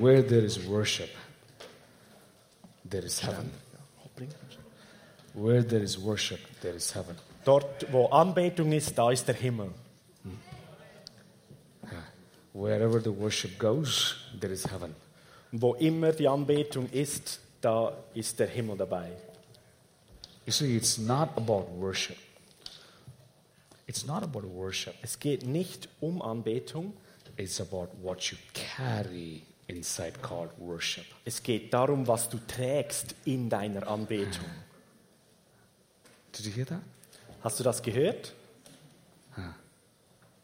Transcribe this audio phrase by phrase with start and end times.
[0.00, 1.10] Where there is worship,
[2.84, 3.50] there is heaven.
[5.34, 7.16] Where there is worship, there is heaven.
[7.44, 9.70] Dort, wo Anbetung ist, da ist der Himmel.
[12.52, 14.94] Wherever the worship goes, there is heaven.
[15.52, 19.10] Wo immer die Anbetung ist, da ist der Himmel dabei.
[20.46, 22.16] You see, it's not about worship.
[23.86, 24.94] It's not about worship.
[25.02, 26.94] Es geht nicht um Anbetung,
[27.36, 31.04] It's about what you carry inside called worship.
[31.24, 34.46] es geht darum, was du trägst in deiner Anbetung.
[36.32, 36.82] Did you hear that?
[37.42, 38.34] Hast du das gehört?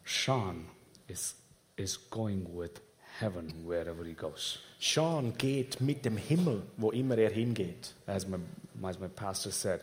[0.04, 0.66] Sean
[1.08, 1.34] is,
[1.76, 2.80] is going with
[3.18, 4.58] heaven wherever he goes.
[4.78, 7.94] Sean geht mit dem Himmel, wo immer er hingeht.
[8.06, 8.38] As my,
[8.82, 9.80] as my pastor said,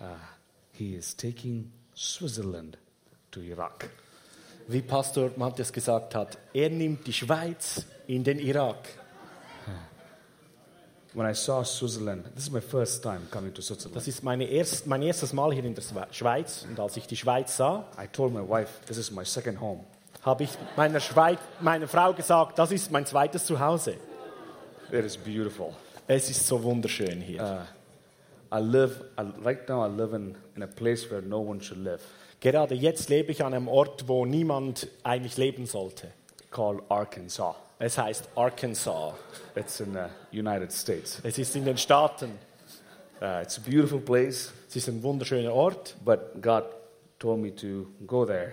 [0.00, 0.16] uh,
[0.72, 2.76] he is taking Switzerland
[3.30, 3.88] to Iraq.
[4.68, 8.88] Wie Pastor Matthias gesagt hat, er nimmt die Schweiz in den Irak.
[11.14, 13.96] When I saw Switzerland, this is my first time coming to Switzerland.
[13.96, 16.66] Das ist meine erst, mein erstes Mal hier in der Schwe- Schweiz.
[16.68, 19.84] Und als ich die Schweiz sah, I told my wife, this is my second home.
[20.22, 23.94] habe ich meiner, Schweiz, meiner Frau gesagt, das ist mein zweites Zuhause.
[24.92, 25.72] It is beautiful.
[26.06, 27.42] Es ist so wunderschön hier.
[28.52, 31.60] Uh, I live, I, right now I live in, in a place where no one
[31.62, 32.00] should live,
[32.40, 36.08] Gerade jetzt lebe ich an einem Ort, wo niemand eigentlich leben sollte.
[36.50, 37.54] called Arkansas.
[37.78, 39.14] Es heißt Arkansas.
[39.54, 41.20] It's in the United States.
[41.22, 42.30] Es ist in den Staaten.
[43.20, 45.96] Uh, it's a beautiful place, Es ist ein wunderschöner Ort.
[46.04, 46.64] but God
[47.18, 48.52] told me to go there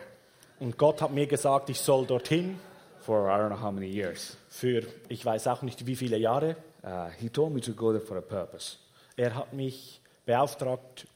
[0.60, 2.60] Und Gott hat mir gesagt, ich soll dorthin
[3.02, 4.38] for I don't know how many years.
[4.50, 6.56] für, ich weiß auch nicht wie viele Jahre.
[6.84, 8.78] Uh, he told me to go there for a purpose.
[9.18, 11.08] Er hat mich beauftragt,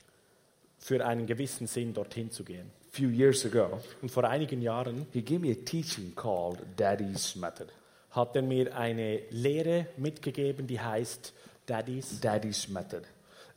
[0.77, 2.69] für einen gewissen Sinn dorthin zu gehen.
[2.91, 7.35] A few years ago, Und vor einigen Jahren he gave me a teaching called Daddy's
[7.35, 7.67] Method.
[8.11, 11.33] Hat er mir eine Lehre mitgegeben, die heißt
[11.65, 13.01] Daddies, Daddy's Method.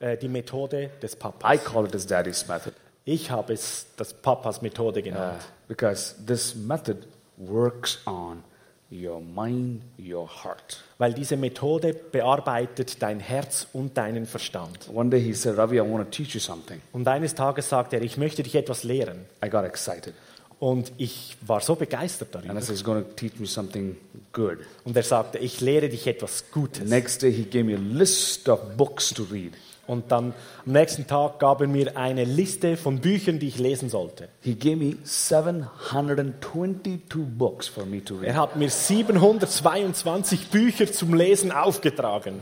[0.00, 1.64] äh, die Methode des I Papas.
[1.64, 2.72] call it as Daddy's Method
[3.04, 6.98] Ich habe es das Papas Methode uh, genannt, because this method
[7.38, 8.44] works on
[8.90, 10.82] your mind, your heart.
[10.98, 14.90] weil diese Methode bearbeitet dein Herz und deinen Verstand.
[14.92, 16.80] One day he said, Ravi, I want to teach you something.
[16.92, 19.24] Und eines Tages sagt er, ich möchte dich etwas lehren.
[19.42, 20.12] I got excited.
[20.62, 22.54] Und ich war so begeistert darüber.
[22.60, 23.96] said, he's going to teach me something
[24.32, 24.58] good.
[24.84, 26.88] Und er sagte, ich lehre dich etwas Gutes.
[26.88, 29.54] next day he gave me a list of books to read.
[29.88, 30.32] Und dann
[30.64, 34.28] am nächsten Tag gab er mir eine Liste von Büchern, die ich lesen sollte.
[34.40, 38.34] He gave me 722 books for me to Er read.
[38.36, 42.34] hat mir 722 Bücher zum Lesen aufgetragen.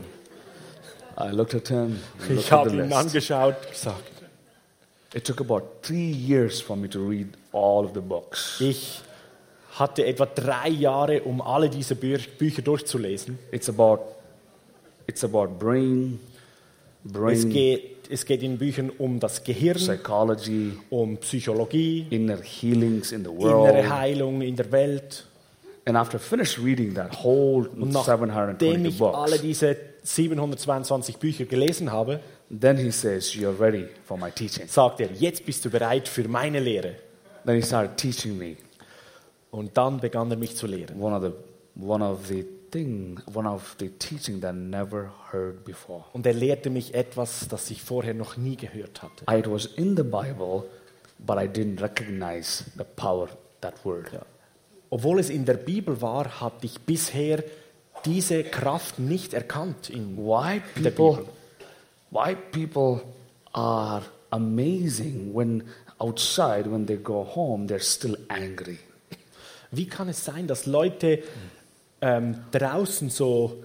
[1.19, 2.93] I looked at him, Ich looked at habe ihn list.
[2.93, 4.03] angeschaut und gesagt,
[5.13, 8.61] It took about three years for me to read all of the books.
[8.61, 9.01] ich
[9.77, 13.37] hatte etwa drei Jahre, um alle diese Bü Bücher durchzulesen.
[13.51, 13.99] It's about,
[15.07, 16.19] it's about brain,
[17.03, 23.11] Es brain geht, es geht in Büchern um das Gehirn, psychology, um Psychologie, inner healings
[23.11, 23.89] in the innere world.
[23.89, 25.25] Heilung in der Welt.
[25.85, 31.17] And after I finished reading that whole Und nachdem 722 ich alle books, diese 722
[31.17, 32.19] Bücher gelesen habe,
[32.59, 34.67] then he says, You're ready for my teaching.
[34.67, 36.95] sagt er, jetzt bist du bereit für meine Lehre.
[37.45, 38.57] Then he started teaching me
[39.51, 40.99] Und dann begann er mich zu lehren.
[41.01, 41.31] one of the
[41.75, 46.05] one of the thing, one of the teaching that I never heard before.
[46.13, 49.25] Und er lehrte mich etwas, das ich vorher noch nie gehört hatte.
[49.37, 50.63] It was in the Bible,
[51.19, 53.29] but I didn't recognize the power
[53.61, 54.09] that word.
[54.89, 57.43] Obwohl es in der Bibel war, hatte ich bisher
[58.05, 59.89] diese Kraft nicht erkannt.
[59.89, 61.33] In Why der people, Bibel.
[62.11, 63.01] Why people
[63.53, 65.63] are amazing when
[65.99, 68.79] outside, when they go home, they're still angry.
[69.71, 71.23] Wie kann es sein, dass Leute
[72.01, 73.63] ähm, draußen so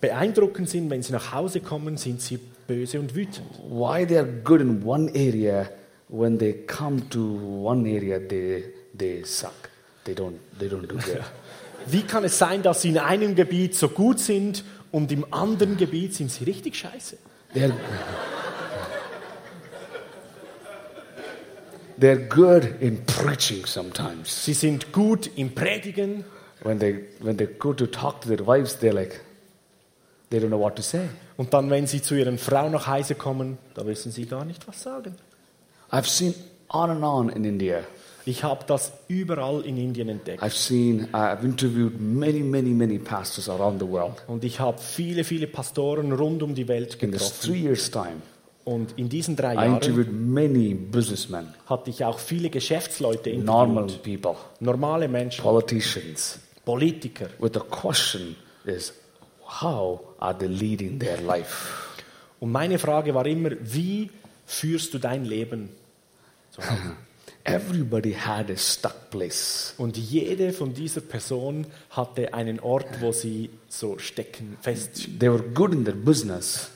[0.00, 3.46] beeindruckend sind, wenn sie nach Hause kommen, sind sie böse und wütend?
[3.68, 5.68] Why they're good in one area,
[6.08, 7.20] when they come to
[7.64, 8.64] one area, they
[8.96, 9.70] they suck.
[10.04, 11.22] They don't they don't do good.
[11.86, 15.76] Wie kann es sein, dass sie in einem Gebiet so gut sind und im anderen
[15.76, 17.16] Gebiet sind sie richtig scheiße?
[17.54, 17.72] They're,
[21.96, 24.44] they're good in preaching sometimes.
[24.44, 26.24] Sie sind gut im Predigen
[26.62, 29.20] When they, when they go to talk to their wives, they're like,
[30.30, 31.08] they don't know what to say.
[31.36, 34.66] und dann, wenn sie zu ihren Frauen nach Hause kommen, da wissen sie gar nicht,
[34.66, 35.14] was sagen.
[35.90, 36.34] I've seen
[36.68, 37.84] on and on in India.
[38.24, 40.42] Ich habe das überall in Indien entdeckt.
[40.42, 44.22] I've seen, I've interviewed many, many, many pastors around the world.
[44.26, 47.50] Und ich habe viele, viele Pastoren rund um die Welt In this getroffen.
[47.52, 48.16] three years' time,
[48.64, 53.84] Und in diesen drei I Jahren interviewed many businessmen, hatte ich auch viele Geschäftsleute normal
[53.84, 54.22] interviewt.
[54.22, 57.28] people, Normale Menschen, politicians, Politiker.
[57.38, 58.36] with the question
[58.66, 58.92] is
[59.62, 61.72] how are they leading their life?
[62.40, 64.10] Und meine Frage war immer, wie
[64.44, 65.70] führst du dein Leben
[66.58, 66.68] Hause?
[67.48, 69.74] Everybody had a stuck place.
[69.78, 75.42] Und jede von dieser Person hatte einen Ort, wo sie so stecken, fest They were
[75.42, 76.70] good in their business.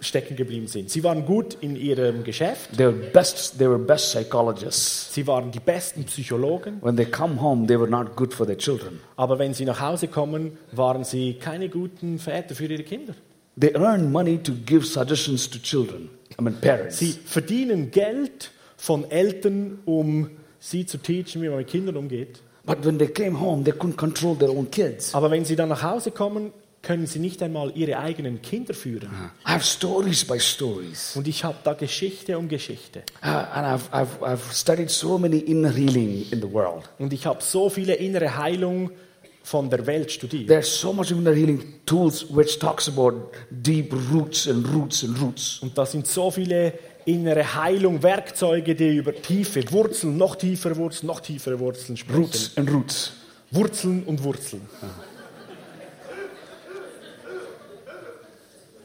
[0.00, 0.90] stecken geblieben sind.
[0.90, 3.56] Sie waren gut in ihrem Geschäft, They were best.
[3.58, 5.14] They were best psychologists.
[5.14, 8.58] sie waren die besten Psychologen, When they come home, they were not good for their
[8.58, 8.98] children.
[9.16, 13.14] aber wenn sie nach Hause kommen, waren sie keine guten Väter für ihre Kinder.
[13.58, 16.08] They earn money to give suggestions to children.
[16.38, 16.98] I mean parents.
[16.98, 18.50] Sie verdienen Geld
[18.82, 22.42] von Eltern, um sie zu teachen, wie man mit Kindern umgeht.
[22.64, 25.14] But when they came home, they couldn't control their own kids.
[25.14, 26.52] Aber wenn sie dann nach Hause kommen,
[26.82, 29.08] können sie nicht einmal ihre eigenen Kinder führen.
[29.46, 31.14] I have stories by stories.
[31.14, 33.04] Und ich habe da Geschichte um Geschichte.
[33.22, 36.82] Uh, and I've, I've, I've studied so many inner healing in the world.
[36.98, 38.90] Und ich habe so viele innere Heilung
[39.44, 40.48] von der Welt studiert.
[40.48, 45.60] There's so much inner healing tools which talks about deep roots and roots and roots.
[45.62, 46.72] Und da sind so viele
[47.04, 52.22] innere Heilung, Werkzeuge, die über tiefe Wurzeln, noch tiefere Wurzeln, noch tiefere Wurzeln sprechen.
[52.22, 53.12] Roots and roots.
[53.50, 54.62] Wurzeln und Wurzeln.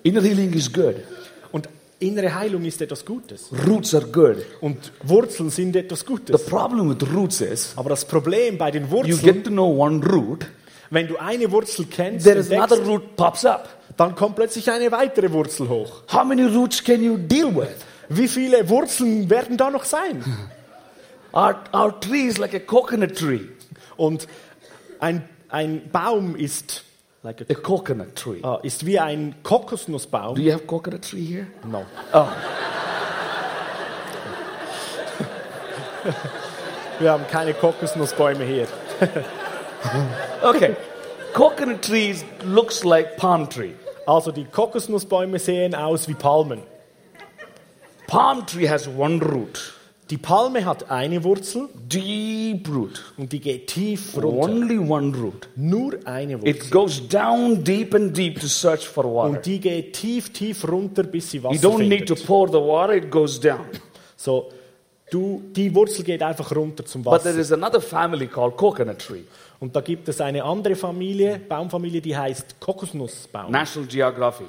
[0.04, 0.96] Inner healing is good.
[1.52, 1.68] Und
[2.00, 3.50] innere Heilung ist etwas Gutes.
[3.68, 4.38] Roots are good.
[4.62, 6.46] Und Wurzeln sind etwas The Gutes.
[6.46, 10.06] problem with roots is Aber das Problem bei den you Wurzeln, get to know one
[10.06, 10.46] root,
[10.90, 13.68] wenn du eine Wurzel kennst, there is another root pops up.
[13.98, 16.04] dann kommt plötzlich eine weitere Wurzel hoch.
[16.12, 17.68] How many roots can you deal with?
[18.10, 20.24] Wie viele Wurzeln werden da noch sein?
[21.34, 23.42] Our, our tree is like a coconut tree.
[23.98, 24.28] Und
[25.00, 26.84] ein, ein Baum ist,
[27.22, 28.40] like A coconut tree.
[28.42, 30.36] a, ah, ist wie ein Kokosnussbaum.
[30.36, 31.48] Do you have coconut tree here?
[31.66, 31.86] No.
[32.14, 32.28] Oh,
[37.00, 38.68] Wir haben keine Kokosnussbäume hier.
[40.44, 40.76] okay.
[41.34, 43.74] coconut trees looks like palm tree.
[44.06, 46.64] Also die Kokosnussbäume sehen aus wie Palmen.
[48.08, 49.74] Palm tree has one root,
[50.10, 54.28] Die Palme hat eine Wurzel deep root, und die geht tief runter.
[54.54, 55.50] only one root.
[55.58, 56.50] Nur eine Wurzel.
[56.56, 59.32] It goes down deep and deep to search for water.
[59.32, 62.26] Und die geht tief, tief runter, bis sie You Wasser don't need to findet.
[62.26, 63.66] pour the water, it goes down.
[64.16, 64.50] So,
[65.12, 67.42] du, die Wurzel geht einfach runter zum But there Wasser.
[67.42, 69.24] is another family called coconut tree.
[69.60, 73.52] Und da gibt es eine andere Familie, Baumfamilie, die heißt Kokosnussbaum.
[73.52, 74.46] National Geography.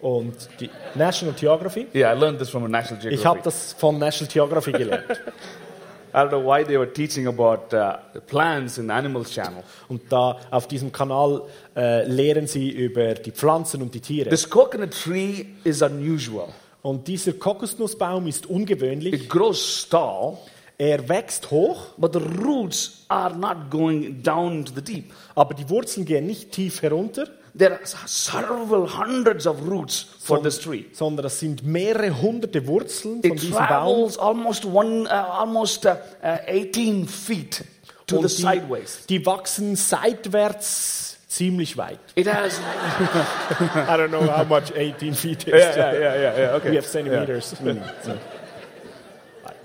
[0.00, 1.86] Und die National Geography.
[1.94, 3.42] Yeah, I learned this from a National Ich habe Geography.
[3.44, 5.04] das von National Geography gelernt.
[6.14, 9.62] I don't know why they were teaching about uh, plants in the Animals Channel.
[9.88, 11.42] Und da auf diesem Kanal
[11.76, 14.30] äh, lehren sie über die Pflanzen und die Tiere.
[14.30, 16.48] This coconut tree is unusual.
[16.80, 19.12] Und dieser Kokosnussbaum ist ungewöhnlich.
[19.14, 20.38] It grows tall,
[20.78, 25.12] Er wächst hoch, but the roots are not going down into the deep.
[25.34, 27.26] aber die Wurzeln gehen nicht tief herunter,
[27.58, 30.86] There are several hundreds of roots for this tree.
[30.92, 33.66] sondern das sind mehrere hunderte Wurzeln von It diesem Baum.
[33.66, 37.64] travels almost one, uh, almost uh, uh, 18 feet
[38.06, 39.06] to the Und sideways.
[39.08, 41.98] die, die wachsen seitwärts ziemlich weit.
[42.14, 42.58] It has.
[43.60, 45.54] I don't know how much 18 feet is.
[45.54, 46.38] yeah, yeah, yeah.
[46.38, 46.54] yeah.
[46.56, 46.70] Okay.
[46.70, 47.54] We have centimeters.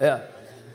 [0.02, 0.20] Yeah.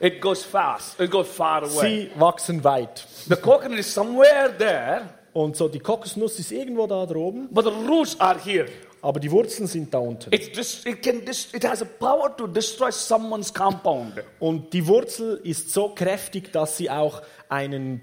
[0.01, 0.99] It goes fast.
[1.01, 2.09] It goes far away.
[2.09, 3.05] Sie wachsen weit.
[3.29, 5.09] The coconut is somewhere there,
[5.39, 8.67] Und so die Kokosnuss ist irgendwo da droben, but the roots are here.
[9.01, 10.33] aber die Wurzeln sind da unten.
[10.35, 14.15] It's just, it, can dis- it has a power to destroy someone's compound.
[14.41, 18.01] Und die Wurzel ist so kräftig, dass sie auch einen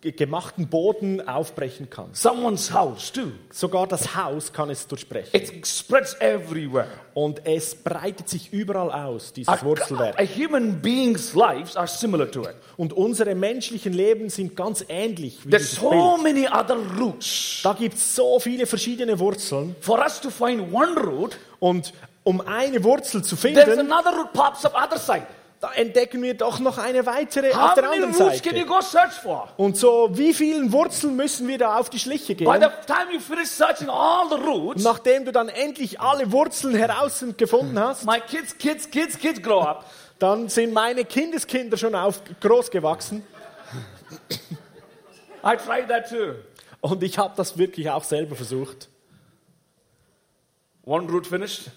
[0.00, 2.10] gemachten Boden aufbrechen kann.
[2.12, 3.32] Someone's house, too.
[3.52, 5.30] Sogar das Haus kann es durchbrechen.
[5.32, 6.86] It spreads everywhere.
[7.14, 10.20] Und es breitet sich überall aus, A, dieses Wurzelwerk.
[10.20, 12.54] a human being's lives are similar to it.
[12.76, 16.22] Und unsere menschlichen Leben sind ganz ähnlich wie There's so Bild.
[16.22, 17.60] many other roots.
[17.64, 19.74] Da gibt es so viele verschiedene Wurzeln.
[19.80, 24.32] For us to find one root, Und um eine Wurzel zu there's finden, another root
[24.32, 25.26] pops up other side.
[25.60, 28.32] Da entdecken wir doch noch eine weitere How auf der anderen Seite.
[29.56, 32.46] Und so, wie vielen Wurzeln müssen wir da auf die Schliche gehen?
[34.36, 39.62] roots, Nachdem du dann endlich alle Wurzeln herausgefunden hast, my kids, kids, kids, kids grow
[39.62, 39.84] up.
[40.20, 43.24] dann sind meine Kindeskinder schon auf, groß gewachsen.
[45.44, 46.34] I tried that too.
[46.80, 48.88] Und ich habe das wirklich auch selber versucht.
[50.84, 51.70] One root finished.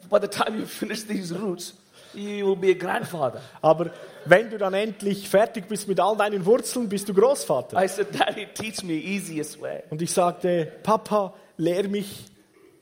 [0.09, 1.73] By the time you finish these roots,
[2.13, 3.41] you will be a grandfather.
[3.61, 3.91] Aber
[4.25, 7.83] wenn du dann endlich fertig bist mit all deinen Wurzeln, bist du Großvater.
[7.83, 9.83] I said, Daddy, teach me easiest way.
[9.89, 12.25] Und ich sagte, Papa, lehr mich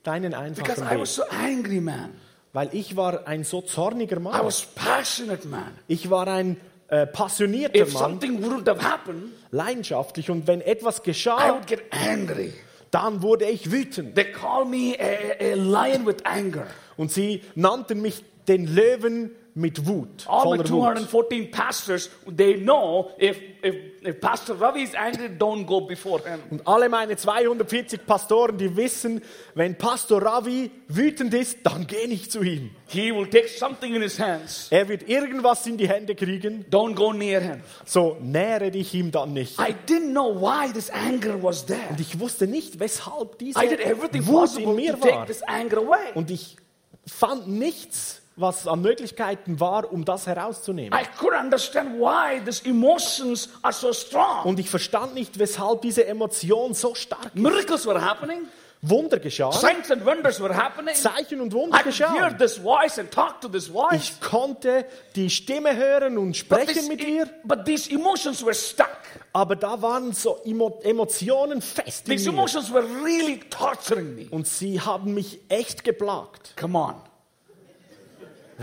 [0.04, 1.26] deinen Because einfachen I was Weg.
[1.26, 2.14] so angry, man.
[2.54, 4.46] Weil ich war ein so zorniger I Mann.
[4.46, 5.72] was passionate, man.
[5.88, 6.58] Ich war ein
[6.88, 10.30] äh, passionierter If Mann, something wouldn't have happened, leidenschaftlich.
[10.30, 12.54] Und wenn etwas I geschah, would get angry.
[12.92, 14.16] dann wurde ich wütend.
[14.16, 16.68] They call me a, a lion with anger.
[16.96, 20.26] Und sie nannten mich den Löwen mit Wut.
[20.28, 20.68] All my Voller Wut.
[20.68, 26.40] 214 pastors, they know if, if, if Pastor Ravi is angry, don't go before him.
[26.50, 29.22] Und alle meine 240 Pastoren, die wissen,
[29.54, 32.72] wenn Pastor Ravi wütend ist, dann geh nicht zu ihm.
[32.88, 34.68] He will take something in his hands.
[34.72, 37.62] Er wird irgendwas in die Hände kriegen, Don't go near him.
[37.86, 39.60] so nähere dich ihm dann nicht.
[39.60, 41.80] I didn't know why this anger was there.
[41.92, 45.26] Und ich wusste nicht, weshalb diese I did everything Wut in to mir take war.
[45.28, 46.12] this anger away.
[46.16, 46.58] Und ich
[47.06, 50.98] fand nichts, was an Möglichkeiten war, um das herauszunehmen.
[51.00, 54.46] I couldn't understand why these emotions are so strong.
[54.46, 57.36] Und ich verstand nicht, weshalb diese Emotion so stark ist.
[57.36, 58.48] Miracles were happening,
[58.86, 60.94] Wunder geschahen, signs and wonders were happening.
[60.94, 62.38] Zeichen und I Wunder hear geschahen.
[62.38, 63.94] this voice and talk to this voice.
[63.96, 64.86] Ich konnte
[65.16, 68.90] die Stimme hören und But, sprechen this- mit ihr, but these emotions were stuck.
[69.32, 72.38] aber da waren so Emo Emotionen fest in These mir.
[72.38, 74.28] emotions were really torturing me.
[74.32, 76.54] Und sie haben mich echt geplagt.
[76.60, 76.96] Come on.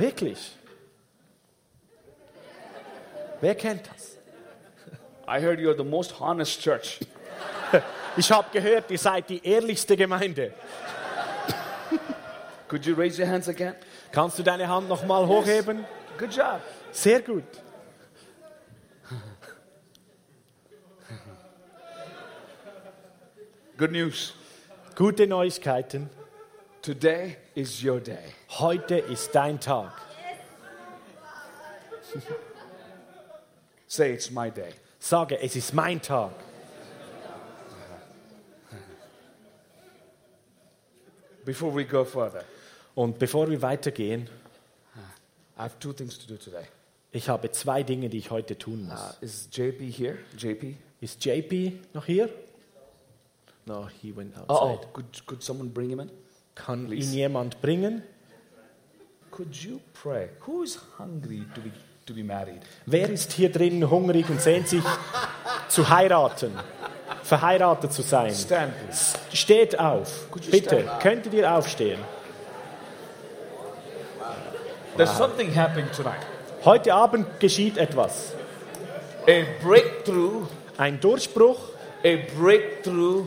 [0.01, 0.57] Wirklich.
[3.43, 4.17] Wer kennt das?
[5.29, 7.01] I heard you're the most honest church.
[8.17, 10.53] Ich habe gehört, ihr seid die ehrlichste Gemeinde.
[12.67, 13.77] Could you raise your hands again?
[14.11, 15.85] Kannst du deine Hand noch mal hochheben?
[16.19, 16.61] Good job.
[16.91, 17.45] Sehr gut.
[23.79, 24.35] Good news.
[24.97, 26.11] Gute Neuigkeiten.
[26.83, 28.33] Today is your day.
[28.59, 29.93] Heute ist dein Tag.
[33.87, 34.73] Say it's my day.
[34.99, 36.33] Sage, es ist mein Tag.
[41.45, 42.45] Before we go further,
[42.95, 44.29] Und bevor wir weitergehen,
[45.59, 46.65] I have two things to do today.
[47.13, 48.99] ich habe zwei Dinge, die ich heute tun muss.
[48.99, 50.19] Uh, is JP here?
[50.37, 50.77] JP?
[51.01, 52.31] Ist JP noch hier?
[53.67, 54.81] No, he went outside.
[54.83, 54.87] oh.
[54.93, 56.11] Could, could someone bring him in?
[56.65, 57.11] Kann please.
[57.11, 58.03] ihn jemand bringen?
[59.31, 60.29] Could you pray?
[60.47, 61.71] Who is hungry to be,
[62.07, 62.61] to be married?
[62.87, 64.83] Wer ist hier drin hungrig und sehnt sich
[65.69, 66.53] zu heiraten,
[67.23, 68.35] verheiratet zu sein?
[68.35, 69.19] Stand, please.
[69.33, 70.27] Steht auf.
[70.51, 72.01] Bitte, könntet ihr aufstehen?
[74.97, 76.21] There's something happening tonight.
[76.65, 78.35] Heute Abend geschieht etwas.
[79.27, 81.59] A breakthrough, Ein Durchbruch,
[82.05, 83.27] a breakthrough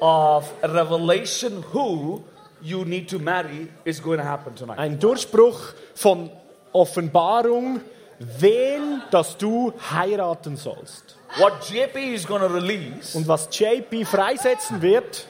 [0.00, 2.22] of revelation who
[2.62, 4.78] you need to marry is going to happen tonight.
[4.78, 6.30] ein Durchbruch von
[6.72, 7.80] Offenbarung,
[8.18, 11.16] wen, dass du heiraten sollst.
[11.38, 15.26] What JP is going to release Und was JP freisetzen wird,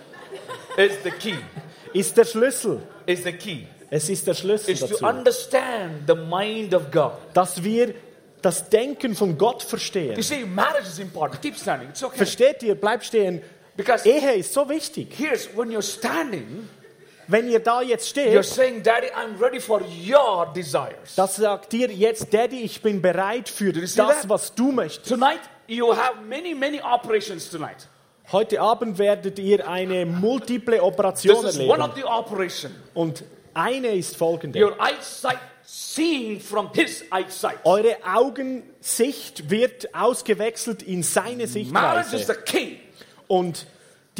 [0.76, 1.36] is the key.
[1.92, 2.80] ist der Schlüssel.
[3.06, 3.66] Is the key.
[3.90, 7.12] Es ist der Schlüssel Is to dazu, understand the mind of God.
[7.34, 7.94] dass wir
[8.40, 10.22] das Denken von Gott You verstehen.
[10.22, 11.42] see, marriage is important.
[11.42, 11.90] Keep standing.
[11.90, 12.16] It's okay.
[12.16, 12.74] Versteht ihr?
[12.74, 13.42] Bleibt stehen.
[13.76, 15.08] Because Ehe ist so wichtig.
[15.18, 16.68] here's when you're standing,
[17.30, 21.14] Wenn ihr da jetzt you're steht, saying, Daddy, I'm ready for your desires.
[21.14, 24.28] das sagt dir jetzt, Daddy, ich bin bereit für das, that?
[24.28, 25.08] was du möchtest.
[25.08, 27.86] Tonight, you have many, many operations tonight.
[28.32, 31.94] Heute Abend werdet ihr eine multiple Operation This is one of erleben.
[31.96, 32.74] the operation.
[32.94, 34.60] Und eine ist folgende.
[34.60, 37.58] Your eyesight seeing from his eyesight.
[37.64, 42.34] Eure Augensicht wird ausgewechselt in seine Marriage is Sichtweise.
[42.34, 42.76] the key.
[43.28, 43.66] Und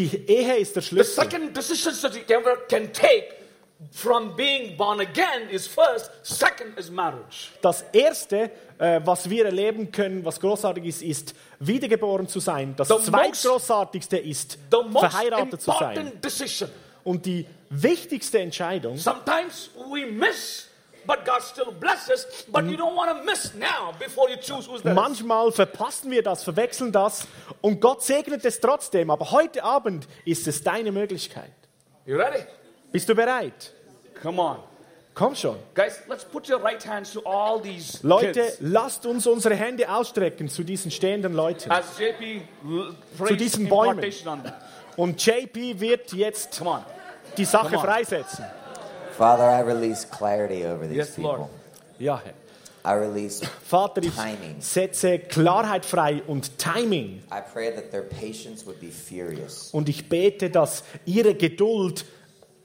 [0.09, 1.25] die Ehe ist der The Schlüssel.
[1.25, 3.35] second decisions that you ever can take
[3.93, 7.49] from being born again is first, second is marriage.
[7.63, 12.75] Das Erste, äh, was wir erleben können, was großartig ist, ist, wiedergeboren zu sein.
[12.77, 15.97] Das The most- Zweitgroßartigste ist, The most verheiratet zu sein.
[15.97, 16.71] important decision.
[17.05, 20.67] Und die wichtigste Entscheidung, Sometimes we miss,
[21.07, 24.83] but God still blesses, but you don't want to miss now before you choose who's
[24.83, 24.95] there.
[24.95, 27.27] manchmal verpassen wir das, verwechseln das
[27.61, 29.11] und Gott segnet es trotzdem.
[29.11, 31.53] Aber heute Abend ist es deine Möglichkeit.
[32.07, 32.45] You ready?
[32.93, 33.73] Bist du bereit?
[34.23, 34.57] Come on.
[35.15, 35.57] Komm schon.
[35.75, 38.57] Guys, let's put your right hands to all these Leute, kids.
[38.61, 41.71] lasst uns unsere Hände ausstrecken zu diesen stehenden Leuten.
[41.71, 42.43] As JP
[43.19, 44.03] prays diesen Bäumen.
[44.97, 46.63] Und JP wird jetzt
[47.37, 48.45] die Sache freisetzen.
[49.21, 51.41] Father, I release clarity over these Yes, Lord.
[51.41, 51.51] people.
[51.99, 52.33] Ja, Herr.
[52.83, 54.57] I release, Vater, ich Timing.
[54.61, 57.23] setze Klarheit frei und Timing.
[57.31, 59.69] I pray that their patience would be furious.
[59.75, 62.07] Und ich bete, dass ihre Geduld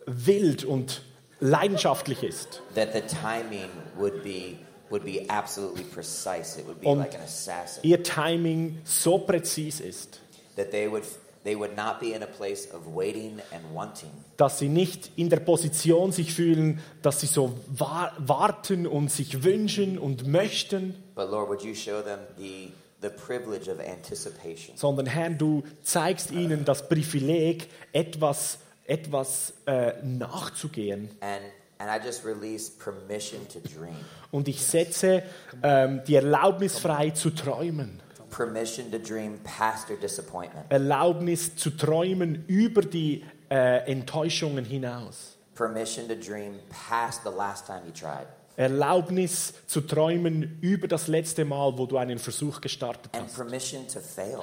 [0.05, 1.01] wild und
[1.41, 2.61] leidenschaftlich ist.
[2.75, 4.55] That the timing would be
[4.89, 6.57] would be absolutely precise.
[6.57, 7.81] It would be Und- like an assassin.
[7.83, 10.21] ihr Timing so präzis ist,
[10.55, 11.03] That they would
[11.45, 15.29] they would not be in a place of waiting and wanting, dass sie nicht in
[15.29, 21.29] der Position sich fühlen, dass sie so wa warten und sich wünschen und möchten, but
[21.31, 22.71] Lord, would you show them the
[23.01, 24.75] the privilege of anticipation?
[24.75, 31.09] sondern Herr, du zeigst ihnen das Privileg, etwas, etwas äh, nachzugehen.
[31.21, 31.41] And
[31.77, 33.95] and I just release permission to dream.
[34.31, 35.23] Und ich setze
[35.63, 38.01] ähm, die Erlaubnis frei zu träumen.
[38.35, 40.65] Permission to dream past their disappointment.
[40.69, 45.37] Erlaubnis zu träumen über die äh, Enttäuschungen hinaus.
[45.55, 48.27] Permission to dream past the last time you tried.
[48.57, 53.35] Erlaubnis zu träumen über das letzte Mal, wo du einen Versuch gestartet And hast.
[53.35, 54.39] permission to fail.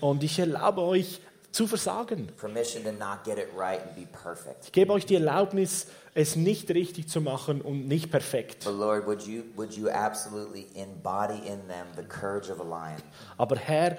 [0.00, 1.20] Und ich erlaube euch
[1.50, 2.28] zu versagen.
[2.38, 4.64] Permission to not get it right and be perfect.
[4.66, 8.64] Ich gebe euch die Erlaubnis, es nicht richtig zu machen und nicht perfekt.
[8.64, 13.02] But Lord, would you would you absolutely embody in them the courage of a lion?
[13.36, 13.96] Aber Herr,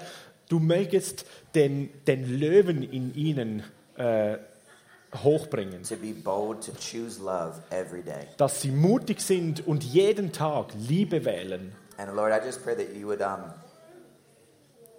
[0.48, 3.62] du mögest den, den Löwen in ihnen
[3.96, 4.38] äh,
[5.22, 5.82] hochbringen.
[5.82, 8.26] To be bold, to choose love every day.
[8.38, 11.72] Dass sie mutig sind und jeden Tag Liebe wählen.
[11.98, 13.52] And Lord, I just pray that you would um,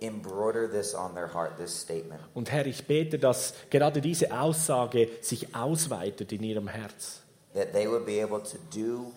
[0.01, 2.22] embroider this on their heart, this statement.
[2.34, 7.22] Und Herr, ich bete, dass gerade diese Aussage sich ausweitet in ihrem Herz.
[7.54, 9.12] That they would be able to do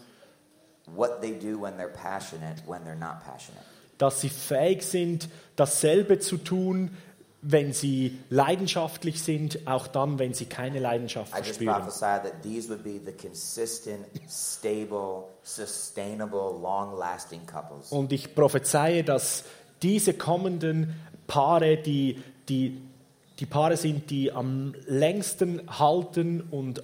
[0.87, 3.65] what they do when they're passionate, when they're not passionate.
[3.99, 6.97] Dass sie fähig sind, dasselbe zu tun,
[7.43, 11.75] wenn sie leidenschaftlich sind, auch dann, wenn sie keine Leidenschaft I just verspüren.
[11.77, 17.91] prophesy that these would be the consistent, stable, sustainable, long lasting couples.
[17.93, 19.45] Und ich prophezeie, dass
[19.83, 20.95] diese kommenden
[21.27, 22.19] Paare, die,
[22.49, 22.81] die,
[23.39, 26.83] die Paare sind, die am längsten halten und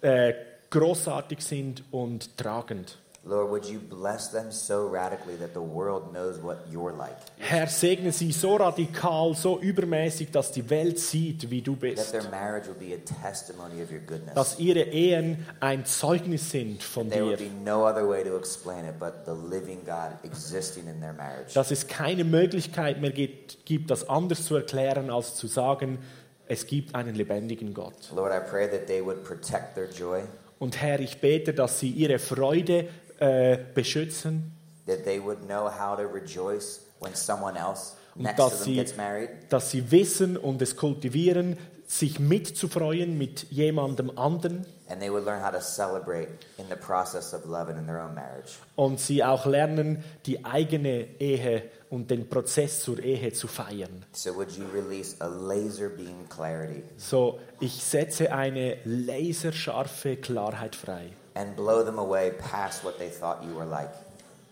[0.00, 0.34] äh,
[0.70, 2.98] großartig sind und tragend.
[3.26, 7.16] Lord, would you bless them so radically that the world knows what you're like?
[7.38, 12.12] Herr, segne sie so radikal, so übermäßig, dass die Welt sieht, wie du That bist.
[12.12, 14.34] their marriage will be a testimony of your goodness.
[14.34, 17.30] Dass ihre Ehen ein Zeugnis sind von There dir.
[17.30, 21.14] would be no other way to explain it but the living God existing in their
[21.14, 21.54] marriage.
[21.54, 25.98] Dass es keine Möglichkeit mehr gibt, gibt, das anders zu erklären, als zu sagen,
[26.46, 27.94] es gibt einen lebendigen Gott.
[28.14, 30.24] Lord, I pray that they would protect their joy,
[30.58, 34.52] Und Herr, ich bete, dass sie ihre Freude äh, beschützen
[34.86, 38.74] that they would know how to rejoice when someone else next to dass them sie,
[38.76, 39.30] gets married.
[39.48, 45.42] dass sie wissen und es kultivieren, sich mitzufreuen mit jemandem anderen And they would learn
[45.42, 48.52] how to celebrate in the process of love and in their own marriage.
[48.76, 54.04] und sie auch lernen, die eigene Ehe und den Prozess zur Ehe zu feiern.
[54.12, 61.10] So would you release a laser beam clarity So, ich setze eine laserscharfe Klarheit frei
[61.34, 63.90] and blow them away past what they thought you were like.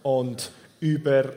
[0.03, 1.33] und über,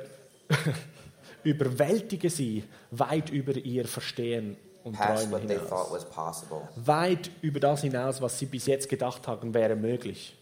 [1.43, 5.91] überwältige sie weit über ihr Verstehen und Past Träumen what they thought hinaus.
[5.91, 6.67] was possible.
[6.75, 10.37] Weit über das hinaus, was sie bis jetzt gedacht haben, wäre möglich.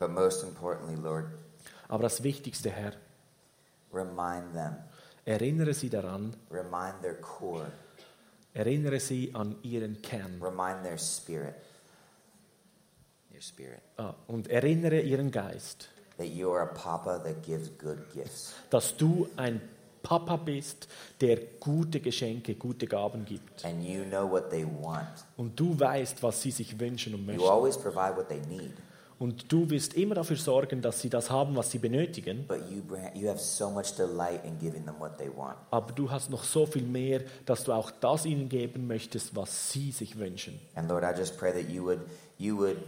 [0.00, 1.24] Lord,
[1.88, 2.92] Aber das Wichtigste, Herr,
[3.92, 4.76] remind them,
[5.24, 7.66] erinnere sie daran, remind their core,
[8.54, 11.54] erinnere sie an ihren Kern remind their spirit,
[13.38, 17.98] your spirit, ah, und erinnere ihren Geist, that you are a papa that gives good
[18.12, 18.52] gifts.
[18.70, 19.60] dass du ein
[20.00, 20.88] Papa bist,
[21.20, 23.64] der gute Geschenke, gute Gaben gibt.
[23.64, 25.06] And you know what they want.
[25.36, 27.42] Und du weißt, was sie sich wünschen und You möchten.
[27.44, 28.70] always provide what they need,
[29.18, 32.46] Und du wirst immer dafür sorgen, dass sie das haben, was sie benötigen.
[32.46, 35.56] but you, bring, you have so much delight in giving them what they want.
[35.72, 39.72] Aber du hast noch so viel mehr, dass du auch das ihnen geben möchtest, was
[39.72, 40.58] sie sich wünschen.
[40.76, 42.00] And Lord, I just pray that you would,
[42.38, 42.78] you would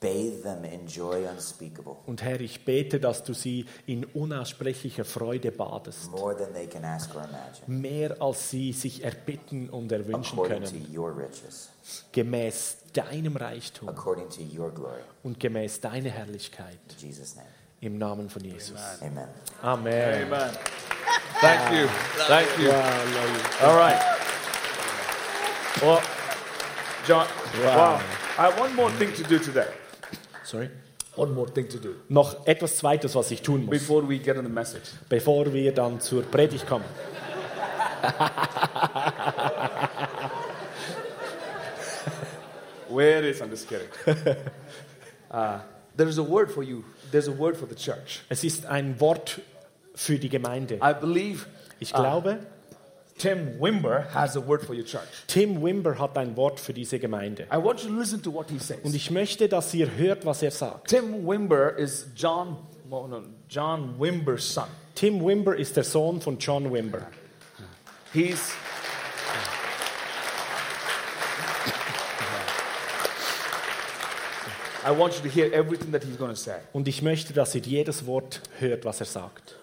[0.00, 5.52] bathe them in joy unspeakable, Und Herr, ich bete, dass du sie in unaussprechlicher Freude
[5.52, 6.10] badest.
[6.10, 10.64] more than they can ask or imagine, Mehr als sie sich erbitten und erwünschen according
[10.64, 10.96] to können.
[10.98, 11.68] your riches,
[12.12, 15.02] Gemäß deinem Reichtum according to your glory.
[15.22, 16.78] und gemäß deiner Herrlichkeit.
[17.00, 17.48] In Jesus' name,
[17.82, 18.78] Im Namen von Jesus.
[19.02, 19.28] amen.
[19.62, 20.22] Amen.
[20.32, 20.50] Amen.
[21.40, 21.88] Thank you.
[22.26, 22.70] Thank you.
[23.66, 24.00] All right.
[25.80, 26.00] Well,
[27.06, 27.26] John,
[27.62, 27.76] Wow.
[27.76, 28.00] wow.
[28.38, 29.66] I have one more thing to do today.
[30.50, 30.68] Sorry.
[31.14, 34.36] One more thing to do Noch etwas Zweites, was ich tun muss, before we get
[34.36, 34.90] on the message.
[35.08, 36.84] bevor wir dann zur Predigt kommen.
[42.88, 43.40] Where is?
[43.40, 43.86] I'm just kidding.
[45.30, 45.60] uh,
[45.96, 46.82] there is a word for you.
[47.12, 48.22] There's a word for the church.
[48.28, 49.40] Es ist ein Wort
[49.94, 50.80] für die Gemeinde.
[50.82, 51.46] I believe
[51.78, 52.40] Ich uh, glaube,
[53.20, 55.02] Tim Wimber has a word for your church.
[55.26, 57.46] Tim Wimber hat ein Wort für diese Gemeinde.
[57.52, 58.78] I want you to listen to what he says.
[58.82, 60.88] Und ich möchte, dass ihr hört, was er sagt.
[60.88, 62.56] Tim Wimber is John
[62.88, 64.64] Mo- no, John Wimber's son.
[64.94, 67.06] Tim Wimber ist der Sohn von John Wimber.
[68.12, 68.52] He's.
[74.82, 76.56] I want you to hear everything that he's going to say.
[76.72, 79.56] Und ich möchte, dass ihr jedes Wort hört, was er sagt.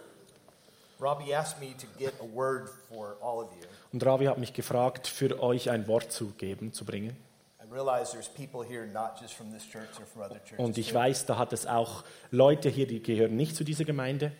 [0.99, 3.67] Robbie asked me to get a word for all of you.
[3.93, 7.15] Und Ravi hat mich gefragt, für euch ein Wort zu geben, zu bringen.
[7.61, 10.59] I realize there's people here not just from this church or from other churches.
[10.59, 14.31] Und ich weiß, da hat es auch Leute hier, die gehören nicht zu dieser Gemeinde.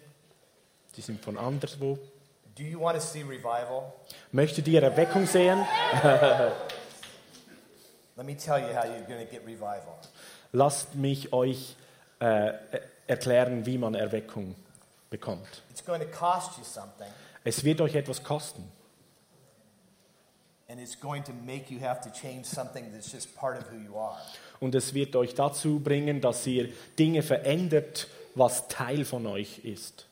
[0.95, 1.99] Die sind von anderswo.
[2.55, 3.93] Do you want to see revival?
[4.31, 5.59] Möchtet ihr Erweckung sehen?
[8.15, 9.95] Let me tell you how you're going to get revival.
[10.53, 11.75] Lasst mich euch
[12.19, 12.53] äh,
[13.05, 14.55] erklären, wie man Erweckung
[15.09, 15.63] bekommt.
[15.69, 17.07] It's going to cost you something,
[17.43, 18.63] Es wird euch etwas kosten.
[20.69, 23.77] and it's going to make you have to change something that's just part of who
[23.77, 24.17] you are.
[24.59, 30.05] Und es wird euch dazu bringen, dass ihr Dinge verändert, was Teil von euch ist.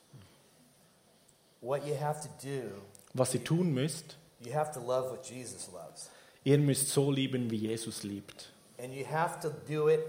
[1.61, 2.69] What you have to do,
[3.13, 6.09] Was ihr tun müsst, you have to love what Jesus loves.
[6.43, 8.49] ihr müsst so lieben, wie Jesus liebt.
[8.77, 10.01] And you have to do it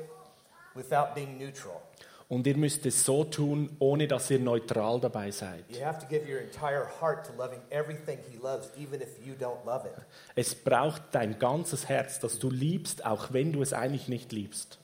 [0.75, 1.81] without being neutral.
[2.29, 5.65] Und ihr müsst es so tun, ohne dass ihr neutral dabei seid.
[5.69, 9.35] You have to give your entire heart to loving everything He loves, even if you
[9.35, 9.95] don't love it.
[10.35, 14.79] Es braucht dein ganzes Herz, das du liebst, auch wenn du es eigentlich nicht liebst.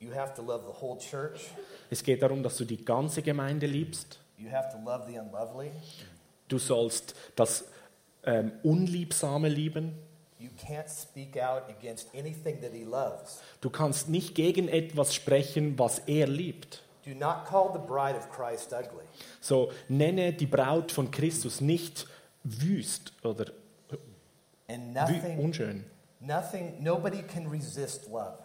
[0.00, 1.50] You have to love the whole church.
[1.88, 4.18] Es geht darum, dass du die ganze Gemeinde liebst.
[4.38, 5.70] You have to love the unlovely.
[6.48, 7.64] Du sollst das
[8.24, 9.94] ähm, Unliebsame lieben.
[10.38, 13.40] You can't speak out against anything that He loves.
[13.60, 16.82] Du kannst nicht gegen etwas sprechen, was er liebt.
[17.04, 19.04] Do not call the bride of Christ ugly.
[19.40, 22.06] So nenne die Braut von Christus nicht
[22.44, 23.46] wüst oder
[24.68, 25.84] nothing, unschön.
[26.20, 28.38] nothing, nobody can resist love.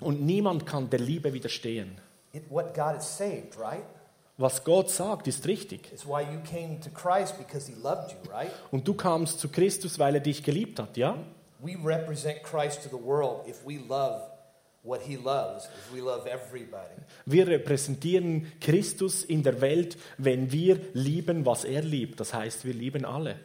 [0.00, 1.98] Und niemand kann der Liebe widerstehen.
[2.32, 3.84] It, what God has saved, right?
[4.36, 5.92] Was Gott sagt, ist richtig.
[5.92, 8.50] It's why you came to Christ because He loved you, right?
[8.72, 11.16] Und du kamst zu Christus, weil er dich geliebt hat, ja?
[11.60, 14.22] We represent Christ to the world if we love
[14.82, 16.94] what He loves, if we love everybody.
[17.26, 22.18] Wir repräsentieren Christus in der Welt, wenn wir lieben, was er liebt.
[22.18, 23.36] Das heißt, wir lieben alle.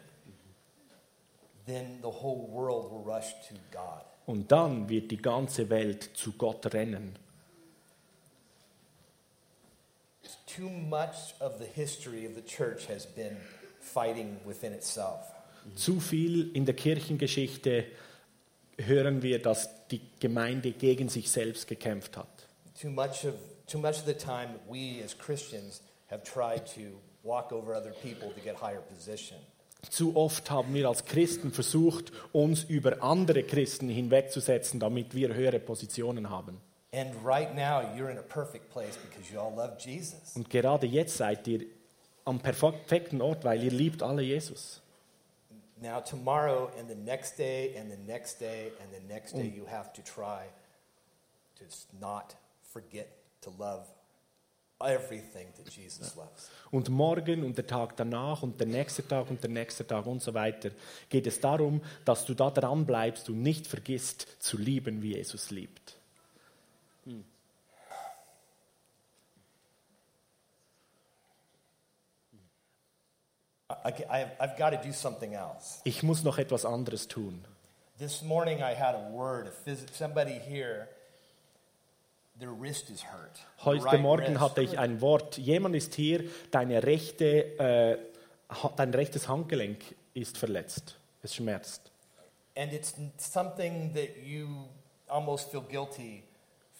[1.66, 4.04] Then the whole world will rush to God.
[4.26, 7.16] Und dann wird die ganze Welt zu Gott rennen.
[10.56, 13.36] Too much of the history of the church has been
[13.80, 15.20] fighting within itself.
[15.76, 17.84] Zu viel in der Kirchengeschichte
[18.78, 22.48] hören wir, dass die Gemeinde gegen sich selbst gekämpft hat.
[22.80, 23.34] Too much of
[23.66, 28.30] too much of the time we as Christians have tried to walk over other people
[28.34, 29.38] to get higher position.
[29.88, 35.58] Zu oft haben wir als Christen versucht, uns über andere Christen hinwegzusetzen, damit wir höhere
[35.58, 36.60] Positionen haben.
[36.92, 40.34] And right now you're in a perfect place because you all love Jesus.
[40.34, 41.66] Und gerade jetzt seid ihr
[42.24, 44.80] am perfekten Ort, weil ihr liebt alle Jesus.
[45.80, 49.66] Now tomorrow and the next day and the next day and the next day you
[49.66, 50.46] have to try
[51.56, 51.64] to
[52.00, 52.36] not
[52.72, 53.08] forget
[53.42, 53.86] to love
[54.80, 56.50] everything that Jesus loves.
[56.70, 60.22] Und morgen und der Tag danach und der nächste Tag und der nächste Tag und
[60.22, 60.70] so weiter
[61.08, 65.50] geht es darum, dass du da dran bleibst und nicht vergisst zu lieben, wie Jesus
[65.50, 65.99] liebt.
[73.84, 75.80] I, I, I've got to do something else.
[75.84, 77.44] Ich muss noch etwas anderes tun.
[77.98, 79.52] This morning I had a word.
[79.92, 80.88] Somebody here,
[82.38, 83.38] their wrist is hurt.
[83.64, 85.38] Heute Morgen hatte ich ein Wort.
[85.38, 87.98] Jemand ist hier, deine rechte, äh,
[88.76, 90.96] dein rechtes Handgelenk ist verletzt.
[91.22, 91.90] Es schmerzt.
[92.56, 94.68] And it's something that you
[95.08, 96.24] almost feel guilty
[96.72, 96.79] for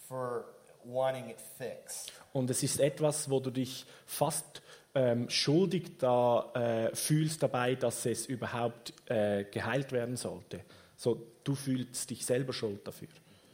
[2.33, 4.61] Und es ist etwas, wo du dich fast
[4.93, 10.61] ähm, schuldig da, äh, fühlst dabei, dass es überhaupt äh, geheilt werden sollte.
[10.97, 13.07] So, du fühlst dich selber schuld dafür.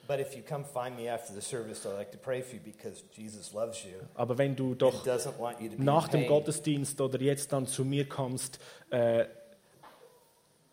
[0.07, 2.61] But if you come find me after the service, I'd like to pray for you
[2.63, 5.05] because Jesus loves you Aber wenn du doch
[5.77, 6.27] nach dem.
[6.27, 9.25] Gottesdienst oder jetzt dann zu mir kommst, äh,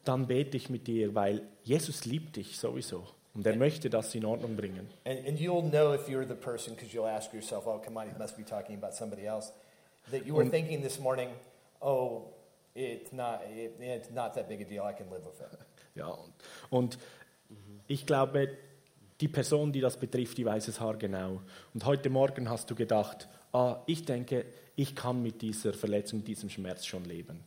[0.05, 3.05] dann bete ich mit dir, weil Jesus liebt dich sowieso.
[3.35, 4.89] Und er möchte das in Ordnung bringen.
[5.05, 8.09] And, and you'll know if you're the person because you'll ask yourself, oh, come on,
[8.09, 9.53] he must be talking about somebody else.
[10.11, 11.31] That you were Und- thinking this morning,
[11.81, 12.33] oh,
[12.75, 14.85] it's not, it, it's not that big a deal.
[14.89, 15.59] I can live with it.
[15.97, 16.33] Ja, und,
[16.71, 16.99] und
[17.87, 18.49] ich glaube,
[19.21, 21.41] die Person, die das betrifft, die weiß es haargenau.
[21.73, 24.45] Und heute Morgen hast du gedacht, ah, ich denke,
[24.75, 27.45] ich kann mit dieser Verletzung, diesem Schmerz schon leben.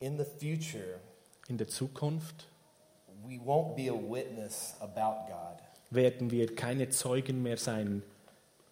[0.00, 1.00] In the future,
[1.48, 2.46] In der Zukunft
[3.26, 5.58] we won't be a witness about God.
[5.90, 8.02] werden wir keine Zeugen mehr sein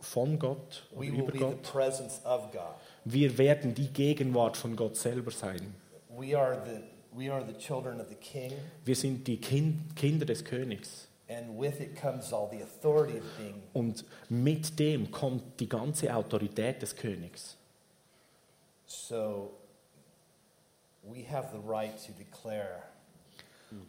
[0.00, 1.62] von Gott oder We will über be the Gott.
[1.62, 2.74] presence of God.
[3.04, 5.74] Wir werden die Gegenwart von Gott selber sein.
[6.10, 6.82] We are the,
[7.16, 8.52] we are the children of the King,
[8.84, 11.08] Wir sind die kind Kinder des Königs.
[11.28, 13.62] and with it comes all the authority of being.
[13.72, 17.56] Und mit dem kommt die ganze Autorität des Königs.
[18.86, 19.50] So
[21.66, 22.82] right to declare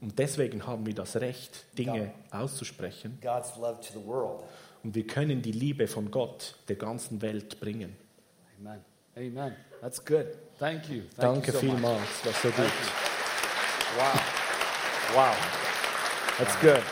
[0.01, 3.19] Und deswegen haben wir das Recht, Dinge auszusprechen.
[3.21, 4.43] God's love to the world.
[4.83, 7.95] Und wir können die Liebe von Gott der ganzen Welt bringen.
[8.59, 8.83] Amen.
[9.15, 9.55] Amen.
[9.81, 10.27] That's good.
[10.59, 11.01] Thank you.
[11.15, 11.75] Thank Danke you so much.
[11.75, 12.71] vielmals, das so gut.
[13.97, 14.21] Wow.
[15.15, 15.35] Wow.
[16.37, 16.83] That's good.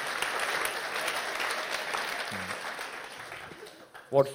[4.10, 4.30] What,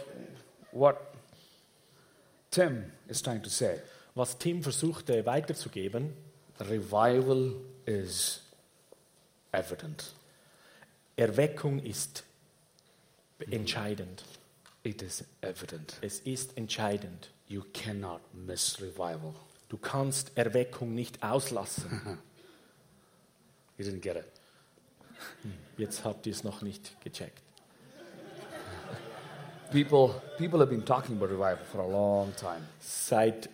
[0.72, 1.14] what
[2.50, 3.80] Tim is trying to say,
[4.18, 6.12] Was Tim versuchte weiterzugeben,
[6.58, 7.54] revival
[7.86, 8.42] is
[9.52, 10.12] evident.
[11.14, 12.24] Erweckung ist
[13.48, 14.24] entscheidend.
[14.82, 15.98] It is evident.
[16.00, 17.30] Es ist entscheidend.
[17.46, 19.36] You cannot miss revival.
[19.68, 22.18] Du kannst Erweckung nicht auslassen.
[23.78, 24.24] You didn't get it.
[25.76, 27.44] Jetzt habt ihr es noch nicht gecheckt.
[29.70, 32.62] People, people have been talking about revival for a long time.
[32.80, 33.50] Seit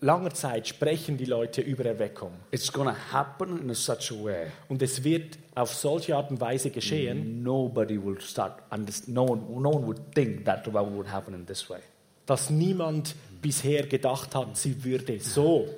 [0.00, 2.32] langer Zeit sprechen die Leute über Erweckung.
[2.50, 6.40] It's to happen in a such a way Und es wird auf solche Art und
[6.40, 8.62] Weise geschehen, nobody will start.
[9.08, 11.80] No one, no one would think that revival would happen in this way.
[12.24, 15.68] dass niemand bisher gedacht hat, sie würde so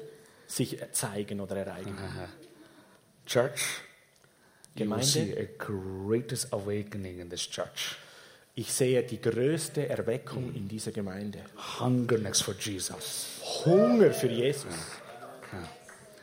[0.46, 1.96] sich zeigen oder ereignen.
[3.26, 3.80] Church,
[4.74, 5.04] you will Gemeinde.
[5.06, 7.96] see a greatest awakening in this church.
[8.60, 11.38] Ich sehe die größte Erweckung in dieser Gemeinde.
[11.78, 13.40] Hunger next for Jesus.
[13.64, 14.74] Hunger für Jesus.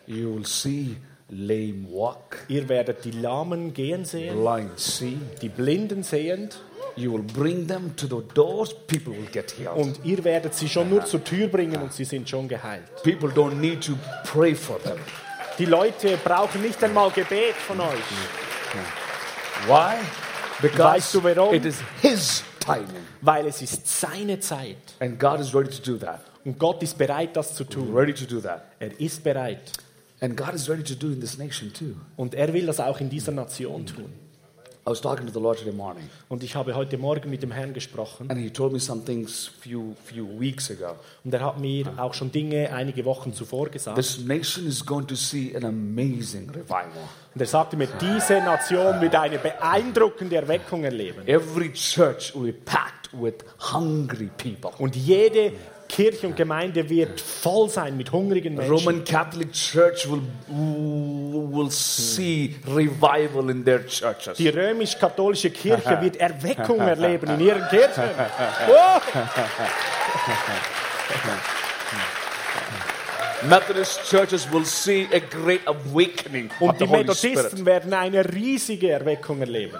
[0.06, 0.98] You will see
[1.30, 5.18] lame walk, Ihr werdet die Lahmen gehen sehen, blind see.
[5.42, 6.52] die Blinden sehen
[6.96, 8.72] You will bring them to the doors.
[8.86, 9.76] People will get healed.
[9.76, 12.86] und ihr werdet sie schon nur zur Tür bringen und sie sind schon geheilt.
[13.02, 13.94] People don't need to
[14.32, 15.00] pray for them.
[15.58, 18.08] Die Leute brauchen nicht einmal Gebet von euch.
[19.68, 19.96] Why?
[20.62, 21.54] Because Weißt du warum?
[21.54, 22.88] it is His timing.
[23.22, 24.78] Weil es ist seine Zeit.
[25.00, 26.22] And God is ready to do that.
[26.46, 27.94] Und Gott ist bereit, das zu tun.
[27.94, 28.64] Ready to do that.
[28.80, 29.72] Er ist bereit.
[30.20, 31.96] And God is ready to do in this nation too.
[32.16, 34.12] Und er will das auch in dieser Nation tun.
[34.88, 37.52] I was talking to the Lord today morning, Und ich habe heute Morgen mit dem
[37.52, 38.32] Herrn gesprochen.
[38.32, 40.96] and He told me some things few few weeks ago.
[41.26, 43.98] Und er hat mir auch schon Dinge einige Wochen zuvor gesagt.
[43.98, 46.88] This nation is going to see an amazing revival.
[47.36, 51.28] Und er sagte mir, diese Nation wird eine beeindruckende Erweckung erleben.
[51.28, 53.34] Every church will be packed with
[53.74, 54.72] hungry people.
[54.80, 55.52] Und jede
[55.88, 58.74] Kirche und Gemeinde wird voll sein mit hungrigen Menschen.
[58.74, 64.38] Roman Catholic Church will will see revival in their churches.
[64.38, 68.04] Die römisch-katholische Kirche wird Erweckung erleben in ihren Kirchen.
[68.68, 69.02] Wow.
[73.44, 79.78] Methodist churches will see a great awakening Und die Methodisten werden eine riesige Erweckung erleben.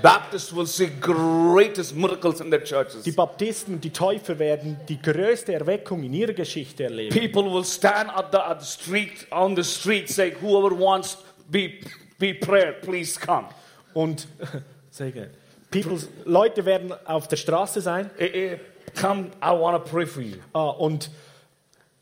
[0.00, 3.02] Baptists will see greatest miracles in their churches.
[3.02, 7.14] Die Baptisten und die Täufer werden die größte Erweckung in ihrer Geschichte erleben.
[7.14, 11.18] People will stand at the, at the street on the street saying, "Whoever wants
[11.50, 11.74] be
[12.18, 13.48] be prayer, please come."
[13.92, 14.26] Und
[14.90, 15.30] sehr gerne.
[15.70, 18.58] People, Leute werden auf der Straße sein Eh, eh,
[18.98, 20.36] come, I want to pray for you.
[20.54, 21.10] ah, und,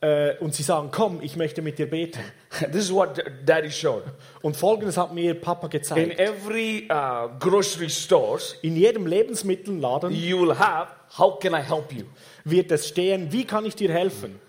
[0.02, 2.20] äh, und sie sagen, komm, ich möchte mit dir beten.
[2.72, 4.02] This is what Daddy showed.
[4.42, 6.18] Und folgendes hat mir Papa In gezeigt.
[6.18, 12.04] every uh, grocery stores, In jedem Lebensmittelladen you will have, "How can I help you?"
[12.44, 14.40] wird es stehen, wie kann ich dir helfen?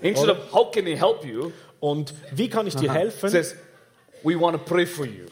[0.00, 3.54] Instead of "How can I help you," Und wie kann ich dir it helfen, says,
[4.22, 5.26] "We want to pray for you."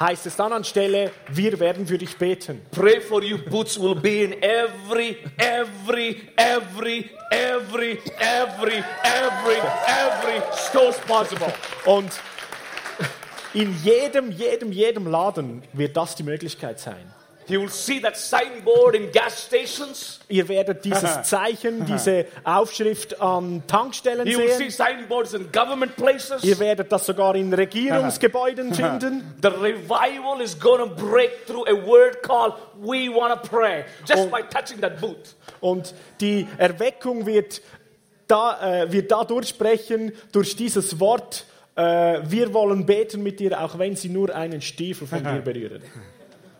[0.00, 2.60] Heißt es dann anstelle, wir werden für dich beten.
[2.70, 10.98] Pray for you boots will be in every, every, every, every, every, every, every stores
[11.06, 11.52] possible.
[11.86, 12.12] Und
[13.54, 17.13] in jedem, jedem, jedem Laden wird das die Möglichkeit sein.
[17.46, 20.20] You will see that signboard in gas stations.
[20.28, 24.86] Ihr werdet dieses Zeichen, diese Aufschrift an Tankstellen You will see sehen.
[24.86, 26.42] signboards in government places.
[26.42, 29.34] Ihr werdet das sogar in Regierungsgebäuden finden.
[29.42, 34.24] The revival is going to break through a word called "We want to pray" just
[34.24, 34.30] Oh.
[34.30, 35.36] by touching that booth.
[35.60, 37.60] Und die Erweckung wird,
[38.26, 41.44] da, äh, wird da durchsprechen durch dieses Wort.
[41.76, 45.82] Äh, wir wollen beten mit dir, auch wenn sie nur einen Stiefel von dir berühren.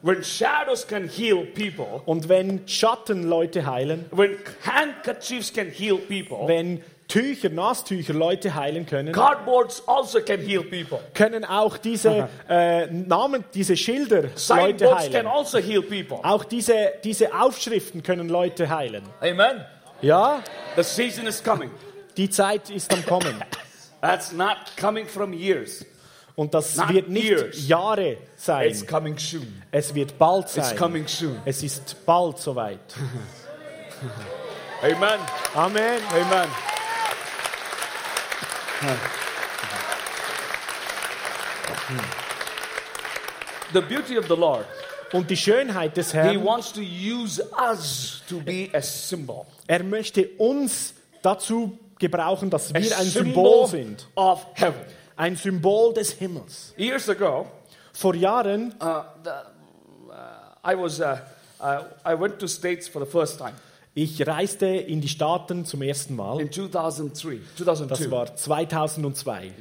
[0.07, 6.47] When shadows can heal people, Und wenn Schatten Leute heilen, when handkerchiefs can heal people,
[6.47, 10.99] wenn Tücher, Nasstücher Leute heilen können, Cardboards also can heal people.
[11.15, 15.27] können auch diese äh, Namen, diese Schilder Leute Signboards can heilen.
[15.27, 16.19] also heal people.
[16.23, 19.05] Auch diese, diese Aufschriften können Leute heilen.
[19.21, 19.65] Amen.
[20.03, 20.43] Ja,
[20.77, 21.71] The season is coming.
[22.19, 23.43] die Zeit ist am Kommen.
[24.03, 25.87] That's not coming from years.
[26.37, 27.69] Und das Not wird nicht years.
[27.69, 28.69] Jahre sein.
[28.69, 29.63] It's coming soon.
[29.71, 30.77] Es wird bald It's sein.
[30.77, 31.41] coming soon.
[31.45, 32.81] Es ist bald soweit.
[34.83, 35.21] Amen.
[35.55, 36.01] Amen.
[36.13, 36.49] Amen.
[43.73, 44.67] The beauty of the Lord,
[45.13, 49.47] Und die Schönheit des He Herrn, wants to use us to be a symbol.
[49.67, 54.07] er möchte uns dazu gebrauchen, dass A wir ein symbol Symbol sind.
[54.17, 54.81] of heaven.
[55.17, 56.75] Ein Symbol des Himmels.
[56.77, 57.47] Years ago,
[57.93, 59.31] Vor Jahren uh, the,
[60.11, 61.19] uh, I was uh,
[61.61, 63.53] uh, I went to States for the first time
[63.95, 66.41] Ich reiste in die Staaten zum ersten Mal.
[66.41, 69.53] in 2003, Das 2002, war 2002.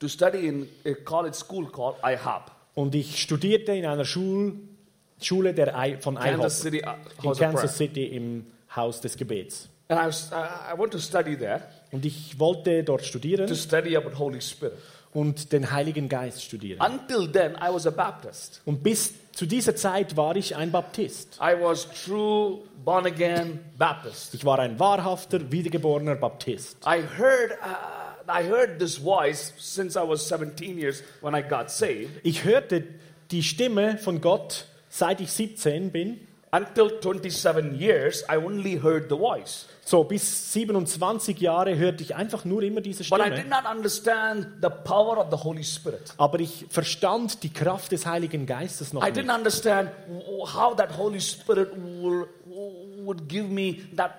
[0.00, 4.58] to study in a college school called IHOP, Und ich studierte in einer Schul
[5.20, 7.38] Schule der I von IHOP Kansas City uh, in.
[7.38, 9.68] Kansas City im Haus des Gebets.
[9.88, 10.36] And I, was, uh,
[10.74, 14.74] I went to study there Und ich wollte dort studieren to study about Holy Spirit.
[15.14, 16.80] und den Heiligen Geist studieren.
[16.80, 18.62] Until then, I was a Baptist.
[18.64, 21.38] Und bis zu dieser Zeit war ich ein Baptist.
[21.40, 24.34] I was true born again Baptist.
[24.34, 26.78] Ich war ein wahrhafter, wiedergeborener Baptist.
[26.86, 31.70] I heard, uh, I heard this voice since I was 17 years when I got
[31.70, 32.10] saved.
[32.22, 32.84] Ich hörte
[33.30, 36.20] die Stimme von Gott, seit ich 17 bin.
[36.54, 39.66] Until 27 years, I only heard the voice.
[39.86, 43.48] So bis 27 Jahre hörte ich einfach nur immer diese But I did Stimme.
[43.48, 46.12] not understand the power of the Holy Spirit.
[46.18, 49.16] Aber ich verstand die Kraft des Heiligen Geistes noch I nicht.
[49.16, 49.90] didn't understand
[50.54, 52.26] how that Holy Spirit will,
[53.02, 54.10] would give me that.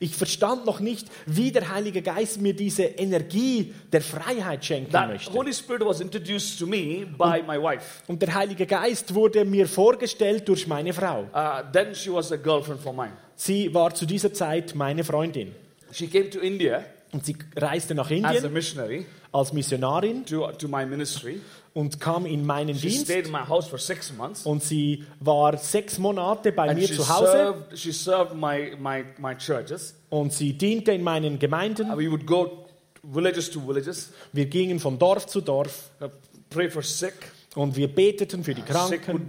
[0.00, 5.08] Ich verstand noch nicht, wie der Heilige Geist mir diese Energie der Freiheit schenken That
[5.08, 5.32] möchte.
[5.32, 8.02] Holy Spirit was introduced to me by my wife.
[8.08, 11.28] Und der Heilige Geist wurde mir vorgestellt durch meine Frau.
[11.32, 13.12] Uh, then she was a girlfriend for mine.
[13.36, 15.54] Sie war zu dieser Zeit meine Freundin.
[15.92, 20.50] She came to India Und sie reiste nach as a Indien missionary als Missionarin to,
[20.52, 21.40] to my ministry.
[21.76, 23.04] Und kam in meinen She Dienst.
[23.04, 24.46] stayed in my house for six months.
[24.46, 28.74] Und sie war sechs Monate bei And mir she zu Hause served, she served my,
[28.80, 29.94] my, my churches.
[30.08, 31.88] und sie diente in meinen Gemeinden.
[31.94, 32.64] We would go
[33.02, 36.08] villages to villages, Wir gingen von Dorf zu Dorf uh,
[36.48, 37.12] pray for sick.
[37.54, 39.28] und wir beteten für die Kranken,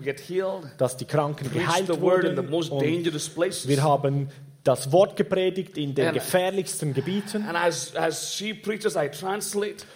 [0.78, 2.40] dass die Kranken geheilt wurden.
[2.40, 2.82] Und
[3.68, 4.30] wir haben
[4.68, 7.48] das Wort gepredigt in den And- gefährlichsten Gebieten.
[7.48, 8.98] And as, as she preaches.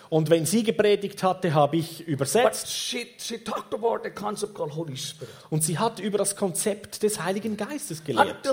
[0.09, 2.69] Und wenn sie gepredigt hatte, habe ich übersetzt.
[2.69, 3.39] she, she.
[5.49, 8.47] Und sie hat über das Konzept des Heiligen Geistes gelehrt.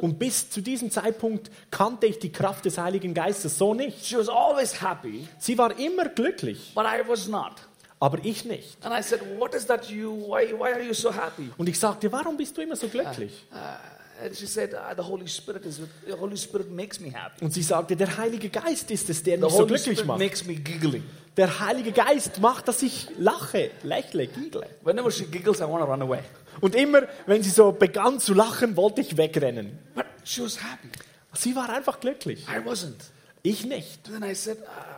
[0.00, 4.06] Und bis zu diesem Zeitpunkt kannte ich die Kraft des Heiligen Geistes so nicht.
[4.06, 7.52] She was always happy, Sie war immer glücklich, but I was not.
[8.00, 8.76] Aber ich nicht.
[8.84, 10.10] And I said, What is that you?
[10.12, 11.50] Why, why are you so happy?
[11.56, 13.32] Und ich sagte, warum bist du immer so glücklich?
[13.52, 17.44] Uh, and she said, uh, The Holy Spirit is, the Holy Spirit makes me happy.
[17.44, 20.06] Und sie sagte, der Heilige Geist ist es, der The mich so Holy glücklich Spirit
[20.06, 20.18] macht.
[20.18, 21.04] makes me giggling.
[21.36, 24.66] Der Heilige Geist macht, dass ich lache, lächle, giggle.
[24.82, 26.20] Whenever she giggles, I want to run away.
[26.60, 29.78] Und immer, wenn sie so begann zu lachen, wollte ich wegrennen.
[29.94, 30.88] But she was happy.
[31.34, 32.44] Sie war einfach glücklich.
[32.48, 32.96] I wasn't.
[33.42, 34.00] Ich nicht.
[34.08, 34.97] And then I said, uh,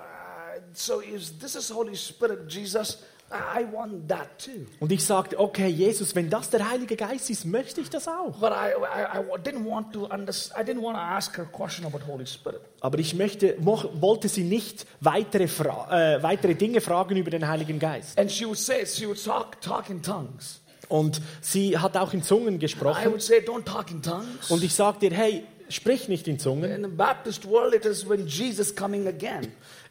[0.75, 2.99] So if this is Holy Spirit, Jesus,
[3.33, 4.67] I want that too.
[4.81, 8.33] Und ich sagte, okay, Jesus, wenn das der Heilige Geist ist, möchte ich das auch.
[8.41, 11.57] But I, I, I didn't want to understand, I didn't want to ask her a
[11.57, 12.61] question about Holy Spirit.
[12.81, 17.79] Aber ich möchte, wollte sie nicht weitere, Fra äh, weitere Dinge fragen über den Heiligen
[17.79, 18.19] Geist.
[18.19, 20.61] And she would say, she would talk, talk in tongues.
[20.89, 23.13] Und sie hat auch in Zungen I gesprochen.
[23.13, 24.51] would say, don't talk in tongues.
[24.51, 26.85] Und ich sagte ihr, hey, sprich nicht in Zungen.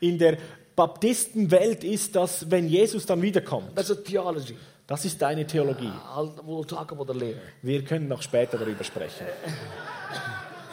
[0.02, 0.38] In der
[0.80, 3.76] Baptistenwelt ist das, wenn Jesus dann wiederkommt.
[3.76, 4.56] That's a theology.
[4.88, 5.92] Das ist deine Theologie.
[6.16, 7.42] I'll, we'll talk about that later.
[7.62, 9.26] Wir können noch später darüber sprechen.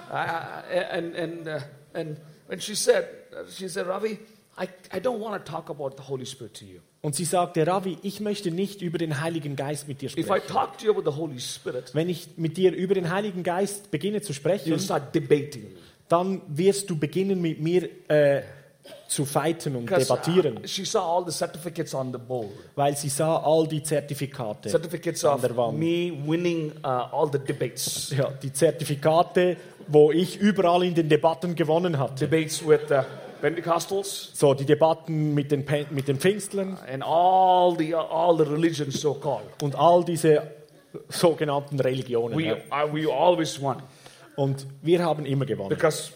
[0.08, 1.60] I, I, and and uh,
[1.92, 2.16] and
[2.46, 3.04] when she said,
[3.50, 4.20] she said, Ravi,
[4.56, 6.78] I, I don't want to talk about the Holy Spirit to you.
[7.02, 10.22] Und sie sagte, Ravi, ich möchte nicht über den Heiligen Geist mit dir If I
[10.22, 10.46] sprechen.
[10.48, 13.90] talk to you about the Holy Spirit, Wenn ich mit dir über den Heiligen Geist
[13.90, 15.70] beginne zu sprechen, start debating me.
[16.08, 18.42] dann wirst du beginnen mit mir äh,
[19.08, 20.58] zu fighten und Because debattieren.
[20.58, 22.50] uh, she saw all the certificates on the board.
[22.74, 25.78] Weil sie sah all die Zertifikate Certificates an der Wand.
[25.78, 28.10] me winning uh, all the debates.
[28.16, 29.56] Ja, die Zertifikate,
[29.88, 32.26] wo ich überall in den Debatten gewonnen hatte.
[32.26, 33.02] Debates with uh,
[33.40, 38.44] Pentecostals So, die Debatten mit den, Pen- mit den Pfingstlern and all the, all the
[38.44, 39.62] religions so called.
[39.62, 40.42] und all diese
[41.08, 42.36] sogenannten Religionen.
[42.36, 42.54] We, ja.
[42.84, 43.76] uh, we always won.
[44.36, 45.68] Und wir haben immer gewonnen.
[45.70, 46.10] Because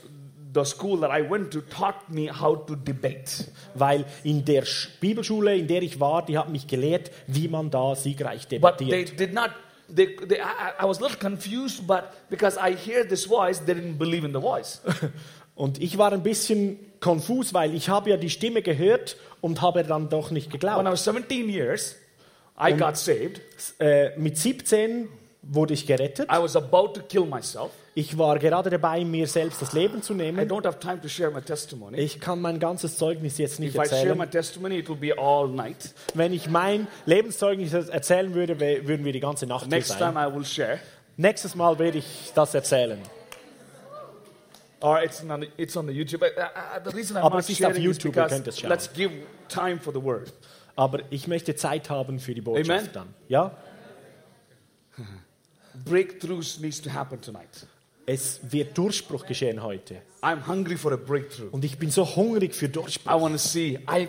[0.52, 3.46] the school that I went to taught me how to debate.
[3.74, 7.70] Weil in der Sch- Bibelschule, in der ich war, die hat mich gelehrt, wie man
[7.70, 9.18] da siegreich But they debattiert.
[9.20, 9.50] did not.
[9.94, 13.74] They, they, I, I was a little confused, but because I hear this voice, they
[13.74, 14.80] didn't believe in the voice.
[15.56, 19.82] Und ich war ein bisschen konfus, weil ich habe ja die Stimme gehört und habe
[19.82, 20.84] dann doch nicht when I geglaubt.
[20.86, 21.96] was 17 years,
[22.58, 23.40] I got saved.
[23.78, 25.08] Äh, mit 17
[25.42, 26.28] wurde ich gerettet.
[26.30, 27.70] I was about to kill myself.
[27.94, 30.48] Ich war gerade dabei, mir selbst das Leben zu I nehmen.
[30.48, 31.96] don't have time to share my testimony.
[31.98, 34.30] Ich kann mein ganzes Zeugnis jetzt nicht If I share my erzählen.
[34.30, 35.92] testimony, it will be all night.
[36.14, 40.30] Wenn ich mein Lebenszeugnis erzählen würde, würden wir die ganze Nacht Next time sein.
[40.30, 40.78] I will share.
[41.16, 42.98] Nächstes Mal werde ich das erzählen.
[44.82, 46.22] Or it's on the, it's on the YouTube.
[46.22, 48.70] Uh, the reason I'm Aber es ist auf YouTube, ihr könnt es schauen.
[48.70, 49.10] let's give
[49.48, 50.32] time for the word.
[50.76, 52.90] Aber ich möchte Zeit haben für die Botschaft Amen.
[52.94, 53.14] dann.
[53.28, 53.54] Ja?
[55.84, 57.66] Breakthroughs needs to happen tonight.
[58.06, 60.02] Es wird Durchbruch geschehen heute.
[60.22, 61.48] I'm hungry for a breakthrough.
[61.50, 63.20] Und ich bin so hungrig für I Durchbruch.
[63.20, 63.78] want to see.
[63.90, 64.06] I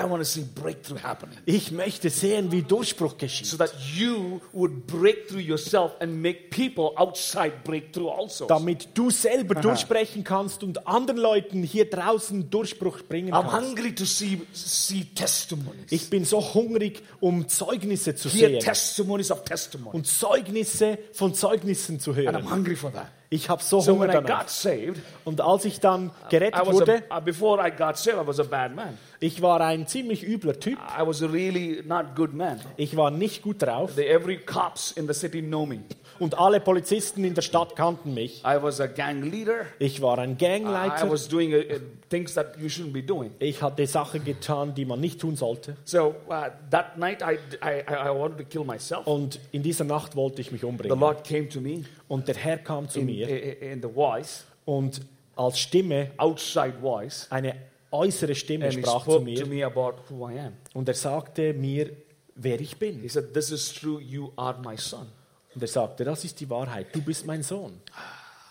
[0.00, 1.38] I want to see breakthrough happening.
[1.46, 3.46] Ich möchte sehen, wie Durchbruch geschieht.
[3.46, 8.46] so that you would break through yourself and make people outside break through also.
[8.46, 13.68] Damit du selber durchsprechen kannst und anderen Leuten hier draußen Durchbruch bringen I'm kannst.
[13.68, 15.90] hungry to see see testimonies.
[15.90, 18.60] Ich bin so hungrig, um Zeugnisse zu Hear sehen.
[18.60, 19.94] testimonies of testimonies.
[19.94, 22.50] Und Zeugnisse von Zeugnissen zu And I'm hören.
[22.50, 23.06] hungry for that.
[23.30, 24.40] Ich habe so So Hunger when I danach.
[24.42, 28.18] got saved, Und als ich dann I gerettet wurde, a, uh, before I got saved,
[28.22, 28.98] I was a bad man.
[29.20, 30.78] ich war ein ziemlich übler Typ.
[30.78, 32.60] I was a really not good man.
[32.76, 33.92] Ich war nicht gut drauf.
[33.96, 35.80] The, every cops in the city know me.
[36.18, 38.42] Und alle Polizisten in der Stadt kannten mich.
[38.44, 39.66] I was a gang leader.
[39.78, 41.10] Ich war ein I Gangleiter.
[41.10, 43.32] was doing uh, uh, things that you shouldn't be doing.
[43.40, 45.76] Ich hatte Sachen getan, die man nicht tun sollte.
[45.84, 49.06] So uh, that night, I, I, I wanted to kill myself.
[49.06, 50.98] Und in dieser Nacht wollte ich mich The umbringen.
[50.98, 54.44] Lord came to me Und der Herr kam zu in, mir in, in the voice,
[54.64, 55.00] und
[55.36, 57.54] als Stimme, outside voice, eine
[57.90, 60.52] äußere Stimme and he sprach zu spoke mir to me about who I am.
[60.74, 61.90] und er sagte mir,
[62.34, 63.08] wer ich He bin.
[63.08, 65.06] said, This is true, you are my son.
[65.54, 67.80] Und er sagte, das ist die Wahrheit, du bist mein Sohn.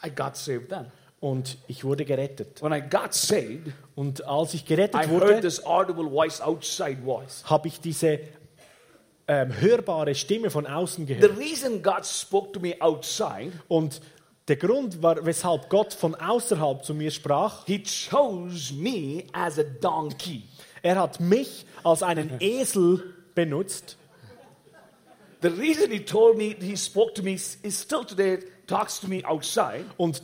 [0.05, 0.85] I got saved then.
[1.19, 2.61] Und ich wurde gerettet.
[2.61, 6.97] When I got saved, Und als ich I gerettet heard wurde, this audible voice, outside
[7.03, 7.43] voice.
[7.45, 8.19] habe ich diese
[9.27, 11.37] ähm, hörbare Stimme von außen The gehört.
[11.37, 14.01] reason God spoke to me outside, Und
[14.47, 19.63] der Grund, war, weshalb Gott von außerhalb zu mir sprach, He chose me as a
[19.63, 20.43] donkey.
[20.81, 23.97] er hat mich als einen Esel benutzt.
[25.41, 29.23] The reason He told me, He spoke to me, is still today talks to me
[29.25, 30.21] outside, Und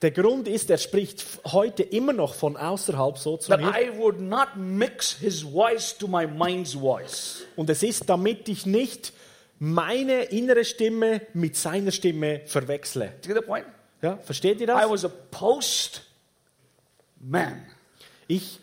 [0.00, 3.68] der Grund ist, er spricht heute immer noch von außerhalb so zu that mir.
[3.68, 7.42] I would not mix His voice to my mind's voice.
[7.56, 9.12] Und es ist, damit ich nicht
[9.62, 13.12] meine innere Stimme mit seiner Stimme verwechsle.
[13.22, 13.64] Do you get the point?
[14.02, 14.90] Ja, versteht ihr I das?
[14.90, 16.02] was a post
[17.20, 17.64] man.
[18.26, 18.58] Ich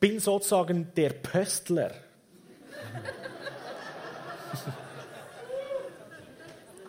[0.00, 1.92] bin sozusagen der Pöstler.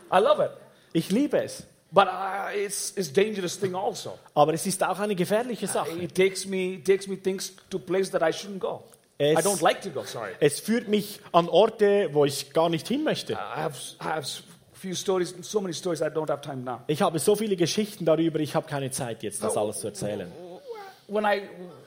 [0.09, 0.51] I love it.
[0.93, 1.65] Ich liebe es.
[1.91, 4.17] But uh, it's it's dangerous thing also.
[4.33, 5.91] Aber es ist auch eine gefährliche Sache.
[6.01, 8.85] It takes me takes me things to places that I shouldn't go.
[9.31, 10.03] Es- I don't like to go.
[10.03, 10.31] Sorry.
[10.39, 13.33] Es führt mich an Orte, wo ich gar nicht hin möchte.
[13.33, 14.27] I have I have
[14.73, 16.01] few stories, so many stories.
[16.01, 16.81] I don't have time now.
[16.87, 20.31] Ich habe so viele Geschichten darüber, ich habe keine Zeit jetzt, das alles zu erzählen.
[21.07, 21.41] When I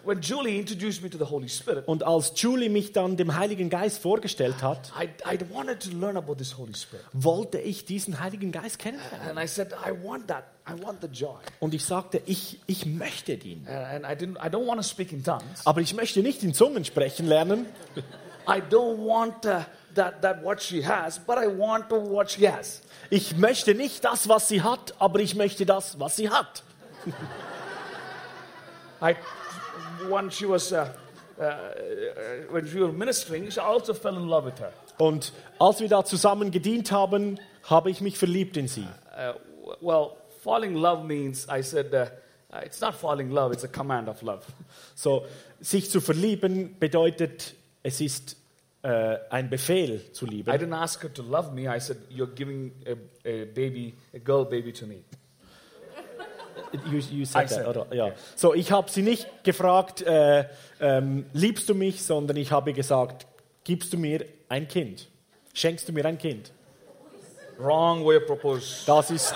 [0.06, 3.68] when Julie introduced me to the Holy Spirit, Und als Julie mich dann dem Heiligen
[3.68, 8.20] Geist vorgestellt hat, I I wanted to learn about this Holy Spirit, wollte ich diesen
[8.20, 9.30] Heiligen Geist kennenlernen.
[9.30, 10.44] and I said I want that.
[10.68, 11.38] I want the joy.
[11.60, 13.66] Und ich sagte, ich, ich möchte ihn.
[13.68, 14.36] And I didn't.
[14.44, 15.64] I don't want to speak in tongues.
[15.64, 17.66] Aber ich möchte nicht in Zungen sprechen lernen.
[18.48, 19.60] I don't want uh,
[19.94, 22.80] that that what she has, but I want to what she has.
[23.10, 26.62] Ich möchte nicht das, was sie hat, aber ich möchte das, was sie hat.
[29.02, 29.14] I,
[30.08, 30.88] when she was, uh,
[31.38, 31.72] uh, uh,
[32.50, 34.72] when we were ministering, I also fell in love with her.
[34.98, 38.86] Und als wir da zusammen gedient haben, habe ich mich verliebt in sie.
[39.16, 39.34] Uh,
[39.80, 42.06] well, falling in love means, I said, uh,
[42.52, 44.44] uh, it's not falling in love, it's a command of love.
[44.94, 45.26] So,
[45.60, 48.36] sich zu verlieben bedeutet, es ist
[48.82, 50.50] äh, ein Befehl zu I lieben.
[50.50, 51.68] didn't ask her to love me.
[51.68, 52.92] I said, you're giving a,
[53.28, 55.02] a baby, a girl baby to me.
[56.90, 57.86] You, you said I that, said, oder?
[57.94, 58.12] Ja.
[58.34, 60.44] So, ich habe sie nicht gefragt, äh,
[60.80, 63.26] ähm, liebst du mich, sondern ich habe gesagt,
[63.64, 65.08] gibst du mir ein Kind?
[65.54, 66.52] Schenkst du mir ein Kind?
[67.58, 68.84] Wrong way of propose.
[68.86, 69.34] Das ist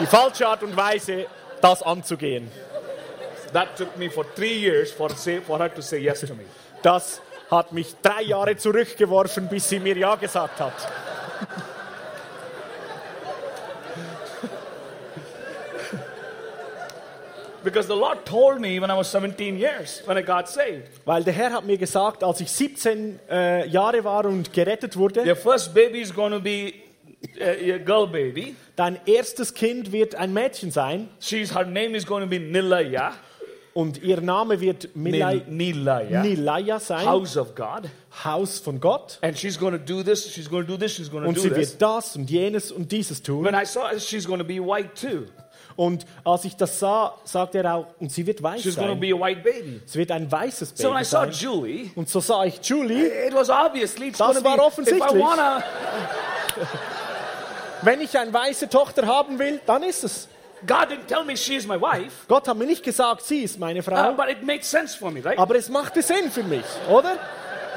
[0.00, 1.26] die falsche Art und Weise,
[1.60, 2.50] das anzugehen.
[3.52, 6.44] That took me for three years for, say, for her to say yes to me.
[6.82, 7.20] Das
[7.50, 10.74] hat mich drei Jahre zurückgeworfen, bis sie mir Ja gesagt hat.
[17.64, 21.24] Because the Lord told me when I was 17 years, when I got saved, Weil
[21.24, 25.36] der Herr hat mir gesagt, als ich 17 äh, Jahre war und gerettet wurde, your
[25.36, 26.74] first baby is going to be
[27.40, 28.54] uh, a girl baby.
[28.76, 33.14] dein erstes Kind wird ein Mädchen sein She's her name is going to be Nilaya.
[33.72, 36.22] und ihr Name wird Milay Nil- Nilaya.
[36.22, 37.90] Nilaya sein, House of God.
[38.24, 39.18] Haus von Gott.
[39.20, 41.36] And she's going to do this, she's going to do this, she's going to Und
[41.36, 41.72] do sie this.
[41.72, 43.44] wird das und jenes und dieses tun.
[43.44, 45.26] When I saw it, she's going to be white too.
[45.76, 48.98] Und als ich das sah, sagte er auch, und sie wird weiß She's sein.
[49.00, 49.80] be a white baby.
[49.86, 51.30] Sie wird ein weißes So when Baby I saw sein.
[51.32, 53.06] Julie, Und so sah ich Julie.
[53.26, 54.44] it was obviously it's Das be.
[54.44, 55.22] war If I offensichtlich.
[55.22, 55.62] wanna,
[57.82, 60.28] Wenn ich eine weiße Tochter haben will, dann ist es.
[60.66, 63.80] God didn't tell me she's my wife, Gott hat mir nicht gesagt, sie ist meine
[63.80, 65.38] uh, Frau, but it makes sense for me, right?
[65.38, 67.18] aber es machte Sinn für mich, oder?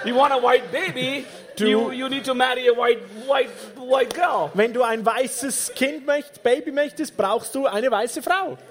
[0.05, 1.25] You want a white baby,
[1.57, 4.49] Do- you, you need to marry a white white white girl.
[4.53, 8.57] Wenn du ein weißes Kind möchtest, Baby möchtest, brauchst du eine weiße Frau.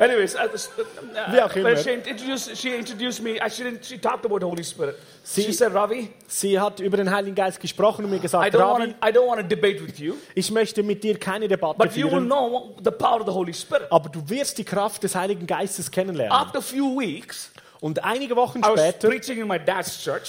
[0.00, 0.84] Anyways, uh, this- uh,
[1.32, 1.76] Wie auch immer.
[1.76, 3.32] she introduced she introduced me.
[3.44, 3.84] I she didn't.
[3.84, 4.96] She talked about the Holy Spirit.
[5.24, 8.54] Sie- she said, Ravi, Sie hat über den Heiligen Geist gesprochen und mir I gesagt,
[8.54, 11.18] don't Rabbi, want to I don't want to debate with you, ich möchte mit dir
[11.18, 13.90] keine Debatte but you will führen, know the power of the Holy Spirit.
[13.90, 16.32] aber du wirst die Kraft des Heiligen Geistes kennenlernen.
[16.32, 17.50] After a few weeks,
[17.80, 19.08] Und einige Wochen I was später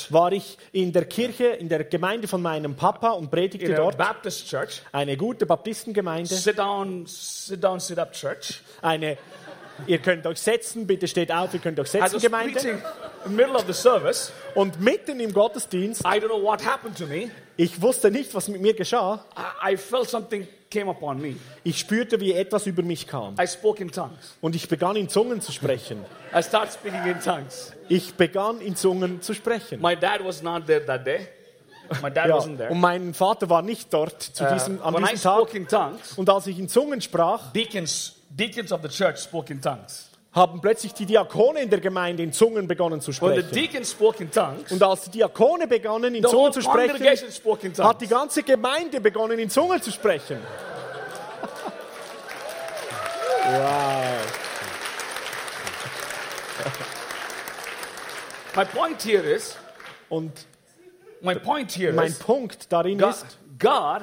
[0.09, 3.97] war ich in der Kirche, in der Gemeinde von meinem Papa und predigte dort.
[3.97, 4.81] Baptist church.
[4.91, 6.33] Eine gute Baptistengemeinde.
[6.33, 8.61] Sit down, sit down, sit up church.
[8.81, 9.17] Eine,
[9.87, 12.81] ihr könnt euch setzen, bitte steht auf, ihr könnt euch setzen, Gemeinde.
[13.25, 14.31] middle of the service.
[14.53, 17.31] Und mitten im Gottesdienst, I don't know what happened to me.
[17.57, 19.25] ich wusste nicht, was mit mir geschah.
[19.35, 21.35] I, I felt something came upon me.
[21.63, 23.35] Ich spürte, wie etwas über mich kam.
[23.41, 24.35] I spoke in tongues.
[24.41, 26.03] Und ich begann in Zungen zu sprechen.
[26.35, 27.73] I started speaking in tongues.
[27.87, 29.81] Ich begann in Zungen zu sprechen.
[29.81, 31.27] My dad was not there that day.
[32.03, 32.69] My dad Ja, wasn't there.
[32.69, 35.37] und mein Vater war nicht dort zu Uh, diesem, an when I diesem Tag.
[35.39, 39.51] spoke in tongues, Und als ich in Zungen sprach, deacons, deacons of the church spoke
[39.51, 40.08] in tongues.
[40.31, 43.49] Haben plötzlich die Diakone in der Gemeinde in Zungen begonnen zu sprechen.
[43.51, 47.03] deacons spoke in tongues, Und als die Diakone begannen in Zungen zu sprechen,
[47.83, 50.39] hat die ganze Gemeinde begonnen in Zungen zu sprechen.
[53.45, 54.49] Wow.
[58.55, 59.55] My point here is,
[60.09, 60.31] Und
[61.21, 64.01] my point here mein is, Punkt darin God, ist, God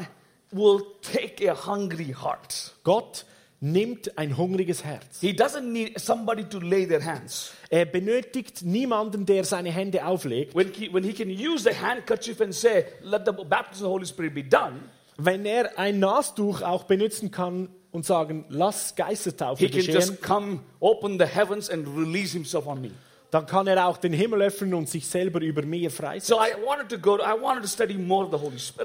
[0.51, 2.72] will take a hungry heart.
[2.83, 3.24] Gott
[3.61, 5.21] nimmt ein hungriges Herz.
[5.21, 7.53] He doesn't need somebody to lay their hands.
[7.71, 10.55] Er benötigt niemanden, der seine Hände auflegt.
[10.55, 13.95] When he, when he can use the handkerchief and say, let the baptism of the
[13.95, 14.81] Holy Spirit be done,
[15.19, 20.23] Wenn er ein Nastuch auch benutzen kann und sagen, lass Geistestaufe he can geschehen, just
[20.23, 22.91] come, open the heavens and release himself on me.
[23.31, 26.37] Dann kann er auch den Himmel öffnen und sich selber über mir freisetzen.
[26.37, 26.47] So to.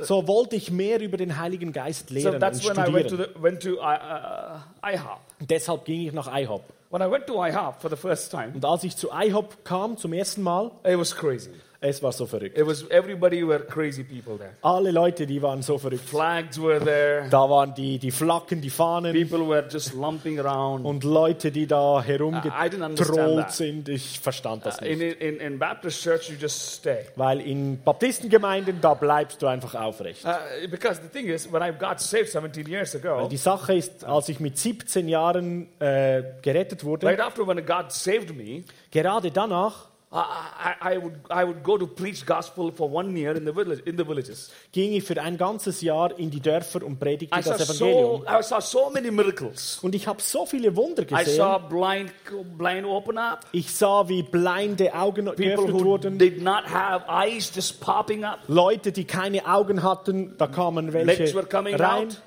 [0.05, 2.39] So wollte ich mehr über den Heiligen Geist So lehren und
[2.75, 2.81] to,
[3.13, 3.29] studieren.
[3.35, 5.19] the, went to uh, uh, IHOP.
[5.41, 6.63] Deshalb ging ich nach IHOP.
[6.91, 9.97] When I went to IHOP for the first time, Und als ich zu IHOP kam
[9.97, 11.51] zum ersten Mal, it was crazy.
[11.83, 12.55] es war so verrückt.
[12.59, 14.51] It was everybody were crazy people there.
[14.61, 16.03] Alle Leute, die waren so verrückt.
[16.07, 17.25] Flags were there.
[17.31, 20.85] Da waren die, die Flaggen, die Fahnen People were just lumping around.
[20.85, 23.89] und Leute, die da herumgetrollt sind.
[23.89, 25.21] Ich verstand das Uh, in, nicht.
[25.21, 27.05] in, in Baptist church, you just stay.
[27.15, 30.23] Weil in Baptistengemeinden, da bleibst du einfach aufrecht.
[30.23, 34.03] Uh, because the thing is, when I got saved 17 years ago, Die Sache ist,
[34.05, 39.31] als ich mit 17 Jahren äh, gerettet wurde, right after when God saved me, gerade
[39.31, 43.45] danach I, I, I would I would go to preach gospel for one year in
[43.45, 44.51] the village in the villages.
[44.73, 47.85] ging ich für ein ganzes Jahr in die Dörfer und predigte I saw das so
[47.85, 48.23] Evangelium.
[48.27, 49.79] I saw so many miracles.
[49.81, 51.69] Und ich habe so viele Wunder I saw gesehen.
[51.69, 52.11] blind
[52.57, 53.45] blind open up.
[53.53, 56.17] Ich sah, wie blinde Augen People geöffnet who wurden.
[56.17, 58.39] did not have eyes just popping up.
[58.49, 62.07] Leute, die keine Augen hatten, da kamen welche were coming rein.
[62.09, 62.21] out.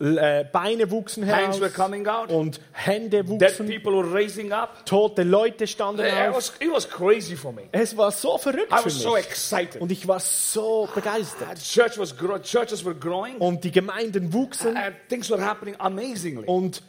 [0.00, 1.60] Äh, Beine wuchsen heraus
[2.28, 3.66] und Hände wuchsen.
[3.68, 4.84] people were raising up.
[4.84, 6.36] Tote Leute standen It auf.
[6.36, 7.62] was, it was crazy for me.
[7.70, 9.24] Es war so verrückt I für was so mich.
[9.26, 9.80] excited.
[9.80, 11.58] Und ich war so begeistert.
[11.62, 16.44] Church was grow, churches were growing, Und die Gemeinden wuchsen and things were happening amazingly.
[16.46, 16.82] und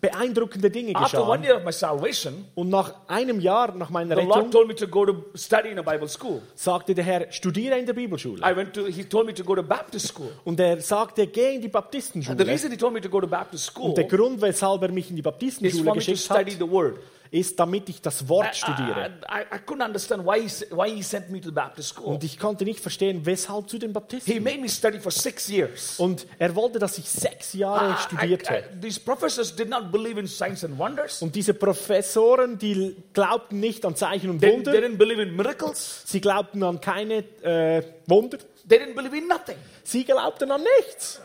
[0.00, 1.44] beeindruckende Dinge After one geschahen.
[1.44, 4.74] year of my salvation, Und nach einem Jahr nach meiner the Lord Rettung told me
[4.76, 6.40] to go to study in a Bible school.
[6.54, 8.40] sagte der Herr, studiere in der Bibelschule.
[8.48, 8.86] I went to.
[8.86, 10.30] He told me to go to Baptist school.
[10.44, 12.46] Und er sagte, geh in die And the Baptistenschule.
[12.46, 15.10] reason he told me to go to Baptist school Und der Grund, weshalb er mich
[15.10, 16.98] in die is for Baptistenschule me to geschickt study hat, the Word.
[17.30, 19.10] Ist, damit ich das Wort studiere.
[19.30, 21.90] I, I, I couldn't understand why he, s- why he sent me to the Baptist
[21.90, 22.14] school.
[22.14, 24.42] Und ich konnte nicht verstehen, weshalb zu den He Baptisten.
[24.42, 25.98] made me study for six years.
[25.98, 28.64] Und er wollte, dass ich sechs Jahre I- I- studierte.
[28.80, 31.20] these professors did not believe in signs and wonders.
[31.22, 34.72] Und diese Professoren, die glaubten nicht an Zeichen und They, Wunder.
[34.72, 36.02] they didn't believe in miracles.
[36.06, 38.38] Sie glaubten an keine äh, Wunder.
[38.68, 39.56] They didn't believe in nothing.
[39.82, 41.20] Sie glaubten an nichts.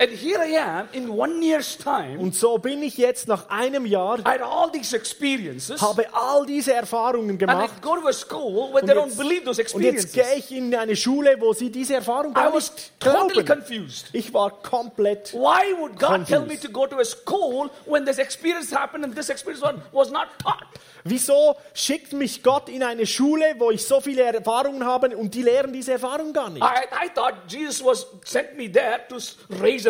[0.00, 2.20] And here I am in one year's time.
[2.20, 5.80] Und so bin ich jetzt nach einem Jahr, I had all these experiences.
[5.82, 7.82] habe all diese Erfahrungen And I gemacht.
[7.82, 10.12] go to a school where they Und don't jetzt, believe those und jetzt experiences.
[10.12, 13.60] gehe ich in eine Schule, wo sie diese Erfahrung I gar was nicht totally glauben.
[13.64, 14.06] confused.
[14.12, 15.32] Ich war komplett.
[15.34, 16.62] Why would God tell me Confused.
[16.62, 20.62] to go to a school when this experience happened and this experience was- not taught?
[21.04, 25.42] Wieso schickt mich Gott in eine Schule, wo ich so viele Erfahrungen habe und die
[25.42, 26.62] lehren diese Erfahrung gar nicht?
[26.62, 29.16] I, I thought Jesus was sent me there to
[29.60, 29.87] raise.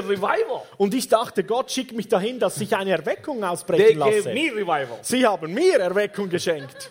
[0.76, 4.34] Und ich dachte, Gott schickt mich dahin, dass ich eine Erweckung ausbrechen lasse.
[5.02, 6.90] Sie haben mir Erweckung geschenkt.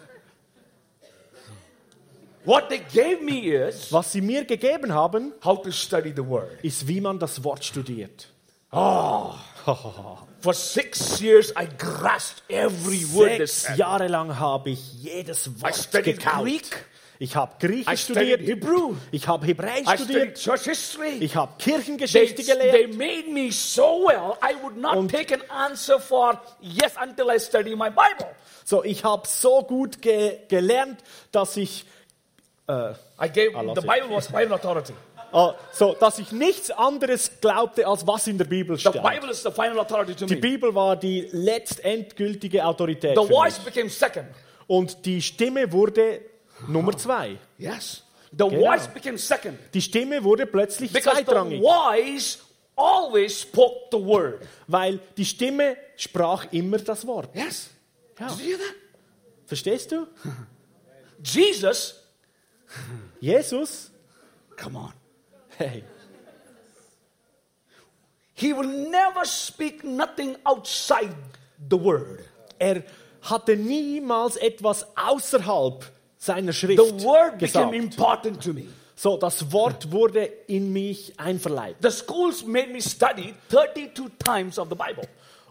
[2.48, 6.58] What they gave me is Was sie mir gegeben haben, how to study the word.
[6.64, 8.30] ist, wie man das Wort studiert.
[10.40, 13.78] For six years, I grasped every word Sechs.
[13.78, 16.44] Jahre lang habe ich jedes I Wort studied gekaut.
[16.46, 16.86] Greek.
[17.20, 18.42] Ich habe Griechisch studiert.
[18.42, 18.96] Hebrew.
[19.12, 20.38] Ich habe Hebräisch studiert.
[20.38, 21.18] church history.
[21.20, 22.94] Ich habe They, Kirchengeschichte they gelehrt.
[22.96, 27.40] made me so well, I would not Und- take an answer for yes until I
[27.40, 28.28] study my Bible.
[28.66, 31.00] So, ich habe so gut ge gelernt,
[31.32, 31.86] dass ich,
[32.70, 33.88] I gave lost the.
[33.88, 34.94] Bible was Bible authority.
[35.34, 39.02] äh, so, dass ich nichts anderes glaubte, als was in der Bibel The steht.
[39.02, 40.36] Bible is the final authority to Die.
[40.36, 43.18] Bibel war die letztendgültige Autorität.
[43.18, 43.74] The für voice mich.
[43.74, 44.28] became second.
[44.68, 46.20] Und die Stimme wurde
[46.68, 47.38] Nummer zwei.
[47.58, 48.04] Yes.
[48.32, 48.66] The Genau.
[48.72, 49.58] voice became second.
[49.74, 52.40] Die Stimme wurde plötzlich Because the zweitrangig, voice
[52.76, 54.42] always spoke the word.
[54.68, 57.34] weil die Stimme sprach immer das Wort.
[57.36, 57.70] Yes.
[58.20, 58.28] Ja.
[58.30, 58.76] Did you hear that?
[59.46, 60.08] Verstehst du?
[61.24, 61.96] Jesus,
[63.20, 63.92] Jesus,
[64.58, 64.94] come on.
[65.58, 65.84] hey,
[68.34, 71.16] He will never speak nothing outside
[71.70, 72.24] the word.
[72.60, 72.84] er
[73.22, 75.86] hatte niemals etwas außerhalb
[76.28, 77.74] seiner Schrift The word became gesagt.
[77.76, 78.64] important to me.
[78.96, 81.82] So, das Wort wurde in mich einverleibt.
[81.84, 85.04] The schools made me study 32 times of the Bible.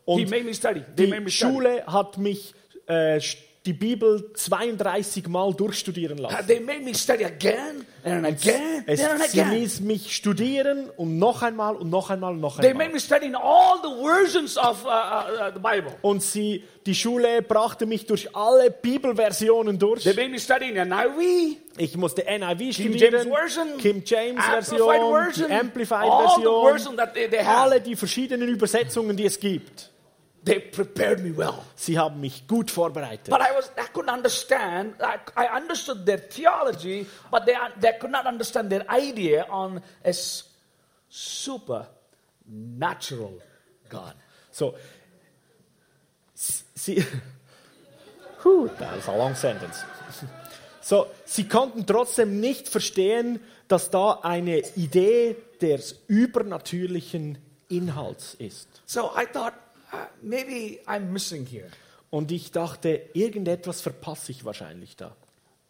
[0.05, 0.83] he Und made me study.
[0.97, 1.53] They made Die me study.
[1.53, 2.55] Schule hat mich
[2.89, 3.21] äh,
[3.67, 6.47] die Bibel 32 Mal durchstudieren lassen.
[6.47, 11.43] They made me study again and again Es, and sie ließ mich studieren und noch
[11.43, 12.95] einmal und noch einmal und noch They made einmal.
[12.95, 15.93] me study in all the versions of uh, uh, uh, the Bible.
[16.03, 20.05] Und sie, die Schule brachte mich durch alle Bibelversionen durch.
[20.05, 24.45] They made me study in NIV, Ich musste NIV King studieren, James Version, Kim James
[24.45, 27.59] Amplified Version, Version, die Amplified all the Version, that they, they have.
[27.59, 29.91] alle die verschiedenen Übersetzungen, die es gibt.
[30.47, 31.65] They prepared me well.
[31.75, 33.31] Sie haben mich gut vorbereitet.
[33.31, 34.95] But I was I couldn't understand.
[35.01, 40.13] I, I understood their theology, but they they could not understand their idea on a
[41.09, 43.41] supernatural
[43.89, 44.15] God.
[44.53, 44.77] So,
[46.35, 47.05] sie,
[48.41, 49.83] Puh, that was a long sentence.
[50.81, 57.39] So, sie konnten trotzdem nicht verstehen, dass da eine Idee des übernatürlichen
[57.69, 58.69] Inhalts ist.
[58.87, 59.55] So I thought
[60.23, 61.69] maybe I'm missing here.
[62.11, 65.15] Und ich dachte, irgendetwas verpasse ich wahrscheinlich da.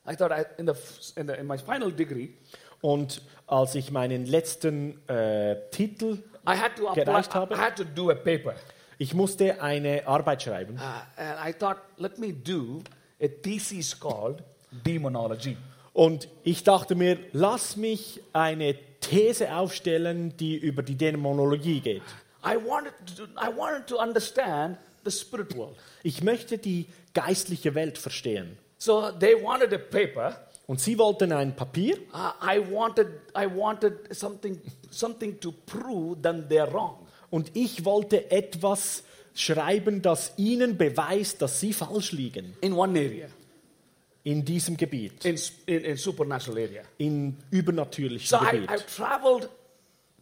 [0.08, 0.74] I thought I, in the
[1.20, 2.30] in, the, in my final degree,
[2.80, 7.54] Und als ich meinen letzten äh, Titel, I had to apply, Gereicht habe?
[7.54, 8.54] I had to do a paper,
[8.98, 10.76] ich musste eine Arbeit schreiben.
[10.76, 12.82] uh, and I thought let me do
[13.20, 14.42] a thesis called
[14.84, 15.56] demonology.
[15.92, 22.02] Und ich dachte mir, lass mich eine These aufstellen, die über die Dämonologie geht.
[22.46, 25.76] I wanted to I wanted to understand the spirit world.
[26.02, 28.56] Ich möchte die geistliche Welt verstehen.
[28.78, 30.36] So they wanted a paper.
[30.68, 36.48] Und sie wollten ein Papier Uh, I wanted I wanted something something to prove that
[36.48, 37.06] they're wrong.
[37.30, 39.02] und ich wollte etwas
[39.34, 43.28] schreiben, das ihnen beweist, dass sie falsch liegen in one area,
[44.24, 45.36] in diesem Gebiet, in
[45.66, 46.82] in, in supernatural area.
[46.98, 48.70] in übernatürlichen So I, Gebiet.
[48.70, 49.48] I traveled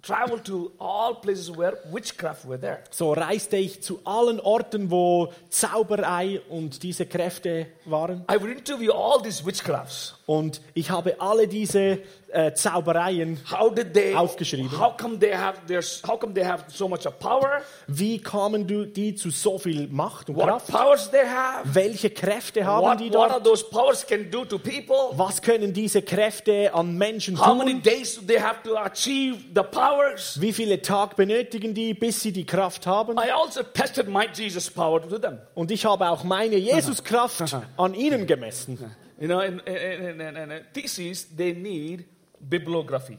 [0.04, 2.80] traveled to all places where witchcraft were there.
[2.90, 8.24] So reiste ich zu allen Orten, wo Zauberei und diese Kräfte waren.
[8.30, 10.14] I would interview all these witchcrafts.
[10.26, 11.98] Und ich habe alle diese
[12.28, 14.14] äh, Zaubereien How they?
[14.14, 14.70] Aufgeschrieben.
[14.78, 15.82] How come they have their?
[16.06, 17.60] How come they have so much power?
[17.86, 20.66] Wie kamen du, die zu so viel Macht und What Kraft?
[20.68, 21.62] powers they have?
[21.74, 23.44] Welche Kräfte haben What, die what are dort?
[23.44, 25.12] those powers can do to people?
[25.16, 27.82] Was können diese Kräfte an Menschen How many tun?
[27.82, 29.62] days do they have to achieve the
[29.94, 30.40] powers?
[30.40, 33.16] Wie viele Tage benötigen die, bis sie die Kraft haben?
[33.18, 35.38] I also tested my Jesus power to them.
[35.54, 38.78] Und ich habe auch meine Jesuskraft an ihnen gemessen.
[39.20, 42.04] You know, in, in, in, in, in a thesis, they need
[42.40, 43.18] bibliography.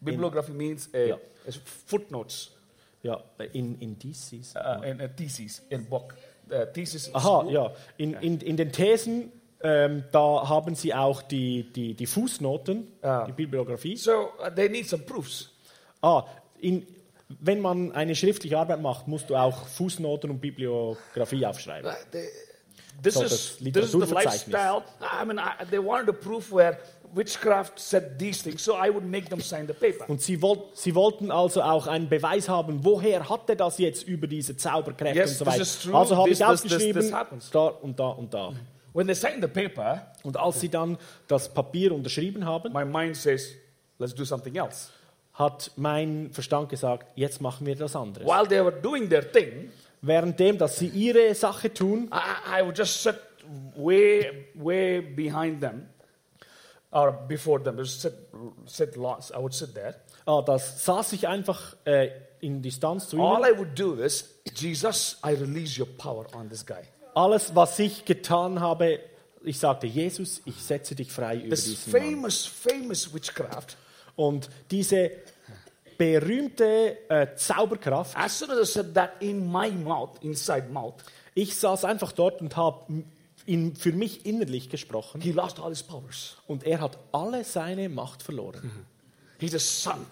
[0.00, 1.18] Bibliography means uh, Yeah.
[1.86, 2.50] footnotes
[3.02, 3.18] Ja,
[3.52, 4.54] in, in dieses.
[4.54, 6.14] uh, in a thesis, in book.
[6.48, 7.70] The thesis is Aha, ja.
[7.96, 9.30] In, in, in den Thesen,
[9.62, 13.24] ähm, da haben sie auch die, die, die Fußnoten, Ja.
[13.26, 13.96] die Bibliografie.
[13.96, 15.49] So uh, they need some proofs.
[16.02, 16.24] Ah,
[16.60, 16.86] in,
[17.40, 21.90] wenn man eine schriftliche Arbeit macht, musst du auch Fußnoten und Bibliografie aufschreiben.
[22.12, 22.28] They-
[23.02, 24.82] This So is das this is the lifestyle.
[25.00, 26.76] I mean, I, they wanted to prove where
[27.14, 30.04] witchcraft said these things, so I would make them sign the paper.
[30.10, 34.02] Und sie, woll, sie wollten also auch einen Beweis haben, woher hat er das jetzt
[34.06, 35.98] über diese Zauberkräfte Yes, und so this weiter.
[35.98, 37.50] Also habe This- ich this- this- aufgeschrieben, this happens.
[37.50, 38.52] da und da und da.
[38.92, 43.16] When they signed the paper, Und als sie dann das Papier unterschrieben haben, my mind
[43.16, 43.52] says,
[43.98, 44.90] "Let's do something else."
[45.34, 48.24] Hat mein Verstand gesagt, jetzt machen wir das andere.
[48.24, 49.70] While they were doing their thing,
[50.02, 53.16] Währenddem, dass sie ihre Sache tun, I, I would just sit
[53.76, 55.88] way, way behind them,
[56.90, 57.76] or before them.
[57.78, 58.14] Just sit,
[58.66, 59.30] sit lost.
[59.32, 59.94] I would sit there.
[60.26, 62.10] ah, das saß ich einfach äh,
[62.40, 63.54] in Distanz zu All ihnen.
[63.54, 66.82] I would do is, Jesus, I release your power on this guy.
[67.14, 69.00] Alles, was ich getan habe,
[69.42, 72.02] ich sagte, Jesus, ich setze dich frei über This diesen Mann.
[72.02, 73.76] famous, famous witchcraft.
[74.16, 75.10] Und diese
[75.98, 80.94] berühmte äh, Zauberkraft, As soon as I said that in my mouth, inside mouth,
[81.34, 83.04] ich saß einfach dort und habe
[83.46, 86.36] ihn für mich innerlich gesprochen he lost all his powers.
[86.46, 88.70] und er hat alle seine Macht verloren.
[89.38, 90.06] He just sunk.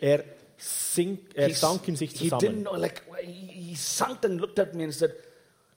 [0.00, 0.24] Er,
[0.56, 2.62] sink, er He- sank in sich He didn't zusammen.
[2.64, 5.12] know, like, he sunk and looked at me and said,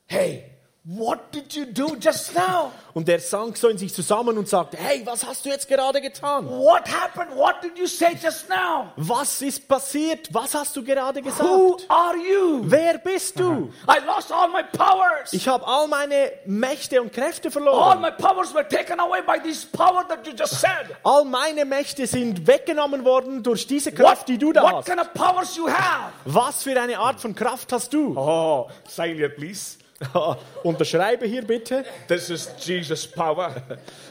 [0.05, 0.51] Hey,
[0.85, 2.71] what did you do just now?
[2.93, 6.01] Und er sank so in sich zusammen und sagte, hey, was hast du jetzt gerade
[6.01, 6.45] getan?
[6.47, 7.35] What happened?
[7.37, 8.91] What did you say just now?
[8.97, 10.27] Was ist passiert?
[10.33, 11.85] Was hast du gerade Who gesagt?
[11.89, 12.61] are you?
[12.65, 13.71] Wer bist du?
[13.87, 15.31] I lost all my powers.
[15.31, 18.01] Ich habe all meine Mächte und Kräfte All verloren.
[18.01, 20.95] my powers were taken away by this power that you just said.
[21.03, 24.85] All meine Mächte sind weggenommen worden durch diese Kraft, die du da what hast.
[24.87, 26.11] kind of powers you have?
[26.25, 28.13] Was für eine Art von Kraft hast du?
[28.17, 29.77] Oh, here, please.
[30.63, 31.83] Unterschreibe hier bitte.
[32.07, 33.55] This is Jesus' power.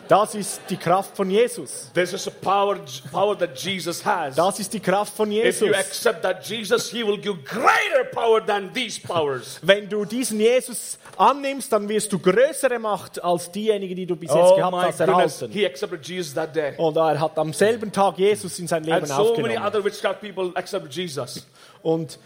[0.08, 1.90] Das ist die Kraft von Jesus.
[1.94, 2.78] This is a power,
[3.10, 4.34] power that Jesus has.
[4.34, 5.68] Das ist die Kraft von If Jesus.
[5.68, 9.58] you accept that Jesus, He will give greater power than these powers.
[9.62, 14.30] Wenn du diesen Jesus annimmst, dann wirst du größere Macht als diejenige, die du bis
[14.30, 15.50] jetzt Oh gehabt hast, erhalten.
[15.50, 16.74] He accepted Jesus that day.
[16.76, 19.66] Und er hat am selben Tag Jesus in sein Leben And so many aufgenommen.
[19.66, 21.46] other witchcraft people accept Jesus.
[21.82, 22.18] Und,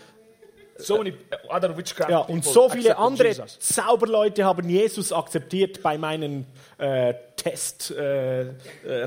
[0.78, 1.14] So many
[1.48, 3.58] other witchcraft ja, und so viele andere Jesus.
[3.60, 6.46] Zauberleute haben Jesus akzeptiert bei meinen
[6.78, 8.56] äh, Testreisen.
[8.84, 9.06] Äh,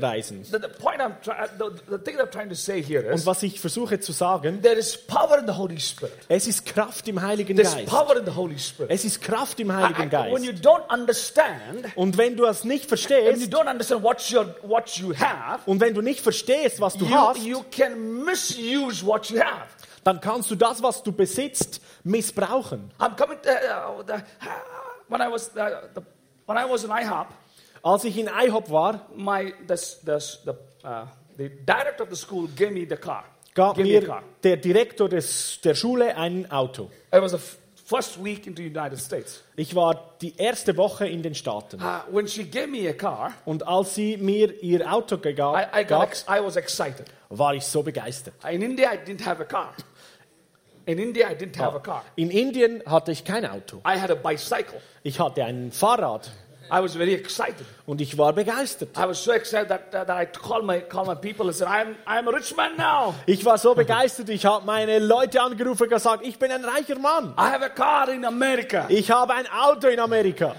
[2.82, 6.14] here Und was ich versuche zu sagen, there is power in the Holy Spirit.
[6.28, 7.88] es ist Kraft im Heiligen There's Geist.
[7.88, 8.90] power in the Holy Spirit.
[8.90, 10.44] Es ist Kraft im I- Heiligen I- when Geist.
[10.46, 14.40] you don't understand, Und wenn du es nicht when you verstehst don't understand what you
[14.62, 19.04] what you have, und wenn du nicht verstehst, was du you, hast, you can misuse
[19.04, 19.66] what you have.
[20.04, 22.90] Dann kannst du das, was du besitzt, missbrauchen.
[22.98, 23.38] I'm coming.
[23.42, 24.22] To, uh, the,
[25.08, 26.02] when I was uh, the,
[26.46, 27.26] when I was in IHOP,
[27.82, 30.52] Als ich in IHOP war, my this, this, the
[30.86, 31.06] uh,
[31.38, 33.24] the director of the school gave me the car.
[33.54, 34.22] gab a mir car.
[34.42, 36.90] der Direktor des, der Schule ein Auto.
[37.12, 37.56] It was the f-
[37.90, 39.42] first week into the United States.
[39.56, 41.80] Ich war die erste Woche in den Staaten.
[41.80, 45.74] Uh, when she gave me a car, Und als sie mir ihr Auto I, gegab,
[45.74, 47.06] I, got gab, I was excited.
[47.28, 48.34] war ich so begeistert.
[48.48, 49.74] In India, I didn't have a car.
[50.86, 52.04] In India, I didn't have a car.
[52.16, 53.78] In Indien hatte ich kein Auto.
[53.78, 54.80] I had a bicycle.
[55.02, 56.30] Ich hatte ein Fahrrad
[56.72, 57.66] I was very excited.
[57.86, 58.96] und ich war begeistert.
[58.96, 61.96] I was so excited that, that, I called my, called my people and said, I'm,
[62.06, 63.14] I'm a rich man now.
[63.26, 66.98] Ich war so begeistert, ich habe meine Leute angerufen und gesagt, ich bin ein reicher
[66.98, 67.34] Mann.
[67.36, 68.86] I have a car in America.
[68.88, 70.54] Ich habe ein Auto in Amerika.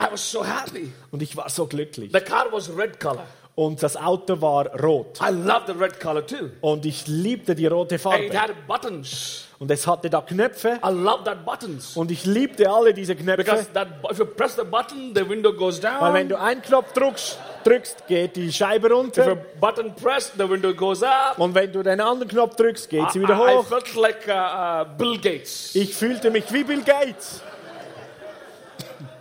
[0.00, 0.92] I was so happy.
[1.10, 2.10] Und ich war so glücklich.
[2.12, 3.26] The car was red color.
[3.54, 5.20] Und das Auto war rot.
[5.20, 6.48] I love the red color too.
[6.62, 8.40] Und ich liebte die rote And it Farbe.
[8.40, 9.46] had buttons.
[9.60, 10.80] Und es hatte da Knöpfe.
[10.82, 11.94] I love that buttons.
[11.94, 13.72] Und ich liebte alle diese Because Knöpfe.
[13.74, 16.38] that, if you press the button, the window goes Weil wenn down.
[16.40, 19.36] du einen Knopf drückst, drückst, geht die Scheibe If a runter.
[19.60, 21.38] button pressed, the window goes up.
[21.38, 23.66] Und wenn du den anderen Knopf drückst, geht sie wieder I, I hoch.
[23.66, 25.74] felt like uh, uh, Bill Gates.
[25.74, 27.42] Ich fühlte mich wie Bill Gates.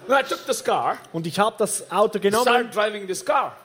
[0.08, 3.58] I took this car, Und ich habe das Auto genommen started driving this car.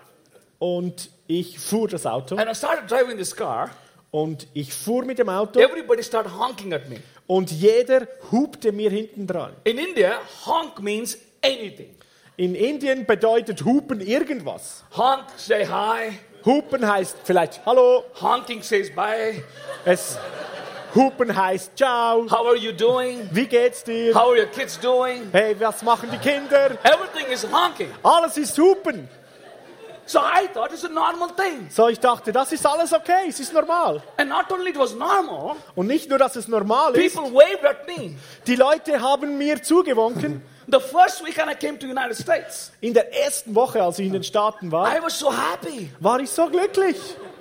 [0.59, 2.37] und ich fuhr das Auto.
[2.37, 3.71] And I started driving this car.
[4.15, 6.99] Und ich fuhr mit dem Auto Everybody started honking at me.
[7.27, 9.55] und jeder hupte mir hinten dran.
[9.65, 11.97] In India, honk means anything.
[12.37, 14.85] In Indien bedeutet hupen irgendwas.
[14.97, 16.13] Honk, say hi.
[16.45, 18.05] Hupen heißt vielleicht Hallo.
[18.21, 19.43] Honking says bye.
[19.85, 20.17] Es
[20.95, 22.25] Hupen heißt Ciao.
[22.31, 23.29] How are you doing?
[23.33, 24.15] Wie geht's dir?
[24.15, 25.29] How are your kids doing?
[25.33, 26.79] Hey, was machen die Kinder?
[26.85, 27.89] Everything is honking.
[28.05, 29.09] Alles ist Hupen.
[30.07, 31.69] So I thought it's a normal thing.
[31.71, 34.03] So, ich dachte, das ist alles okay, es ist normal.
[34.19, 37.65] And not only it was normal, Und nicht nur, dass es normal ist, people waved
[37.65, 38.17] at me.
[38.47, 40.43] die Leute haben mir zugewunken.
[40.67, 44.13] The first weekend I came to United States, In der ersten Woche, als ich in
[44.15, 45.91] den Staaten war, I was so happy.
[46.01, 46.97] war ich so glücklich.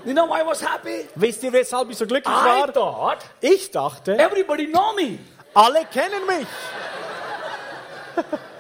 [0.05, 1.07] You know why I was happy?
[1.16, 2.74] Wisst ihr, weshalb ich so glücklich I war?
[2.74, 5.20] thought Ich dachte, everybody know me.
[5.53, 6.47] alle kennen mich.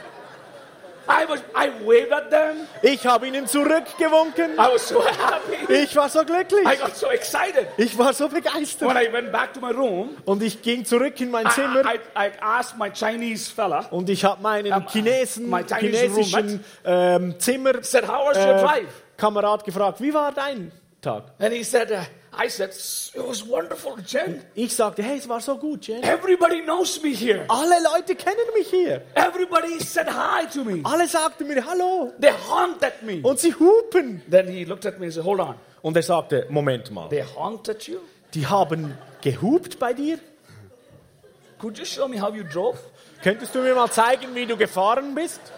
[1.07, 2.67] I was I waved at them.
[2.81, 4.53] Ich habe ihnen zurückgewunken.
[4.53, 5.73] I was so happy.
[5.73, 6.65] Ich war so glücklich.
[6.65, 7.67] I got so excited.
[7.77, 8.89] Ich war so When begeistert.
[8.89, 11.99] I went back to my room, Und ich ging zurück in mein I, Zimmer I,
[12.15, 17.83] I asked my Chinese fella, und ich habe meinen Chinesen, my Chinese chinesischen ähm, Zimmer
[17.83, 21.25] said, "How was your äh, drive?" Kamerad gefragt, wie war dein Tag?
[21.39, 21.97] And he said, uh,
[22.35, 24.41] I said, it was wonderful, Jen.
[24.55, 26.03] Ich sagte, hey, es war so gut, Jen.
[26.03, 27.45] Everybody knows me here.
[27.47, 29.03] Alle Leute kennen mich hier.
[29.13, 30.81] Everybody said hi to me.
[30.83, 32.11] Alle sagten mir Hallo.
[32.19, 33.21] They haunted me.
[33.21, 34.21] Und sie hupen.
[34.29, 35.55] Then he looked at me and said, Hold on.
[35.83, 37.99] Und er sagte, Moment mal, They haunted you?
[38.33, 40.17] die haben gehupt bei dir?
[41.59, 42.79] Could you show me how you drove?
[43.23, 45.39] Könntest du mir mal zeigen, wie du gefahren bist?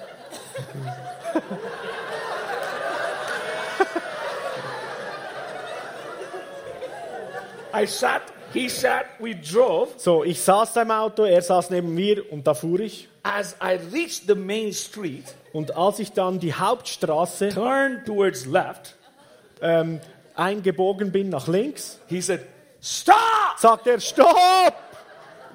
[7.76, 8.22] I sat,
[8.54, 9.90] he sat, we drove.
[9.98, 13.10] So, ich saß im Auto, er saß neben mir und da fuhr ich.
[13.24, 18.96] As I reached the main street, Und als ich dann die Hauptstraße turned towards left,
[19.62, 20.00] ähm,
[20.36, 22.42] eingebogen bin nach links, he said,
[22.82, 23.16] Stop!
[23.58, 24.74] sagt er, Stopp!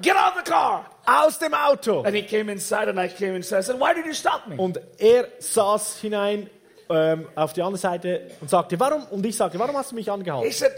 [0.02, 0.86] Get out of the car!
[1.06, 2.02] Aus dem Auto!
[2.02, 3.60] And he came inside and I came inside.
[3.60, 4.56] I said, Why did you stop me?
[4.56, 6.50] Und er saß hinein
[6.88, 9.04] ähm, auf die andere Seite und sagte, warum?
[9.10, 10.50] Und ich sagte, warum hast du mich He angehalten?
[10.50, 10.72] said,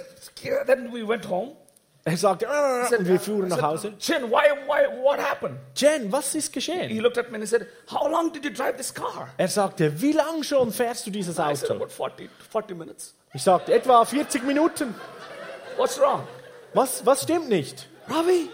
[0.67, 1.53] Then we went home.
[2.05, 3.97] Er sagte, "Äh", said, und wir I fuhren nach Hause.
[3.99, 5.57] Chin, why, why, what happened?
[5.77, 6.99] Jen, was ist He geschehen?
[7.01, 9.29] looked at me and he said, How long did you drive this car?
[9.39, 11.75] Er sagte, wie lang schon fährst du dieses I said, Auto?
[11.85, 13.15] About 40, 40 minutes.
[13.33, 14.95] Ich sagte, etwa 40 Minuten.
[15.77, 16.27] What's wrong?
[16.75, 17.87] Was, was stimmt nicht?
[18.09, 18.51] Ravi,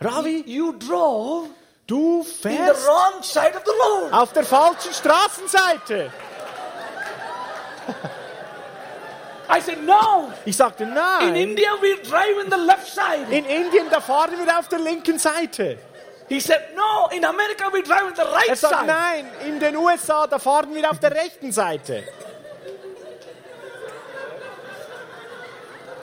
[0.00, 1.48] Ravi, you drove
[1.88, 4.12] du in the fährst wrong side of the road.
[4.12, 6.12] auf der falschen Straßenseite.
[9.48, 10.32] I said, No.
[10.44, 11.34] Ich sagte, In.
[11.36, 13.26] India, we drive in the left side.
[13.30, 15.78] In Indien, da fahren wir auf der linken Seite.
[16.28, 17.08] He said, No.
[17.14, 18.86] In America, we drive in the right Er sagt, side.
[18.86, 22.04] nein, in den USA, da fahren wir auf der rechten Seite.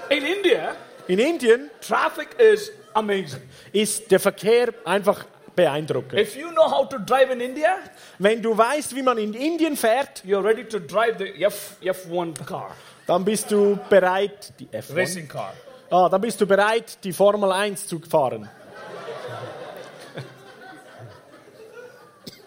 [0.10, 0.76] In India,
[1.08, 3.42] In Indien traffic is amazing.
[3.72, 5.26] ist der Verkehr einfach
[5.56, 6.20] beeindruckend.
[6.20, 7.78] If you know how to drive in India,
[8.20, 12.46] Wenn du weißt, wie man in Indien fährt, you're ready to drive the F, F1
[12.46, 12.76] car,
[13.12, 15.52] dann bist du bereit, die F1, racing car.
[15.90, 18.48] ah, dann bist du bereit, die Formel 1 zu fahren.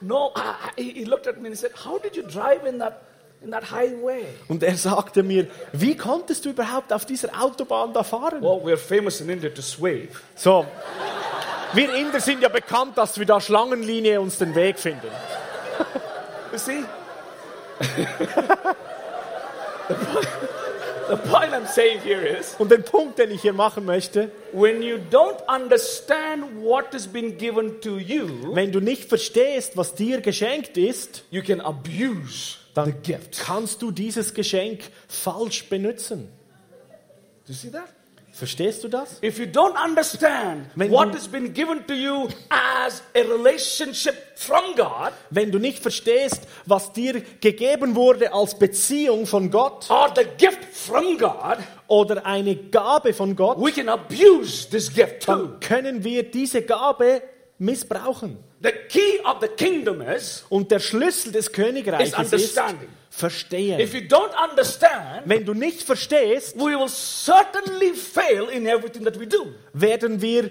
[0.00, 0.32] No,
[0.76, 3.02] he looked at me and he said, How did you drive in that,
[3.42, 4.24] in that highway?
[4.48, 8.40] Und er sagte mir, wie konntest du überhaupt auf dieser Autobahn da fahren?
[8.40, 10.08] Well, we're famous in India to swerve.
[10.34, 10.64] So,
[11.74, 15.08] wir Inder sind ja bekannt, dass wir da Schlangenlinie uns den Weg finden.
[16.52, 16.84] You see?
[21.09, 24.82] the, point, I'm saying here is Und den Punkt, den ich hier machen möchte, when
[24.82, 30.20] you don't understand what has been given to you, wenn du nicht verstehst, was dir
[30.20, 33.41] geschenkt ist, you can abuse dann the gift.
[33.41, 36.28] kannst du dieses Geschenk falsch benutzen.
[37.47, 37.89] Do you see that?
[38.37, 39.22] Verstehst du das?
[39.22, 44.14] If you don't understand Wenn what du- has been given to you as a relationship
[44.35, 50.12] from God Wenn du nicht verstehst, was dir gegeben wurde als Beziehung von Gott or
[50.16, 55.32] the gift from God, oder eine Gabe von Gott, we can abuse this gift too.
[55.32, 57.22] dann können wir diese Gabe
[57.59, 58.39] missbrauchen.
[58.64, 62.58] The key of the kingdom is Und der Schlüssel des is Königreiches ist.
[63.10, 63.78] Verstehen.
[63.78, 69.20] If you don't understand, Wenn du nicht verstehst, we will certainly fail in everything that
[69.20, 69.52] we do.
[69.74, 70.50] werden wir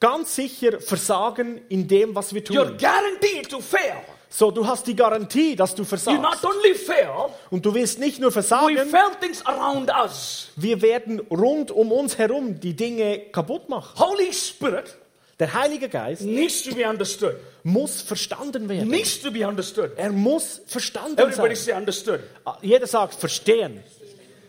[0.00, 2.76] ganz sicher versagen in dem, was wir You're tun.
[2.78, 3.94] guaranteed to fail.
[4.28, 6.20] So, du hast die Garantie, dass du You versagst.
[6.20, 10.48] not only fail, Und du wirst nicht nur versagen, fail things around us.
[10.56, 13.98] wir werden rund um uns herum die Dinge kaputt machen.
[13.98, 14.96] Holy Spirit
[15.38, 17.34] Der Heilige Geist needs to be understood.
[17.62, 18.88] muss verstanden werden.
[18.88, 19.90] Needs to be understood.
[19.96, 21.64] Er muss verstanden Everybody sein.
[21.64, 22.20] say understood.
[22.62, 23.82] Jeder sagt verstehen.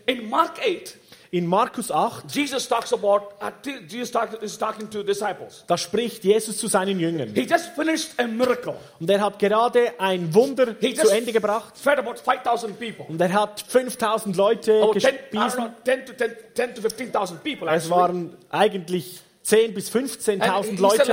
[0.06, 0.96] In Mark 8,
[1.30, 3.52] In Markus 8, Jesus talks about, uh,
[3.90, 5.66] Jesus talk, is talking to disciples.
[5.68, 7.34] da spricht Jesus zu seinen Jüngern.
[7.36, 8.76] He just finished a miracle.
[9.02, 11.78] Und er hat gerade ein Wunder He zu Ende gebracht.
[11.78, 13.06] fed about 5,000 people.
[13.10, 15.74] Und er hat 5000 Leute Oh, 10, I don't know, gespiesen.
[15.84, 17.68] 10 to 10, 10 to 15,000 people.
[17.76, 21.04] Es waren eigentlich 10.000 bis And 15.000 he said, Leute.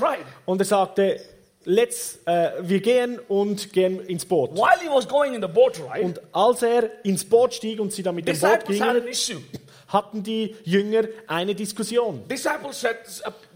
[0.00, 0.24] ride.
[0.46, 1.20] Und er sagte,
[1.64, 4.52] let's, äh, wir gehen und gehen ins Boot.
[4.52, 7.92] While he was going in the boat ride, Und als er ins Boot stieg und
[7.92, 9.04] sie dann mit dem Boot gingen,
[9.88, 12.22] hatten die Jünger eine Diskussion.
[12.34, 12.96] Said,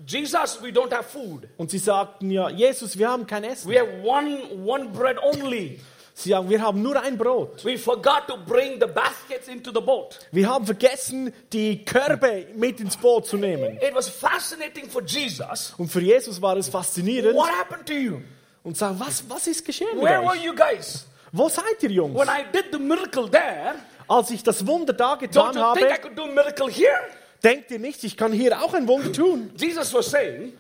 [0.07, 1.49] Jesus, we don't have food.
[1.57, 3.71] Und sie sagten ja, Jesus, wir haben kein Essen.
[3.71, 5.81] We have one, one bread only.
[6.19, 7.65] Sie sagen, wir haben nur ein Brot.
[7.65, 10.19] We forgot to bring the baskets into the boat.
[10.33, 13.77] Wir haben vergessen, die Körbe mit ins Boot zu nehmen.
[13.81, 15.73] It was fascinating for Jesus.
[15.79, 18.21] Und für Jesus war es faszinierend What happened to you?
[18.65, 21.07] und sagen, was, was ist geschehen Where were you guys?
[21.31, 22.19] Wo seid ihr, Jungs?
[22.19, 23.77] When I did the miracle there,
[24.09, 26.69] Als ich das Wunder da don't getan you think I habe, could do a miracle
[26.69, 26.99] here?
[27.45, 29.53] denkt ihr nicht, ich kann hier auch ein Wunder tun?
[29.57, 30.53] Jesus was saying,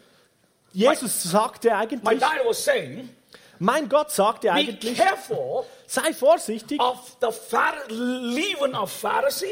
[0.72, 3.08] Jesus sagte my eigentlich, dad was saying,
[3.58, 5.00] mein Gott sagte be eigentlich,
[5.86, 6.80] sei vorsichtig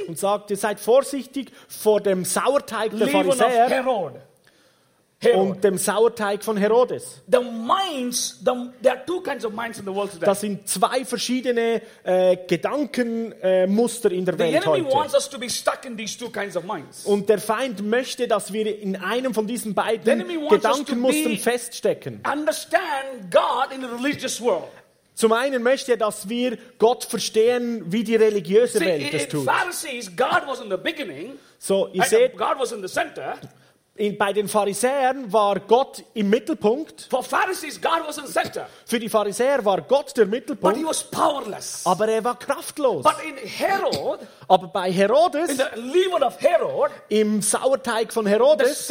[0.09, 3.84] und sagte, seid vorsichtig vor dem Sauerteig der Pharisäer
[5.18, 5.48] Herod.
[5.48, 7.22] Und dem Sauerteig von Herodes.
[7.26, 8.52] The minds, the,
[8.82, 10.26] there are two kinds of minds in the world today.
[10.26, 15.16] Das sind zwei verschiedene äh, Gedankenmuster äh, in der The Welt enemy wants heute.
[15.16, 17.06] us to be stuck in these two kinds of minds.
[17.06, 22.20] Und der Feind möchte, dass wir in einem von diesen beiden Gedankenmustern feststecken.
[22.30, 24.68] Understand God in the religious world.
[25.14, 29.30] Zum einen möchte er, dass wir Gott verstehen, wie die religiöse See, Welt es in
[29.30, 29.44] tut.
[29.46, 31.38] Pharisees, God was in the beginning.
[31.58, 33.38] So, ihr seht, God was in the center.
[33.97, 37.07] In, bei den Pharisäern war Gott im Mittelpunkt.
[37.11, 40.84] For Pharisees, God was in center, Für die Pharisäer war Gott der but he Mittelpunkt,
[40.88, 41.82] was powerless.
[41.84, 43.03] aber er war kraftlos.
[43.03, 45.59] But in Herod, Aber bei Herodes,
[46.38, 48.90] Herod, im Sauerteig von Herodes,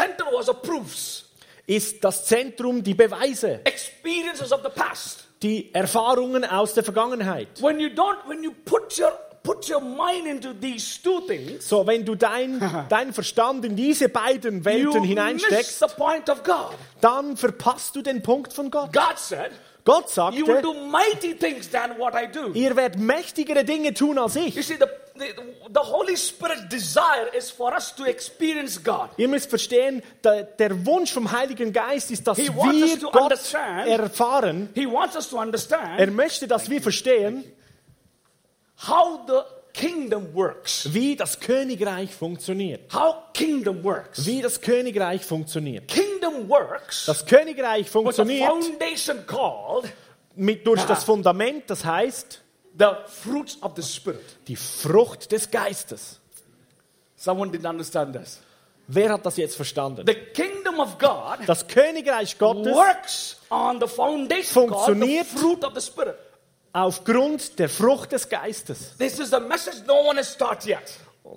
[1.68, 5.26] ist das Zentrum die Beweise, experiences of the past.
[5.42, 7.48] die Erfahrungen aus der Vergangenheit.
[7.62, 9.12] When you don't, when you put your
[9.46, 14.10] put your mind into these two things, So, wenn du dein, deinen Verstand in diese
[14.10, 16.72] beiden Welten hineinsteckst, the point of God.
[17.02, 18.92] dann verpasst du den Punkt von Gott.
[18.92, 19.52] God said,
[19.86, 23.94] Gott "You will sagte, do mighty things than what I do." ihr werdet mächtigere Dinge
[23.94, 24.66] tun als You ich.
[24.66, 25.26] see, the, the,
[25.72, 29.10] the Holy Spirit's desire is for us to experience God.
[29.18, 33.00] Ihr müsst verstehen, der, der Wunsch vom Heiligen Geist ist, dass He wants us wir
[33.00, 33.88] to Gott understand.
[33.88, 34.70] erfahren.
[34.74, 37.44] He wants us to Er understand möchte, dass wir verstehen,
[38.88, 39.42] how the
[39.74, 40.88] kingdom works.
[40.94, 42.94] wie das Königreich funktioniert.
[42.94, 44.26] How kingdom works.
[44.26, 45.88] Wie das Königreich funktioniert.
[45.88, 49.92] Kingdom works Das Königreich with a funktioniert foundation called
[50.36, 52.42] mit, durch das Fundament, das heißt
[52.78, 54.22] the fruits of the Spirit.
[54.48, 56.20] die Frucht des Geistes.
[57.18, 58.40] Someone didn't understand this.
[58.88, 60.06] Wer hat das jetzt verstanden?
[60.06, 65.26] The kingdom of God Das Königreich Gottes works on the foundation called the Funktioniert.
[65.28, 66.18] fruit of the Spirit.
[66.76, 68.98] Aufgrund der Frucht des Geistes.
[68.98, 70.82] This is the message no one has taught yet.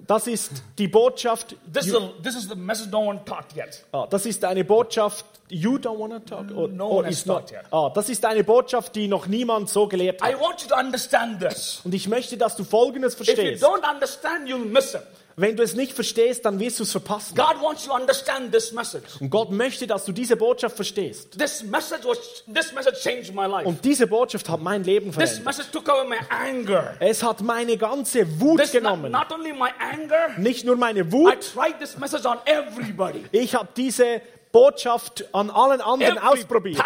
[0.06, 1.56] Das ist die Botschaft.
[1.72, 3.84] This, is, the, this is the message no one taught yet.
[3.92, 5.24] Ah, das ist eine Botschaft.
[5.48, 6.50] You don't wanna talk.
[6.54, 7.50] Or, No or one is not.
[7.50, 7.64] yet.
[7.70, 10.30] Ah, das ist eine Botschaft, die noch niemand so gelehrt hat.
[10.30, 11.80] I want you to understand this.
[11.84, 13.64] Und ich möchte, dass du Folgendes If you verstehst.
[13.64, 15.00] don't understand, you'll miss it.
[15.40, 17.36] Wenn du es nicht verstehst, dann wirst du es verpassen.
[17.36, 19.04] God wants you to understand this message.
[19.20, 21.38] Und Gott möchte, dass du diese Botschaft verstehst.
[21.38, 22.18] This message was
[22.52, 23.66] this message changed my life.
[23.68, 25.44] Und diese Botschaft hat mein Leben This verändert.
[25.44, 26.94] message took away my anger.
[26.98, 29.12] Es hat meine ganze Wut This not, genommen.
[29.12, 31.52] not only my anger, Nicht nur meine I Wut.
[31.54, 33.24] tried this message on everybody.
[33.30, 34.20] Ich habe diese
[34.52, 36.82] Botschaft an allen anderen Every ausprobiert.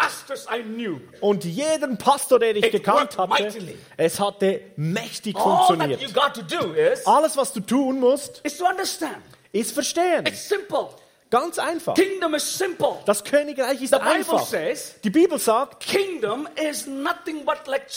[0.75, 0.99] knew.
[1.21, 3.77] Und jeden Pastor, den ich gekannt hatte, mightily.
[3.97, 6.13] es hatte mächtig All funktioniert.
[6.13, 9.17] got to do is, Alles, was du tun musst, is to understand.
[9.51, 10.25] ist verstehen.
[10.25, 10.89] It's simple.
[11.29, 11.95] Ganz einfach.
[11.95, 12.97] Kingdom is simple.
[13.05, 14.45] Das Königreich ist The Bible einfach.
[14.45, 17.89] says Die Bibel sagt, kingdom is nothing but like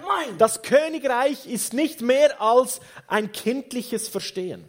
[0.00, 0.40] mind.
[0.40, 4.68] das Königreich ist nicht mehr als ein kindliches Verstehen.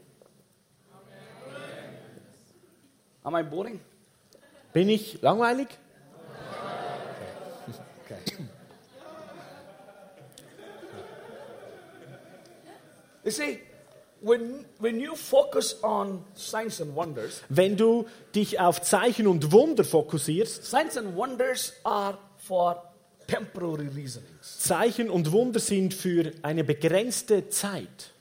[3.24, 3.80] Am I boring?
[4.76, 5.70] Bin ich langweilig?
[13.24, 13.60] You see,
[14.20, 18.06] when, when you focus on signs and wonders, Wenn du
[18.36, 22.84] dich auf Zeichen und Wunder fokussierst, signs and wonders are for
[23.28, 24.60] temporary reasonings.
[24.60, 28.12] Zeichen und Wunder sind für eine begrenzte Zeit.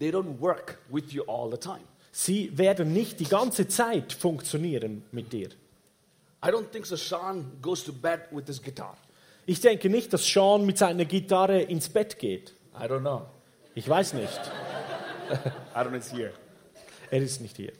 [0.00, 1.91] They don't work with you all the time.
[2.12, 5.48] Sie werden nicht die ganze Zeit funktionieren mit dir.
[6.44, 8.96] I don't think so Sean goes to bed with his guitar.
[9.46, 12.54] Ich denke nicht, dass Sean mit seiner Gitarre ins Bett geht.
[12.78, 13.26] I don't know.
[13.74, 14.28] Ich weiß nicht.
[15.74, 16.32] I don't know it's here.
[17.10, 17.72] Er ist nicht hier.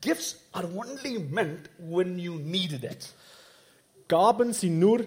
[0.00, 3.12] Gifts are only meant when you needed it.
[4.08, 5.04] Gaben sind nur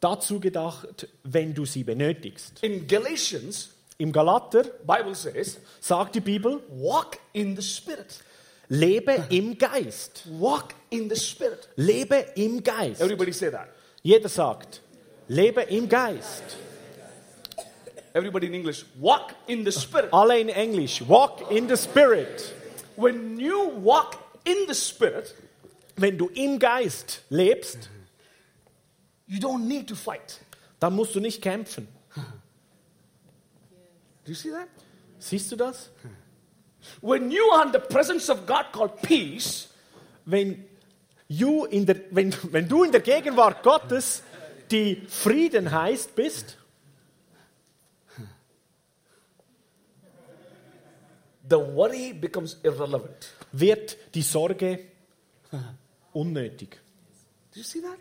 [0.00, 2.62] dazu gedacht, wenn du sie benötigst.
[2.62, 8.22] In Galatians, Im Galater Bible says, sagt die Bibel, walk in the spirit.
[8.68, 10.24] lebe im Geist.
[10.38, 11.68] Walk in the spirit.
[11.76, 13.00] Lebe im Geist.
[13.00, 13.68] Everybody say that.
[14.02, 14.80] Jeder sagt,
[15.26, 16.44] lebe im Geist.
[18.14, 20.12] Everybody in English, walk in the spirit.
[20.12, 22.52] Alle in Englisch, walk in the Spirit.
[22.96, 25.34] When you walk in the spirit,
[25.96, 27.90] Wenn du im Geist lebst,
[29.26, 30.40] you don't need to fight.
[30.80, 31.88] dann musst du nicht kämpfen.
[34.28, 34.68] Do you see that?
[35.18, 35.88] Siehst du das?
[37.00, 39.68] When you are in the presence of God called peace,
[40.26, 40.66] Wenn,
[41.28, 44.22] you in der, wenn, wenn du in der Gegenwart Gottes,
[44.70, 46.58] die Frieden heißt, bist,
[51.48, 53.32] the worry becomes irrelevant.
[53.52, 54.80] wird die Sorge
[56.12, 56.78] unnötig.
[57.54, 57.98] Do you see that?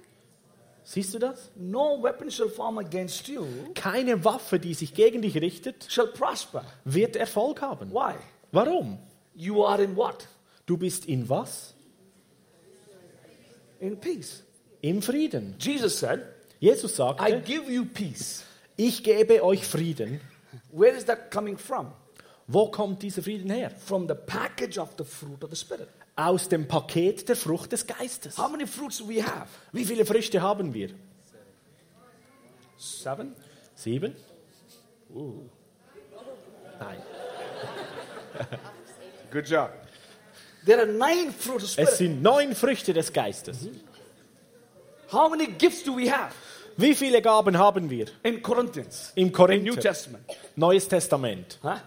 [0.89, 1.51] Siehst du das?
[1.57, 6.63] No weapon shall form against you Keine Waffe, die sich gegen dich richtet, shall prosper.
[6.85, 7.91] wird Erfolg haben.
[7.91, 8.13] Why?
[8.53, 8.97] Warum?
[9.35, 10.29] You are in what?
[10.65, 11.73] Du bist in was?
[13.81, 14.43] In peace.
[14.79, 15.55] Im Frieden.
[15.59, 16.21] Jesus said,
[16.61, 18.45] Jesus I sagte, give you peace.
[18.77, 20.21] ich gebe euch Frieden.
[20.71, 21.91] Where is that coming from?
[22.47, 23.71] Wo kommt dieser Frieden her?
[23.71, 25.89] From the package of the fruit of the Spirit.
[26.19, 28.37] Aus dem Paket der Frucht des Geistes.
[28.37, 29.47] How many fruits do we have?
[29.71, 30.89] Wie viele Früchte haben wir?
[32.77, 33.35] Seven.
[33.75, 34.15] Sieben?
[36.79, 36.97] Nein.
[39.31, 39.69] Good job.
[40.65, 41.91] There are nine fruits of Es Spirit.
[41.97, 43.67] sind neun Früchte des Geistes.
[45.11, 46.33] How many gifts do we have
[46.77, 49.11] Wie viele Gaben haben wir in Corinthians?
[49.15, 49.79] im In New Korinther?
[49.81, 50.25] Testament.
[50.55, 51.59] Neues Testament.
[51.63, 51.77] Huh?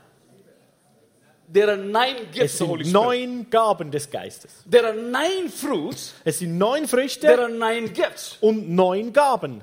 [1.52, 3.28] There are nine Es gifts of the Holy sind Spirit.
[3.28, 4.50] neun Gaben des Geistes.
[4.70, 6.14] There are nine fruits.
[6.24, 8.36] Es sind neun There Früchte are nine gifts.
[8.40, 9.62] und neun Gaben.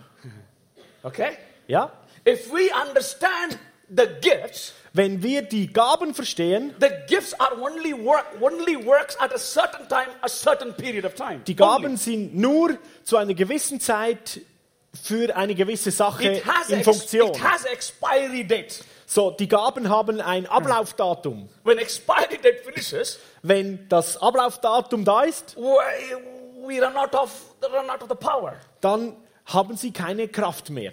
[1.03, 1.37] Okay?
[1.67, 1.91] Ja?
[2.25, 3.57] If we understand
[3.89, 9.31] the gifts, Wenn wir die Gaben verstehen, the gifts are only work only works at
[9.33, 11.39] a certain time, a certain period of time.
[11.45, 11.97] die Gaben Only.
[11.97, 14.41] sind nur zu einer gewissen Zeit
[15.03, 17.29] für eine gewisse Sache It has, in ex- Funktion.
[17.29, 18.83] it has expiry date.
[19.09, 21.47] So, die Gaben haben ein Ablaufdatum.
[21.63, 27.31] When expiry date finishes, Wenn das Ablaufdatum da ist, we, run out of
[27.71, 28.57] run out of the power.
[28.81, 30.91] dann haben sie keine Kraft mehr.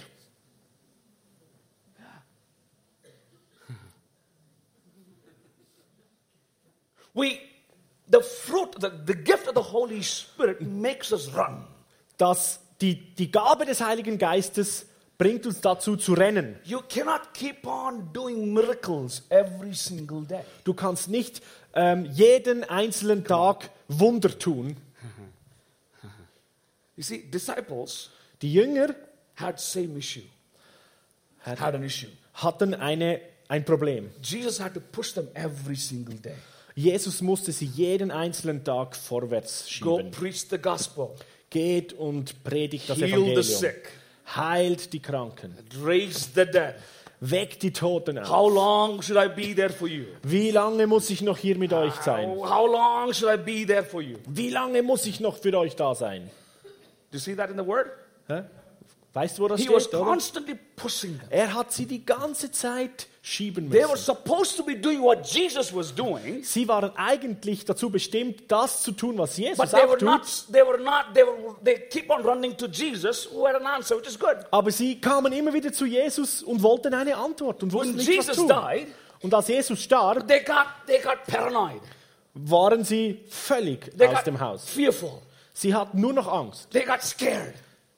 [7.14, 7.40] We
[8.06, 11.66] the fruit, the, the gift of the Holy Spirit makes us run.
[12.16, 14.86] dass die, die Gabe des Heiligen Geistes
[15.24, 16.56] bringt uns dazu zu rennen.
[16.64, 20.42] You cannot keep on doing miracles every single day.
[20.64, 21.40] Du kannst nicht
[21.74, 24.76] ähm, jeden einzelnen Tag Wunder tun.
[26.96, 28.10] You see, disciples
[28.42, 28.94] Die Jünger
[29.36, 30.24] had same issue.
[31.40, 32.08] Had- Had an issue.
[32.34, 34.10] hatten eine, ein Problem.
[34.22, 36.34] Jesus had to push them every single day.
[36.74, 40.10] Jesus musste sie jeden einzelnen Tag vorwärts Go schieben.
[40.10, 41.10] preach the gospel.
[41.48, 43.42] Geht und predigt das Heal the Evangelium.
[43.42, 43.88] sick.
[44.26, 45.56] Heilt die Kranken.
[45.82, 46.74] Raise the dead.
[47.20, 48.28] Weckt die Toten auf.
[48.28, 50.04] How long should I be there for you?
[50.22, 52.28] Wie lange muss ich noch hier mit euch sein?
[52.28, 54.18] How, how long should I be there for you?
[54.26, 56.30] Wie lange muss ich noch für euch da sein?
[57.10, 57.86] Do you see that in the word?
[58.28, 58.44] Hä?
[59.14, 60.00] Weißt du, wo das He was steht?
[60.00, 61.28] Constantly pushing them.
[61.30, 64.04] Er hat sie die ganze Zeit schieben They were müssen.
[64.04, 68.90] supposed to be doing what Jesus was doing, Sie waren eigentlich dazu bestimmt, das zu
[68.92, 70.08] tun, was but Jesus they auch were tut.
[70.08, 70.44] not.
[70.52, 71.04] They were not.
[71.14, 71.54] They were.
[71.64, 74.36] They keep on running to Jesus, who had an answer, which is good.
[74.50, 78.08] Aber sie kamen immer wieder zu Jesus und wollten eine Antwort und wussten When nicht,
[78.18, 78.48] was Jesus tun.
[78.48, 78.88] died,
[79.22, 81.80] Und als Jesus starb, they got they got paranoid.
[82.34, 84.64] waren sie völlig They aus dem Haus.
[84.68, 85.22] fearful.
[85.52, 86.68] Sie hatten nur noch Angst.
[86.72, 87.54] They got scared.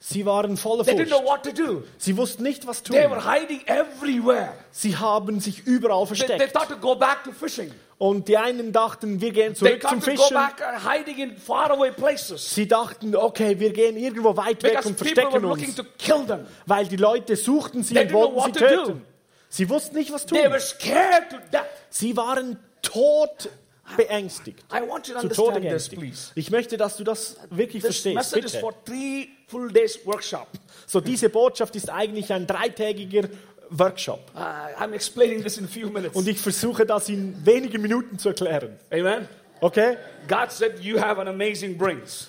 [0.08, 1.26] Sie waren voller They didn't know Furcht.
[1.26, 1.82] what to do.
[1.98, 2.94] Sie wussten nicht, was tun.
[2.94, 4.52] They were hiding everywhere.
[4.70, 6.52] Sie haben sich überall They, they versteckt.
[6.52, 7.72] thought to go back to fishing.
[7.98, 10.36] Und die einen dachten, wir gehen They zurück zum Fischen.
[10.36, 15.74] uh, Sie dachten, okay, wir gehen irgendwo weit weg because und verstecken uns.
[16.66, 19.02] Weil die Leute suchten sie They und wollten sie töten.
[19.48, 20.52] Sie wussten nicht, was They tun.
[20.52, 21.66] were scared to death.
[21.90, 23.48] Sie waren tot
[23.96, 24.64] beängstigt.
[24.72, 26.00] I want you to Zu Tode understand this, geängstigt.
[26.00, 26.30] please.
[26.34, 28.16] Ich möchte, dass du das wirklich This verstehst.
[28.16, 28.60] message is Bitte.
[28.60, 30.48] for three full days workshop.
[30.86, 33.28] So, diese Botschaft ist eigentlich ein dreitägiger
[33.70, 34.20] Workshop.
[34.34, 34.38] Uh,
[34.80, 36.14] I'm explaining this in a few minutes.
[36.14, 38.78] Und ich versuche das in wenigen Minuten zu erklären.
[38.90, 39.28] Amen.
[39.60, 39.96] Okay?
[40.28, 42.28] God said you have an amazing brains.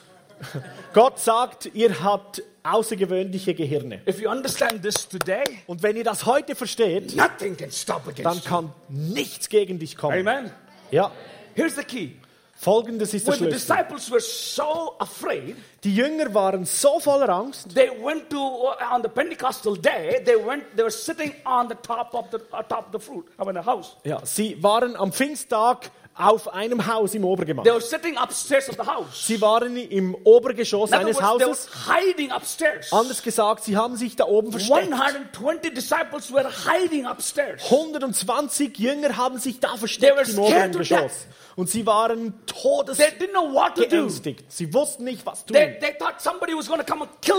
[0.94, 4.02] Gott sagt, ihr habt außergewöhnliche Gehirne.
[4.08, 8.44] If you understand this today, Und wenn ihr das heute versteht, nothing can stop dann
[8.44, 10.28] kann nichts gegen dich kommen.
[10.28, 10.52] Amen.
[10.92, 11.12] Ja,
[11.58, 12.12] Here's the key.
[12.60, 13.76] folgendes ist der When the Schlüssel.
[13.76, 19.02] disciples were so afraid, Die Jünger waren so voller Angst, they went to uh, on
[19.04, 20.22] the Pentecostal day.
[20.26, 20.64] They went.
[20.76, 23.26] They were sitting on the top of the uh, top of the fruit.
[23.40, 23.96] I mean, the house.
[24.04, 27.64] ja, sie waren am Pfingsttag auf einem Haus im Obergemach.
[27.64, 29.28] They were sitting upstairs of the house.
[29.28, 31.70] Sie waren im Obergeschoss In other eines words, they Hauses.
[31.88, 32.92] hiding upstairs.
[32.92, 34.92] Anders gesagt, sie haben sich da oben versteckt.
[34.92, 37.62] 120 disciples were hiding upstairs.
[37.66, 41.00] 120 Jünger haben sich da They versteckt were im scared oberen to Geschoss.
[41.02, 41.28] death.
[41.58, 44.44] Und sie waren todesgeängstigt.
[44.48, 45.56] Sie wussten nicht, was tun.
[45.56, 45.94] They, they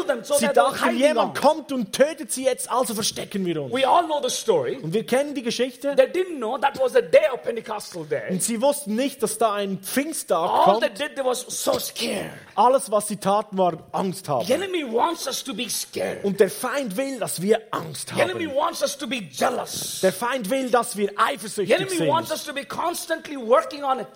[0.09, 3.73] them, so Sie dachten, jemand kommt und tötet sie jetzt, also verstecken wir uns.
[3.73, 4.77] We all know the story.
[4.83, 5.95] Und wir kennen die Geschichte.
[5.95, 8.23] They didn't know that was the day of Pentecostal day.
[8.31, 10.99] Und sie wussten nicht, dass da ein Pfingsttag All they kommt.
[10.99, 11.79] did, they was so.
[12.57, 14.51] Alles, was sie taten, war Angst The haben.
[14.51, 16.25] enemy wants us to be scared.
[16.25, 18.57] Und der Feind will, dass wir Angst The enemy haben.
[18.57, 20.01] wants us to be jealous.
[20.03, 22.09] Der Feind will, dass wir eifersüchtig sind.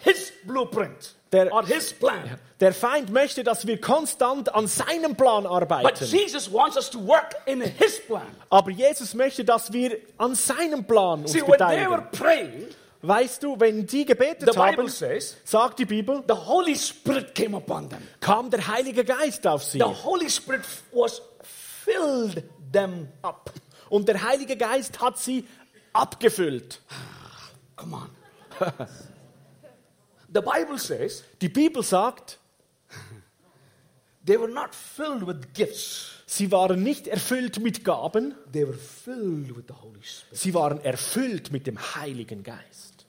[0.00, 2.38] His blueprint, Der- his plan.
[2.60, 6.04] Der Feind möchte, dass wir konstant an seinem Plan But arbeiten.
[6.04, 8.26] Jesus wants us to work in his plan.
[8.50, 12.10] Aber Jesus möchte, dass wir an seinem Plan uns See, when they were beteiligen.
[12.12, 12.66] praying,
[13.04, 17.56] Weißt du, wenn die the gebetet haben, says sagt die Bibel, the Holy Spirit came
[17.56, 17.98] upon them.
[18.20, 19.78] kam der Heilige Geist auf sie.
[19.78, 20.62] The Holy Spirit
[20.92, 23.50] was filled them up.
[23.88, 25.44] Und der Heilige Geist hat sie
[25.92, 26.80] abgefüllt.
[27.74, 28.08] Come on.
[30.32, 32.38] the Bible says Die Bibel sagt,
[34.24, 36.22] they were not filled with gifts.
[36.26, 40.36] sie waren nicht erfüllt mit Gaben, They were filled with the Holy Spirit.
[40.38, 43.06] sie waren erfüllt mit dem Heiligen Geist.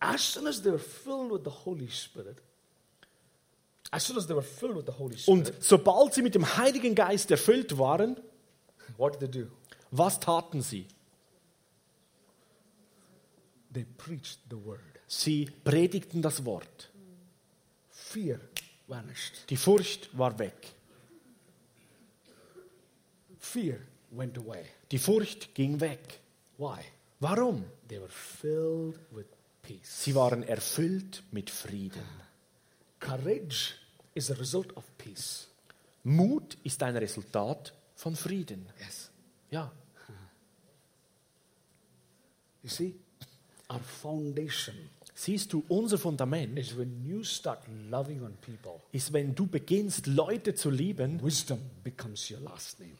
[0.00, 2.36] As soon as they were filled with the Holy Spirit,
[3.90, 6.44] as soon as they were filled with the Holy Spirit, Und sobald sie mit dem
[6.56, 8.16] Heiligen Geist erfüllt waren,
[8.98, 9.50] what did they do?
[9.90, 10.86] was taten sie?
[13.72, 14.93] They preached the word.
[15.06, 16.90] Sie predigten das Wort.
[17.90, 18.40] Fear
[18.86, 19.50] vanished.
[19.50, 20.74] Die Furcht war weg.
[23.38, 23.78] Fear
[24.10, 24.64] went away.
[24.90, 26.20] Die Furcht ging weg.
[26.58, 26.80] Why?
[27.20, 27.64] Warum?
[27.88, 29.26] They were filled with
[29.62, 30.04] peace.
[30.04, 32.02] Sie waren erfüllt mit Frieden.
[33.00, 33.74] Courage
[34.14, 35.48] is a result of peace.
[36.04, 38.66] Mut ist ein Resultat von Frieden.
[38.78, 39.10] Yes.
[39.50, 39.72] Ja.
[42.62, 42.94] You see,
[43.74, 44.74] our foundation
[45.16, 50.08] Siehst du, unser Fundament is when you start loving on people, ist, wenn du beginnst,
[50.08, 52.96] Leute zu lieben, wisdom becomes your last name.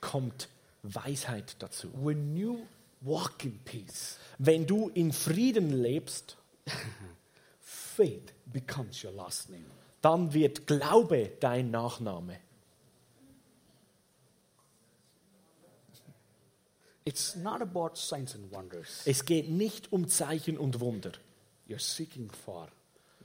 [0.00, 0.48] kommt
[0.84, 1.88] Weisheit dazu.
[1.92, 2.66] When you
[3.00, 6.36] walk in peace, Wenn du in Frieden lebst,
[7.60, 9.64] faith becomes your last name.
[10.02, 12.38] dann wird Glaube dein Nachname.
[17.06, 19.02] It's not about signs and wonders.
[19.06, 21.12] Es geht nicht um Zeichen und Wunder.
[21.68, 22.68] You're seeking for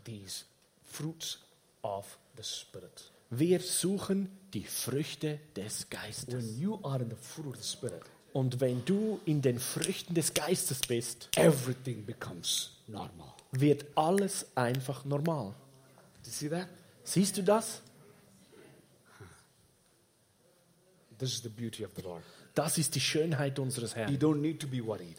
[0.06, 0.45] these
[0.84, 1.40] fruits
[1.82, 3.12] of the Spirit.
[3.32, 6.34] Wir suchen die Früchte des Geistes.
[6.34, 8.03] When you are in the fruit of the Spirit,
[8.34, 13.34] Und wenn du in den Früchten des Geistes bist, everything becomes normal.
[13.52, 15.53] wird alles einfach normal.
[16.24, 16.68] Do you see that?
[17.03, 17.82] Siehst du das?
[21.18, 22.24] This is the beauty of the Lord.
[22.56, 24.18] Das ist die Schönheit unseres You Herrn.
[24.18, 25.18] don't need to be worried.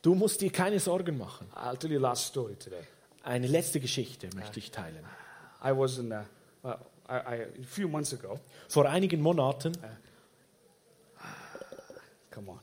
[0.00, 1.46] Du musst dir keine Sorgen machen.
[1.54, 2.82] I'll tell you a last story today.
[3.22, 5.04] Eine letzte Geschichte möchte ich teilen.
[5.64, 6.26] I was in a,
[6.64, 6.70] uh,
[7.08, 8.40] I, I, a few months ago.
[8.68, 9.72] Vor einigen Monaten,
[12.32, 12.60] Come on.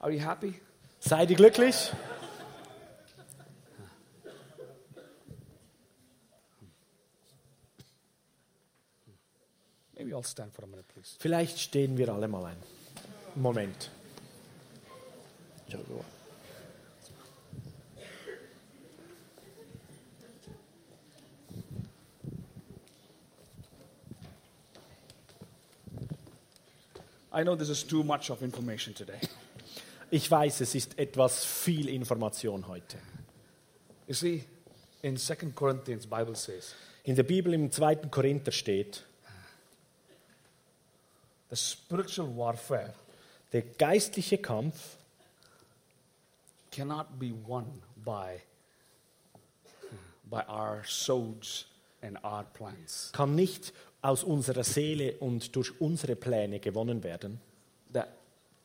[0.00, 0.54] Are you happy?
[1.00, 1.92] seid ihr glücklich?
[9.96, 11.16] Maybe I'll stand for a minute, please.
[11.18, 12.56] Vielleicht stehen wir alle mal ein.
[13.38, 13.90] Moment.
[27.30, 29.20] I know this is too much of information today.
[30.10, 32.96] Ich weiß, es ist etwas viel Information heute.
[34.08, 34.44] You see,
[35.02, 36.74] in 2 Corinthians, Bible says,
[37.04, 38.08] In der Bibel im 2.
[38.10, 39.04] Korinther steht,
[41.50, 42.94] the spiritual warfare
[43.52, 44.96] der geistliche Kampf
[46.70, 47.66] cannot be won
[48.04, 48.40] by,
[50.30, 51.66] by our souls
[52.02, 53.10] and our plans.
[53.12, 53.72] kann nicht
[54.02, 57.40] aus unserer Seele und durch unsere Pläne gewonnen werden.
[57.92, 58.02] The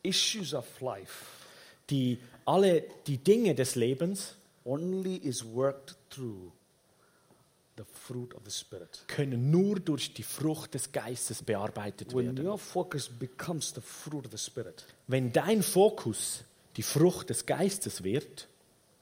[0.02, 1.44] issues of life
[1.90, 6.52] Die, alle die Dinge des Lebens only is worked through the fruit of the Spirit.
[9.06, 12.46] Können nur durch die Frucht des Geistes bearbeitet When werden.
[12.46, 16.44] your focus becomes the fruit of the Spirit, Wenn dein Fokus
[16.76, 18.48] die Frucht des Geistes wird,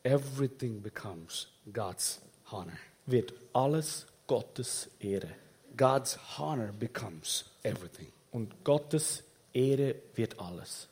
[0.04, 2.20] everything becomes God's
[2.50, 2.72] honor.
[3.06, 5.28] wird alles Gottes Ehre.
[5.76, 8.08] God's honor becomes everything.
[8.30, 9.22] Und Gottes
[9.52, 10.88] Ehre wird alles.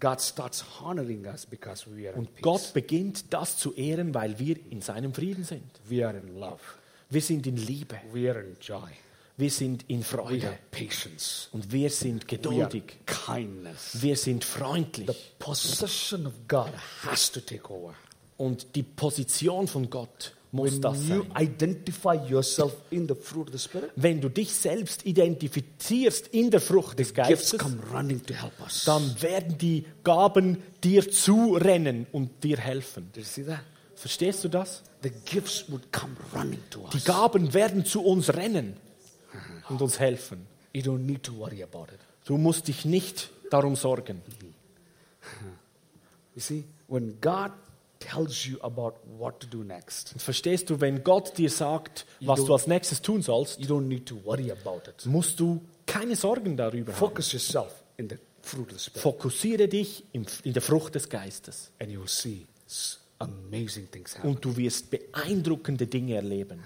[0.00, 2.42] God starts honoring us because we are in Und peace.
[2.42, 5.62] Gott beginnt das zu ehren, weil wir in seinem Frieden sind.
[5.88, 6.58] we are in love.
[7.12, 7.96] Wir sind in Liebe.
[8.12, 8.88] We are in joy.
[9.36, 10.46] Wir sind in We Freude.
[10.46, 11.48] have patience.
[11.52, 12.82] Und wir sind We are geduldig.
[13.06, 14.00] kindness.
[14.00, 15.34] Wir sind The freundlich.
[15.38, 16.70] possession of God
[17.04, 17.94] has to take over.
[18.38, 21.42] Und die Position von Gott muss When das you sein.
[21.48, 26.60] identify yourself in the fruit of the Spirit, Wenn du dich selbst identifizierst in der
[26.60, 28.84] Frucht des gifts Geistes, come running to help us.
[28.84, 33.10] dann werden die Gaben dir zurennen und dir helfen.
[33.14, 33.60] Did you see that?
[34.02, 34.82] Verstehst du das?
[35.04, 36.98] The gifts would come running to Die.
[37.04, 38.76] Gaben werden zu uns rennen
[39.68, 40.46] und uns helfen.
[40.72, 42.00] You don't need to worry about it.
[42.24, 44.20] Du musst dich nicht darum sorgen.
[46.34, 47.52] You see, when God
[48.00, 52.52] tells you about what to do next, verstehst du, wenn Gott dir sagt, was du
[52.52, 55.06] als nächstes tun sollst, you don't need to worry about it.
[55.06, 56.98] musst du keine Sorgen darüber haben.
[56.98, 61.08] Focus yourself in the fruit of the Spirit, Fokussiere dich im- in der Frucht des
[61.08, 62.46] Geistes and you will see
[63.22, 64.30] amazing things happen.
[64.30, 66.62] und du wirst beeindruckende Dinge erleben.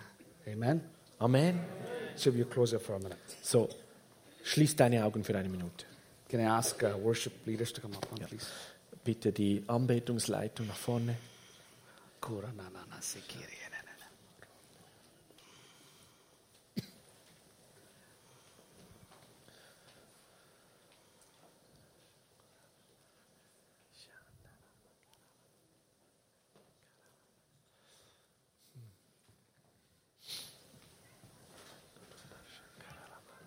[0.47, 0.81] Amen.
[1.19, 1.61] Amen.
[2.17, 3.19] So you close it for a minute.
[3.43, 3.69] So,
[4.45, 5.85] schließ deine Augen für eine Minute.
[6.29, 8.47] Can I ask uh, worship leaders to come up, on, please?
[9.05, 11.17] Bitte die Anbetungsleitung nach vorne.
[12.21, 14.07] Kura na na na sekiri na na na.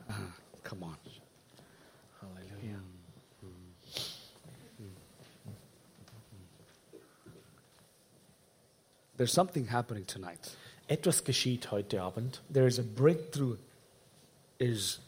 [0.10, 0.14] Uh,
[0.64, 0.98] Come on.
[2.22, 2.80] Halleluja.
[9.20, 10.40] There's something happening tonight.
[10.88, 12.42] Etwas geschieht heute Abend.
[12.50, 13.58] There is a breakthrough
[14.60, 15.02] is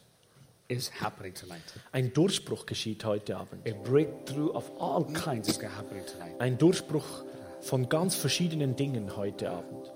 [0.67, 1.61] is happening tonight.
[1.93, 3.65] Ein Durchbruch geschieht heute Abend.
[3.65, 6.41] A breakthrough of all kinds is happening tonight.
[6.41, 7.23] Ein Durchbruch
[7.61, 9.89] von ganz verschiedenen Dingen heute Abend.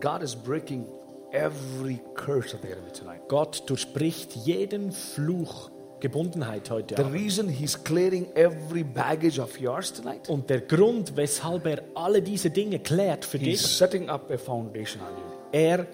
[0.00, 0.86] God is breaking
[1.32, 3.20] every curse of the enemy tonight.
[3.28, 5.70] Gott durchbricht jeden Fluch,
[6.00, 7.14] Gebundenheit heute The Abend.
[7.14, 12.50] reason He's clearing every baggage of yours tonight, Und der Grund, weshalb er alle diese
[12.50, 15.22] Dinge klärt für He's dich, setting up a foundation on you.
[15.52, 15.86] er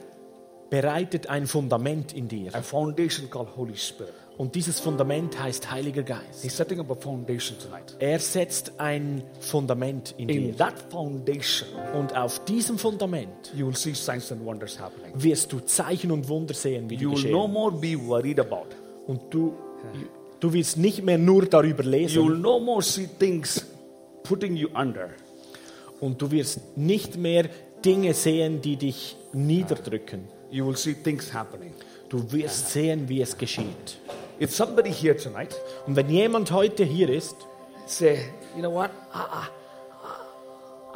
[0.70, 2.54] bereitet ein Fundament in dir.
[2.54, 4.12] A foundation called Holy Spirit.
[4.36, 6.42] Und dieses Fundament heißt Heiliger Geist.
[6.42, 7.94] He's setting up a foundation tonight.
[8.00, 10.56] Er setzt ein Fundament in In dir.
[10.56, 15.12] that foundation, Und auf diesem Fundament you will see signs and wonders happening.
[15.14, 17.52] wirst du Zeichen und Wunder sehen, wie die You will no geschehen.
[17.52, 18.66] more be worried about.
[19.06, 19.54] Und du,
[20.40, 23.64] du wirst nicht mehr nur darüber You will lesen no more see things
[24.22, 25.10] putting you under.
[26.00, 27.48] und du wirst nicht mehr
[27.84, 30.26] Dinge sehen, die dich niederdrücken.
[30.50, 31.72] You will see things happening.
[32.08, 33.98] Du wirst sehen, wie es geschieht.
[34.40, 35.54] If somebody here tonight
[35.86, 37.36] Und wenn jemand heute hier ist
[37.86, 38.18] say,
[38.54, 39.48] you know what, I, I,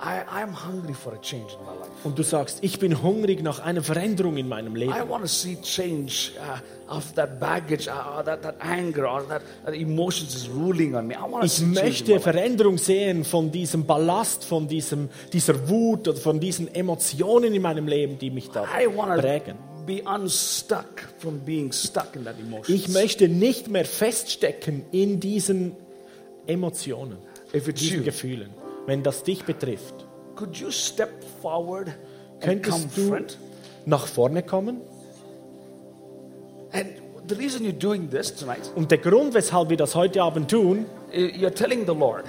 [0.01, 1.91] I, I'm hungry for a change in my life.
[2.05, 5.09] und du sagst, ich bin hungrig nach einer Veränderung in meinem I Leben.
[5.09, 9.43] want to see change uh, of that baggage, uh, or that, that anger, or that,
[9.65, 11.15] that emotions is ruling on me.
[11.17, 11.85] I want to Ich see change in my
[12.15, 12.21] möchte.
[12.21, 17.89] Veränderung sehen von diesem Ballast, von diesem, dieser Wut oder von diesen Emotionen in meinem
[17.89, 19.57] Leben, die mich da prägen.
[19.85, 22.77] be unstuck from being stuck in that emotion.
[22.77, 25.75] Ich möchte nicht mehr feststecken in diesen
[26.47, 27.17] Emotionen,
[27.53, 28.51] it's diesen you, Gefühlen,
[28.89, 29.95] wenn das dich betrifft.
[30.35, 31.11] could you step
[31.43, 31.89] forward
[32.41, 33.39] Könntest du confront?
[33.87, 34.81] nach vorne kommen?
[36.73, 36.87] And
[37.29, 40.87] the reason you're doing this tonight, Und der Grund, weshalb wir das heute Abend tun,
[41.13, 42.25] you're telling the Lord,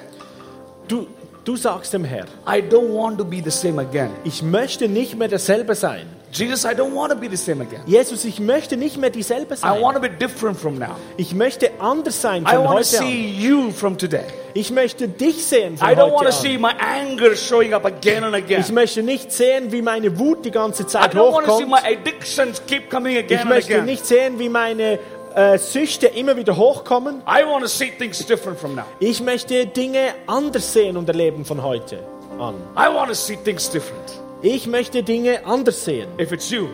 [0.87, 1.07] du,
[1.45, 4.09] du sagst dem Herr, I don't want to be the same again.
[4.23, 6.07] ich möchte nicht mehr derselbe sein.
[6.31, 7.81] Jesus, I don't want to be the same again.
[7.85, 9.93] Jesus, ich möchte nicht mehr dieselbe I want sein.
[9.95, 10.95] to be different from now.
[11.17, 13.03] Ich möchte anders sein I von want to heute an.
[13.05, 14.25] see you from today.
[14.53, 16.61] Ich möchte dich sehen von I don't want to see an.
[16.61, 18.61] my anger showing up again and again.
[18.61, 21.63] Ich möchte nicht sehen, wie meine Wut die ganze I Zeit don't want to see
[21.65, 21.83] hochkommt.
[21.83, 23.85] my addictions keep coming Ich again and möchte again.
[23.85, 24.99] nicht sehen, wie meine
[25.35, 27.21] äh, Süchte immer wieder hochkommen.
[27.27, 28.83] I want to see things different from now.
[28.99, 32.03] Ich möchte Dinge anders sehen und erleben von heute
[32.39, 32.55] an.
[32.77, 34.11] I want to see things different.
[34.41, 36.07] Ich möchte Dinge anders sehen.
[36.19, 36.67] If it's you,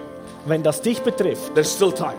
[0.46, 2.14] Wenn das dich betrifft, there's still time.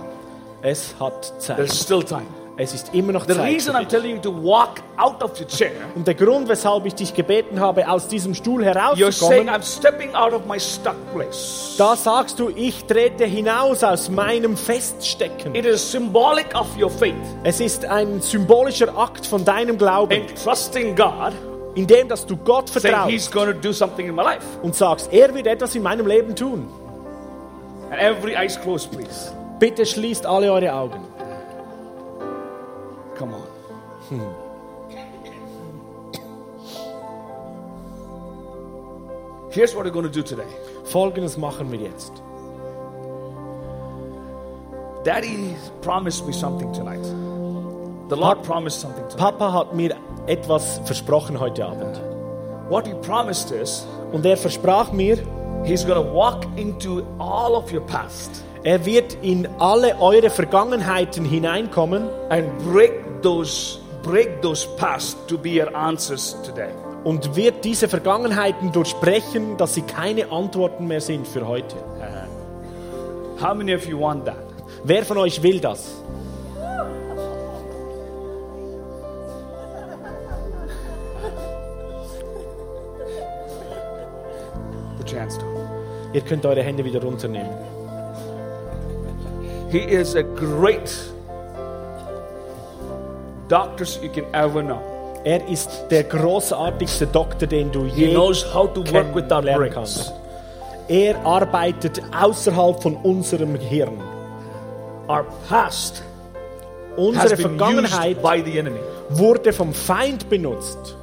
[0.63, 1.57] es hat Zeit.
[1.57, 2.27] There's still time.
[2.59, 3.45] Es ist immer noch The Zeit.
[3.53, 3.89] reason für I'm dich.
[3.89, 7.61] telling you to walk out of your chair, Und der Grund, weshalb ich dich gebeten
[7.61, 11.75] habe, aus diesem Stuhl you're saying herauszukommen, I'm stepping out of my stuck place.
[11.79, 15.55] da sagst du, ich trete hinaus aus meinem Feststecken.
[15.55, 17.15] It is symbolic of your faith
[17.45, 21.35] Es ist ein symbolischer Akt von deinem Glauben, and trusting God,
[21.77, 23.37] indem dass du Gott vertraust
[24.63, 26.69] und sagst, er wird etwas in meinem Leben tun.
[27.91, 29.33] And every eyes closed, please.
[29.61, 31.01] Bitte schließt alle eure Augen.
[33.17, 33.47] Come on.
[39.51, 40.49] Here's what we're going to do today.
[40.85, 42.13] Folgendes machen wir jetzt.
[45.05, 47.05] Daddy promised me something tonight.
[48.09, 49.19] The Lord promised something tonight.
[49.39, 49.97] Papa hat mir
[50.27, 52.01] etwas versprochen heute Abend.
[52.69, 55.19] What He promised is Und er versprach mir,
[55.65, 61.25] He's going to walk into all of your past er wird in alle eure Vergangenheiten
[61.25, 66.71] hineinkommen and break those break those past to be your answers today.
[67.05, 71.77] und wird diese Vergangenheiten durchbrechen, dass sie keine Antworten mehr sind für heute.
[73.41, 74.37] How many of you want that?
[74.83, 76.03] Wer von euch will das?
[85.15, 85.57] Hands down.
[86.13, 87.51] Ihr könnt eure Hände wieder runternehmen.
[89.71, 90.91] He is a great
[93.49, 94.81] doctors you can ever know.
[95.25, 99.43] Er ist der großartigste Doktor, den du He je knows how to work with our
[99.43, 99.75] kennenlernen brains.
[99.75, 100.13] kannst.
[100.89, 104.01] Er arbeitet außerhalb von unserem Hirn.
[105.09, 106.03] Our past
[106.97, 108.17] Unsere Vergangenheit
[109.11, 110.97] wurde vom Feind benutzt.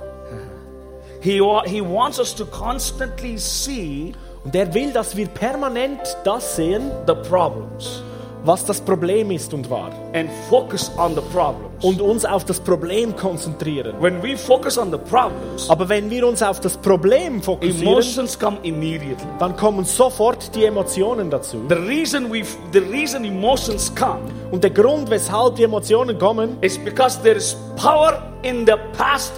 [1.24, 4.14] He, he wants us to constantly see
[4.44, 8.04] Und er will, dass wir permanent das sehen, the problems
[8.46, 9.92] was das Problem ist und war.
[10.14, 11.84] and focus on the problems.
[11.84, 13.96] Und uns auf das Problem konzentrieren.
[14.02, 18.38] when we focus on the problems, Aber wenn wir uns auf das Problem fokussieren, emotions
[18.38, 19.26] come immediately.
[19.40, 21.58] dann kommen sofort die Emotionen dazu.
[21.70, 22.44] The reason we
[22.74, 24.20] the reason emotions come
[24.52, 29.32] Und der Grund, weshalb die Emotionen kommen, is because there is power in the past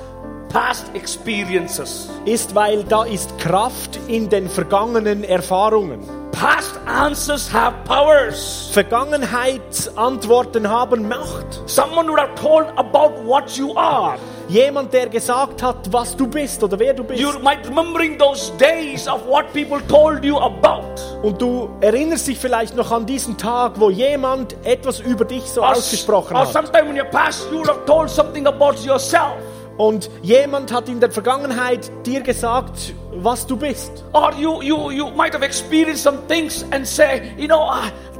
[0.50, 2.10] past experiences.
[2.26, 6.00] ist, weil da ist Kraft in den vergangenen Erfahrungen.
[6.32, 8.70] Past answers have powers.
[8.74, 11.62] Vergangenheitsantworten haben Macht.
[11.66, 14.18] Someone would have told about what you are.
[14.48, 17.20] Jemand, der gesagt hat, was du bist oder wer du bist.
[17.20, 20.84] You might remembering those days of what people told you about.
[21.24, 25.62] Und du erinnerst dich vielleicht noch an diesen Tag, wo jemand etwas über dich so
[25.62, 26.54] Or, ausgesprochen or hat.
[26.54, 29.34] sometime in your past you would have told something about yourself.
[29.78, 34.06] Und jemand hat in der Vergangenheit dir gesagt, was du bist.
[34.14, 37.70] Or you, you, you might have experienced some things and say, you know,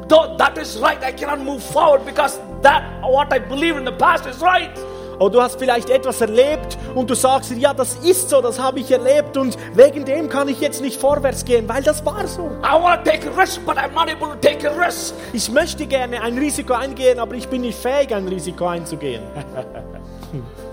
[0.10, 0.98] tho- that is right.
[1.02, 4.72] I cannot move forward because that what I believe in the past is right.
[5.18, 8.60] Oder du hast vielleicht etwas erlebt und du sagst dir, ja, das ist so, das
[8.60, 12.28] habe ich erlebt und wegen dem kann ich jetzt nicht vorwärts gehen, weil das war
[12.28, 12.52] so.
[12.62, 15.14] I want to take a risk, but I'm not able to take a risk.
[15.32, 19.22] Ich möchte gerne ein Risiko eingehen, aber ich bin nicht fähig, ein Risiko einzugehen.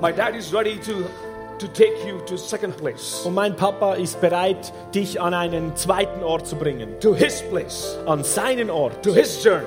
[0.00, 1.04] My dad is ready to,
[1.58, 6.22] to take you to second place, Und mein Papa ist bereit, dich an einen zweiten
[6.22, 7.00] Ort zu bringen.
[7.00, 9.64] to his place, An seinen Ort, to his journey.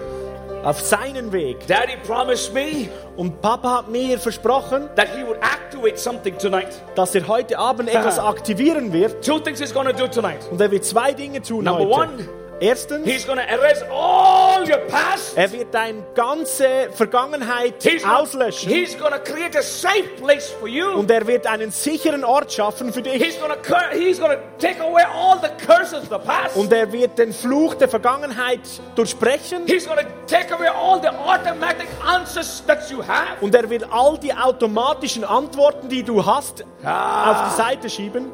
[0.63, 1.65] auf seinen Weg.
[1.67, 6.67] Daddy promised me Und Papa hat mir versprochen, that he would activate something tonight.
[6.95, 9.25] dass er heute Abend etwas aktivieren wird.
[9.25, 10.39] Two things he's to do tonight.
[10.51, 12.11] Und er wird zwei Dinge tun Number heute.
[12.11, 12.29] one,
[12.61, 15.37] Erstens, He's to erase all your past.
[15.37, 18.69] er wird deine ganze Vergangenheit He's gonna, auslöschen.
[18.69, 20.91] he's to create a safe place for you.
[20.91, 23.13] Und er wird einen sicheren Ort schaffen für dich.
[23.23, 26.55] He's going to he's going to take away all the curses of the past.
[26.55, 28.61] Und er wird den Fluch der Vergangenheit
[28.95, 29.65] durchbrechen.
[29.65, 33.37] He's going to take away all the automatic answers that you have.
[33.41, 37.31] Und er wird all die automatischen Antworten, die du hast, Ah.
[37.31, 38.31] auf die Seite schieben.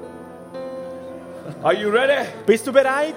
[1.62, 2.28] Are you ready?
[2.46, 3.14] Bist du bereit?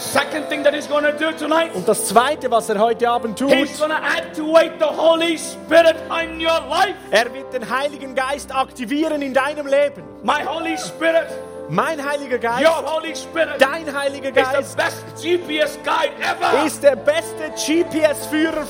[0.00, 1.74] Second thing that he's going to do tonight.
[1.74, 5.96] Und das Zweite, was er heute Abend tut, He's going to activate the Holy Spirit
[6.24, 6.94] in your life.
[7.10, 10.02] er wird den Heiligen Geist aktivieren in deinem Leben.
[10.22, 11.26] My Holy Spirit,
[11.68, 16.66] Mein Heiliger Geist, your Holy Spirit, dein Heiliger is Geist the best GPS guide ever.
[16.66, 18.66] ist der beste GPS-Führer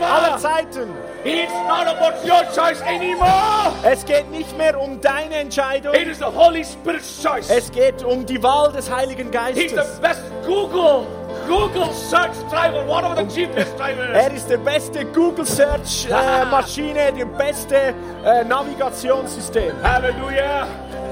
[0.00, 0.90] aller Zeiten.
[1.24, 3.72] It's not about your choice anymore.
[3.82, 5.94] Es geht nicht mehr um deine Entscheidung.
[5.94, 7.50] It is the Holy Spirit's choice.
[7.50, 10.00] Es geht um die Wahl des Heiligen He's the Geistes.
[10.00, 11.06] best Google,
[11.46, 14.38] Google search driver, whatever the GPS driver Er is.
[14.42, 17.94] ist der beste Google Search äh, Maschine, der beste
[18.24, 19.72] äh, Navigationssystem.
[19.82, 20.66] Hallelujah.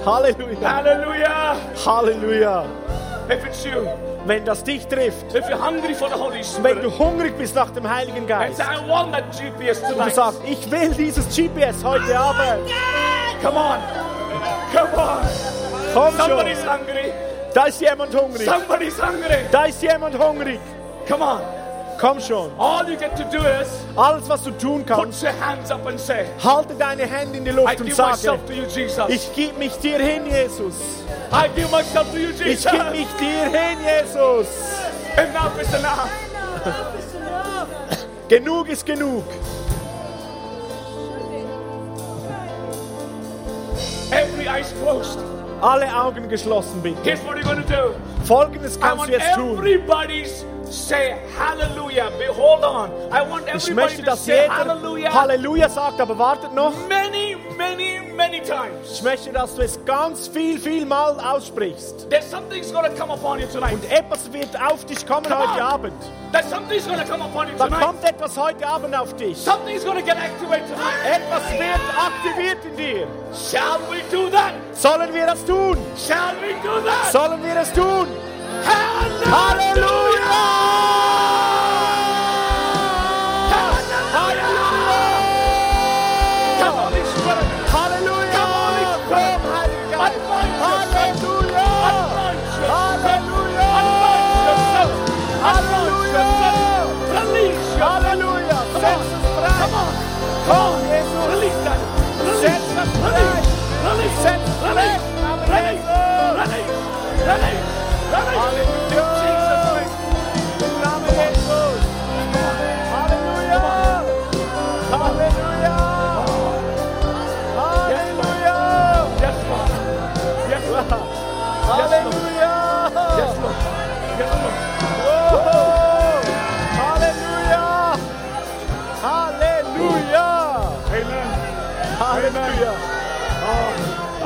[0.07, 0.75] Halleluja.
[0.77, 1.57] Hallelujah.
[1.85, 2.65] Halleluja.
[3.31, 3.87] If it's you,
[4.25, 7.55] Wenn das dich trifft, if you're hungry for the Holy wenn Spirit, du hungrig bist
[7.55, 10.15] nach dem Heiligen and Geist say, I want that GPS und du tonight.
[10.15, 12.71] sagst, ich will dieses GPS heute Abend.
[13.43, 13.79] Come on.
[14.73, 15.19] Come on.
[15.95, 16.71] Komm Somebody's schon.
[16.71, 17.13] hungry.
[17.55, 18.49] Da ist jemand hungrig.
[18.49, 19.39] Somebody's hungry.
[19.51, 20.61] Da ist jemand hungrig.
[21.09, 21.41] Come on.
[21.99, 22.53] Komm schon.
[22.59, 25.85] All you get to do is Alles, was du tun put kannst, your hands up
[25.87, 28.65] and say, halte deine Hände in die I Luft und give sage, myself to you,
[28.67, 29.09] Jesus.
[29.09, 30.75] ich gebe mich dir hin, Jesus.
[31.33, 32.71] I give myself to you, Ich Jesus.
[32.71, 34.47] gebe mich dir hin, Jesus.
[35.17, 36.09] Enough is enough.
[38.29, 39.25] Genug ist genug.
[44.13, 45.19] Every eye's closed.
[45.61, 47.03] Alle Augen geschlossen, bitte.
[47.03, 47.95] Here's what you're do.
[48.25, 49.57] Folgendes I kannst du jetzt tun.
[50.71, 52.11] Say hallelujah.
[52.37, 52.91] Hold on.
[53.13, 55.13] I want Ich everybody möchte, to dass say jeder hallelujah.
[55.13, 56.73] Halleluja sagt, aber wartet noch.
[56.89, 58.93] Many many, many times.
[58.93, 62.09] Ich möchte, dass du es ganz viel, viel mal aussprichst.
[62.09, 63.75] There's something's to come upon you tonight.
[63.75, 65.73] Und etwas wird auf dich kommen Come heute on.
[65.73, 65.93] Abend.
[66.33, 67.85] That something's to come upon you Da tonight.
[67.85, 69.37] kommt etwas heute Abend auf dich.
[69.37, 71.05] Something's going to get activated tonight.
[71.05, 73.07] Etwas wird aktiviert in dir.
[73.35, 74.55] Shall we do that?
[74.73, 75.77] Sollen wir das tun?
[75.97, 77.13] Shall we do that?
[77.13, 78.07] Sollen wir es tun?
[86.61, 87.47] Come on, Holy Spirit.
[87.73, 88.49] Halleluja!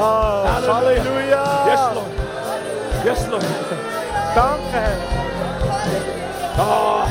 [0.03, 1.45] Oh, Halleluja!
[1.71, 2.11] Yes, Lord.
[3.07, 3.47] Yes, Lord.
[4.35, 4.87] Danke,
[6.59, 7.07] ah.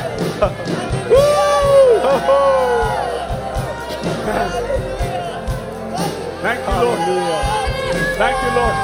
[4.28, 4.52] Herr.
[6.44, 7.00] Thank you, Lord.
[8.20, 8.76] Thank you, Lord.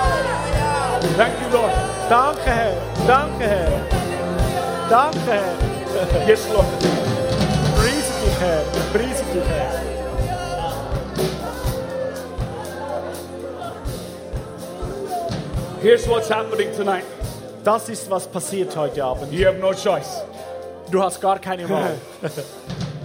[1.20, 1.74] Thank you, Lord.
[2.08, 2.76] Danke, Herr.
[3.08, 3.76] Danke, Herr.
[4.88, 6.28] Danke, Herr.
[6.28, 6.72] Yes, Lord.
[7.76, 8.64] Priese dich, Herr.
[8.94, 9.97] Priese dich, Herr.
[15.88, 17.06] Here's what's happening tonight.
[17.64, 19.32] Das ist, was passiert heute Abend.
[19.32, 20.22] You have no choice.
[20.92, 21.96] Du hast gar keine Wahl.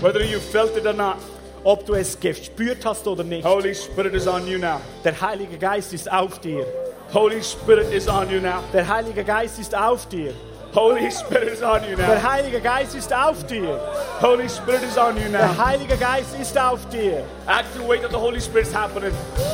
[0.01, 1.15] Whether you felt it or not,
[1.63, 3.47] Ob du es gespürt hast oder nicht.
[3.47, 4.81] Holy Spirit is on you now.
[5.05, 6.67] Der Heilige Geist ist auf dir.
[7.15, 8.65] Holy Spirit is on you now.
[8.73, 10.35] Der Heilige Geist ist auf dir.
[10.75, 12.23] Holy Spirit is on you Der now.
[12.23, 13.79] Heilige Geist ist auf dir.
[14.23, 15.39] Holy Spirit is on you now.
[15.39, 15.67] Der.
[15.67, 17.25] Heilige Geist ist auf dir.
[17.47, 19.13] Activate that the Holy Spirit is happening.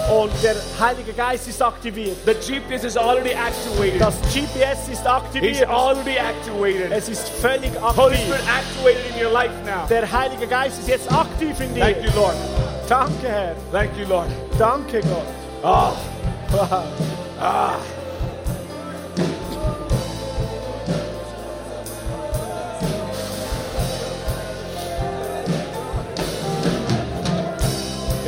[0.09, 2.16] Und der Heilige Geist ist aktiviert.
[2.24, 4.01] The GPS is already activated.
[4.01, 5.69] Das GPS ist aktiviert.
[5.69, 6.93] already activated.
[6.93, 8.16] Es ist völlig Holy.
[8.16, 9.89] Spirit activated in your life now.
[9.90, 12.36] Der Heilige Geist ist jetzt aktiv in Thank you, Lord.
[12.89, 13.55] Danke, Herr.
[13.73, 14.28] Thank you, Lord.
[14.57, 15.27] Danke, Gott.
[17.40, 17.74] Ah.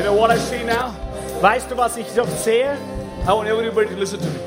[0.00, 0.94] You know what I see now?
[1.42, 2.74] Weißt du, was ich noch sehe?
[3.28, 4.40] I want everybody to listen to me.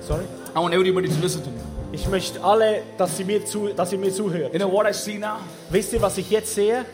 [0.00, 0.26] Sorry.
[0.52, 1.60] I want everybody to listen to me.
[1.92, 4.52] Ich möchte alle, dass sie mir, zu, dass sie mir zuhören.
[4.52, 5.36] You know what I see now?
[5.70, 6.84] Wisst ihr, was ich jetzt sehe?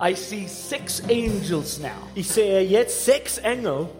[0.00, 2.08] I see six angels now.
[2.14, 3.90] Ich sehe jetzt sechs Engel.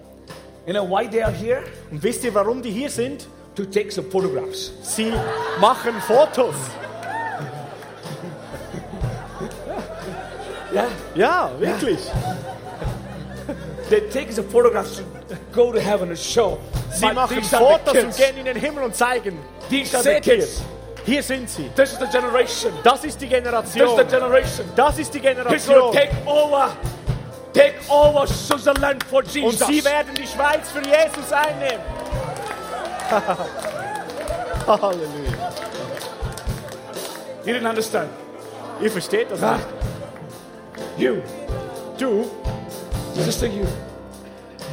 [0.66, 1.64] You know why they are here?
[1.90, 3.26] Und wisst ihr, warum die hier sind?
[3.56, 4.72] To take some photographs.
[4.80, 5.12] Sie
[5.60, 6.54] machen Fotos.
[10.72, 10.88] Yeah.
[11.14, 11.98] Ja, wirklich.
[13.90, 15.02] They're taking some photographs to
[15.52, 16.58] go to heaven and show.
[16.92, 19.38] Sie My- machen the Fotos und gehen in den Himmel und zeigen.
[19.68, 20.62] These are the kids.
[21.04, 21.68] Hier sind sie.
[21.74, 22.72] This is the generation.
[22.84, 23.96] Das ist die This is Generation.
[23.98, 24.66] the generation.
[24.76, 25.92] Das ist die Generation.
[25.92, 26.70] take over.
[27.52, 29.66] Take over Switzerland for Und Jesus.
[29.66, 31.82] sie werden die Schweiz für Jesus einnehmen.
[34.66, 35.52] Halleluja.
[37.44, 38.08] You didn't understand.
[38.80, 39.66] Ihr versteht das nicht.
[40.98, 41.22] You,
[41.98, 42.24] Du,
[43.14, 43.66] sister, you,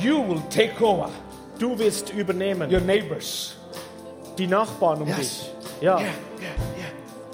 [0.01, 1.09] you will take over
[1.59, 2.69] du wirst übernehmen.
[2.71, 3.55] your neighbors.
[4.37, 5.17] Die Nachbarn um Yes.
[5.17, 5.51] dich.
[5.81, 6.11] Ja, Yeah, yeah,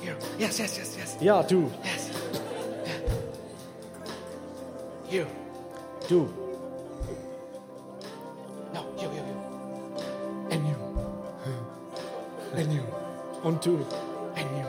[0.03, 0.15] yeah, yeah.
[0.47, 2.09] Yes, yes, yes, yes, ja, du, yes.
[5.11, 5.21] Yeah.
[5.21, 5.25] You.
[6.09, 6.27] du.
[8.73, 10.51] No, you, you, you.
[10.51, 10.75] And you.
[12.55, 12.81] And you.
[13.43, 13.77] Und du.
[14.35, 14.65] And you.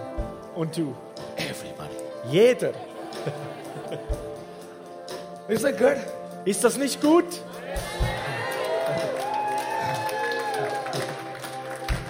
[0.60, 0.94] Und du.
[1.36, 1.96] Everybody.
[2.30, 2.72] Jeder.
[5.48, 5.96] Is that good?
[6.44, 7.24] Ist das nicht gut?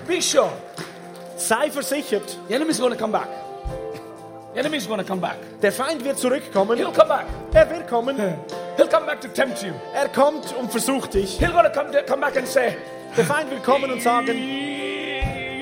[0.07, 0.51] Be sure.
[1.37, 3.29] Sei versichert, The enemy's going to come back.
[4.55, 5.37] The enemy's going to come back.
[5.61, 6.79] der Feind wird zurückkommen.
[6.79, 7.27] He'll come back.
[7.53, 8.17] Er wird kommen.
[8.77, 9.73] He'll come back to tempt you.
[9.95, 11.39] Er kommt und versucht dich.
[11.41, 12.77] He'll gonna come, come back and say,
[13.17, 14.29] Der Feind will kommen und sagen,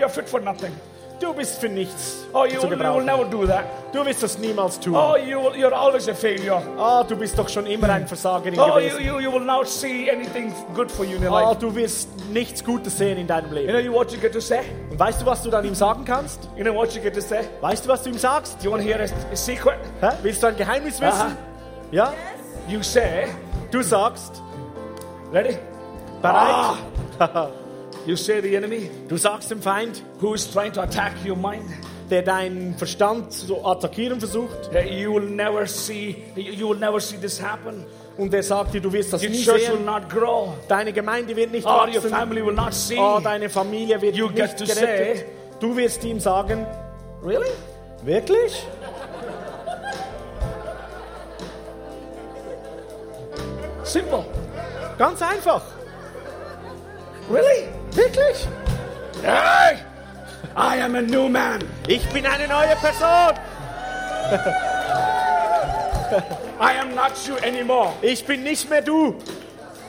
[0.00, 0.72] You're fit for nothing.
[1.20, 3.04] Du bist für nichts Oh, you, zu you gebrauchen.
[3.04, 3.64] never do that.
[3.92, 4.94] Du wirst das niemals tun.
[4.96, 6.60] Oh, you will, you're always a failure.
[6.78, 9.04] Ah, du bist doch schon immer ein Versagerin Oh, you, gewesen.
[9.04, 11.60] you, you will not see anything good for you in your Ah, life.
[11.60, 13.68] du wirst nichts Gutes sehen in deinem You Leben.
[13.72, 14.60] know you what you get to say?
[14.90, 16.48] Und weißt du, was du dann ihm sagen kannst?
[16.56, 17.40] You know what you get to say?
[17.60, 18.62] Weißt du, was du ihm sagst?
[18.64, 19.78] You want to hear a, a secret?
[20.00, 20.08] Hä?
[20.22, 21.12] Willst du ein Geheimnis wissen?
[21.20, 21.36] Aha.
[21.92, 22.12] Ja?
[22.68, 23.28] You say,
[23.70, 24.42] Du sagst,
[25.32, 25.56] Ready?
[26.22, 26.76] bereit?
[28.06, 31.64] You say the enemy Du sagst dem Feind, who is trying to attack your mind.
[32.10, 36.16] der deinen Verstand zu attackieren versucht, You will never see.
[36.36, 37.84] You will never see this happen.
[38.18, 40.52] und er sagt dir, du wirst das Your nie sehen, not grow.
[40.68, 42.96] deine Gemeinde wird nicht Or your wachsen, family will not see.
[42.98, 45.16] oh, deine Familie wird You get nicht to gerettet.
[45.18, 45.24] say-
[45.60, 46.66] Du wirst ihm sagen,
[47.24, 47.48] Really?
[48.04, 48.64] wirklich?
[53.82, 54.24] Simple.
[54.98, 55.62] Ganz einfach.
[57.28, 57.68] Really?
[57.92, 58.46] Wirklich?
[59.22, 59.78] Hey!
[60.56, 61.62] I am a new man.
[61.88, 63.34] Ich bin eine neue Person.
[66.60, 67.92] I am not you anymore.
[68.02, 69.16] Ich bin nicht mehr du.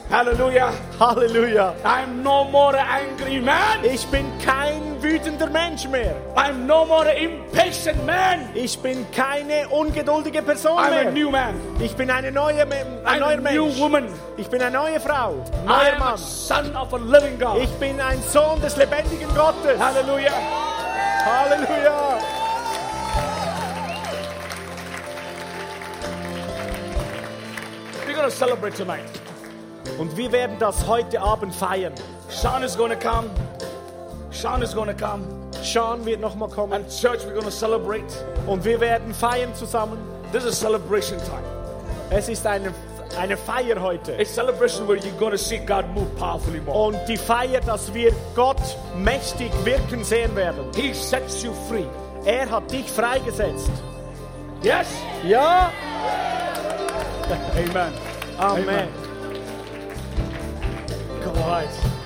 [0.09, 0.71] Hallelujah.
[0.99, 1.75] Halleluja.
[1.83, 3.83] I'm no more an angry man.
[3.83, 6.15] Ich bin kein wütender Mensch mehr.
[6.35, 8.49] I'm no more impatient man.
[8.53, 11.11] Ich bin keine ungeduldige Person I'm a mehr.
[11.11, 11.55] new man.
[11.79, 12.69] Ich bin eine neue, ein
[13.03, 13.79] I'm neuer a new Mensch.
[13.79, 14.07] woman.
[14.37, 16.17] Ich bin eine neue Frau, I neuer am a Mann.
[16.17, 17.57] son of a living God.
[17.63, 19.77] Ich bin ein Sohn des lebendigen Gottes.
[19.79, 20.31] Hallelujah.
[21.25, 22.19] Halleluja.
[28.05, 29.03] We're going to celebrate tonight.
[29.97, 31.93] Und wir werden das heute Abend feiern.
[32.29, 33.29] Sean is to come.
[34.31, 35.23] Sean is to come.
[35.63, 38.05] Sean wird nochmal kommen And church, we're to celebrate.
[38.45, 39.97] und wir werden feiern zusammen.
[40.31, 41.43] This is celebration time.
[42.09, 42.73] Es ist eine,
[43.17, 44.17] eine Feier heute.
[44.19, 46.87] A celebration where you're to see God move powerfully more.
[46.87, 48.61] Und die Feier, dass wir Gott
[48.95, 50.65] mächtig wirken sehen werden.
[50.75, 51.85] He sets you free.
[52.25, 53.71] Er hat dich freigesetzt.
[54.61, 54.87] Yes?
[55.23, 55.71] Ja?
[57.55, 57.93] Amen.
[58.37, 59.04] Amen.
[61.35, 62.04] Come on.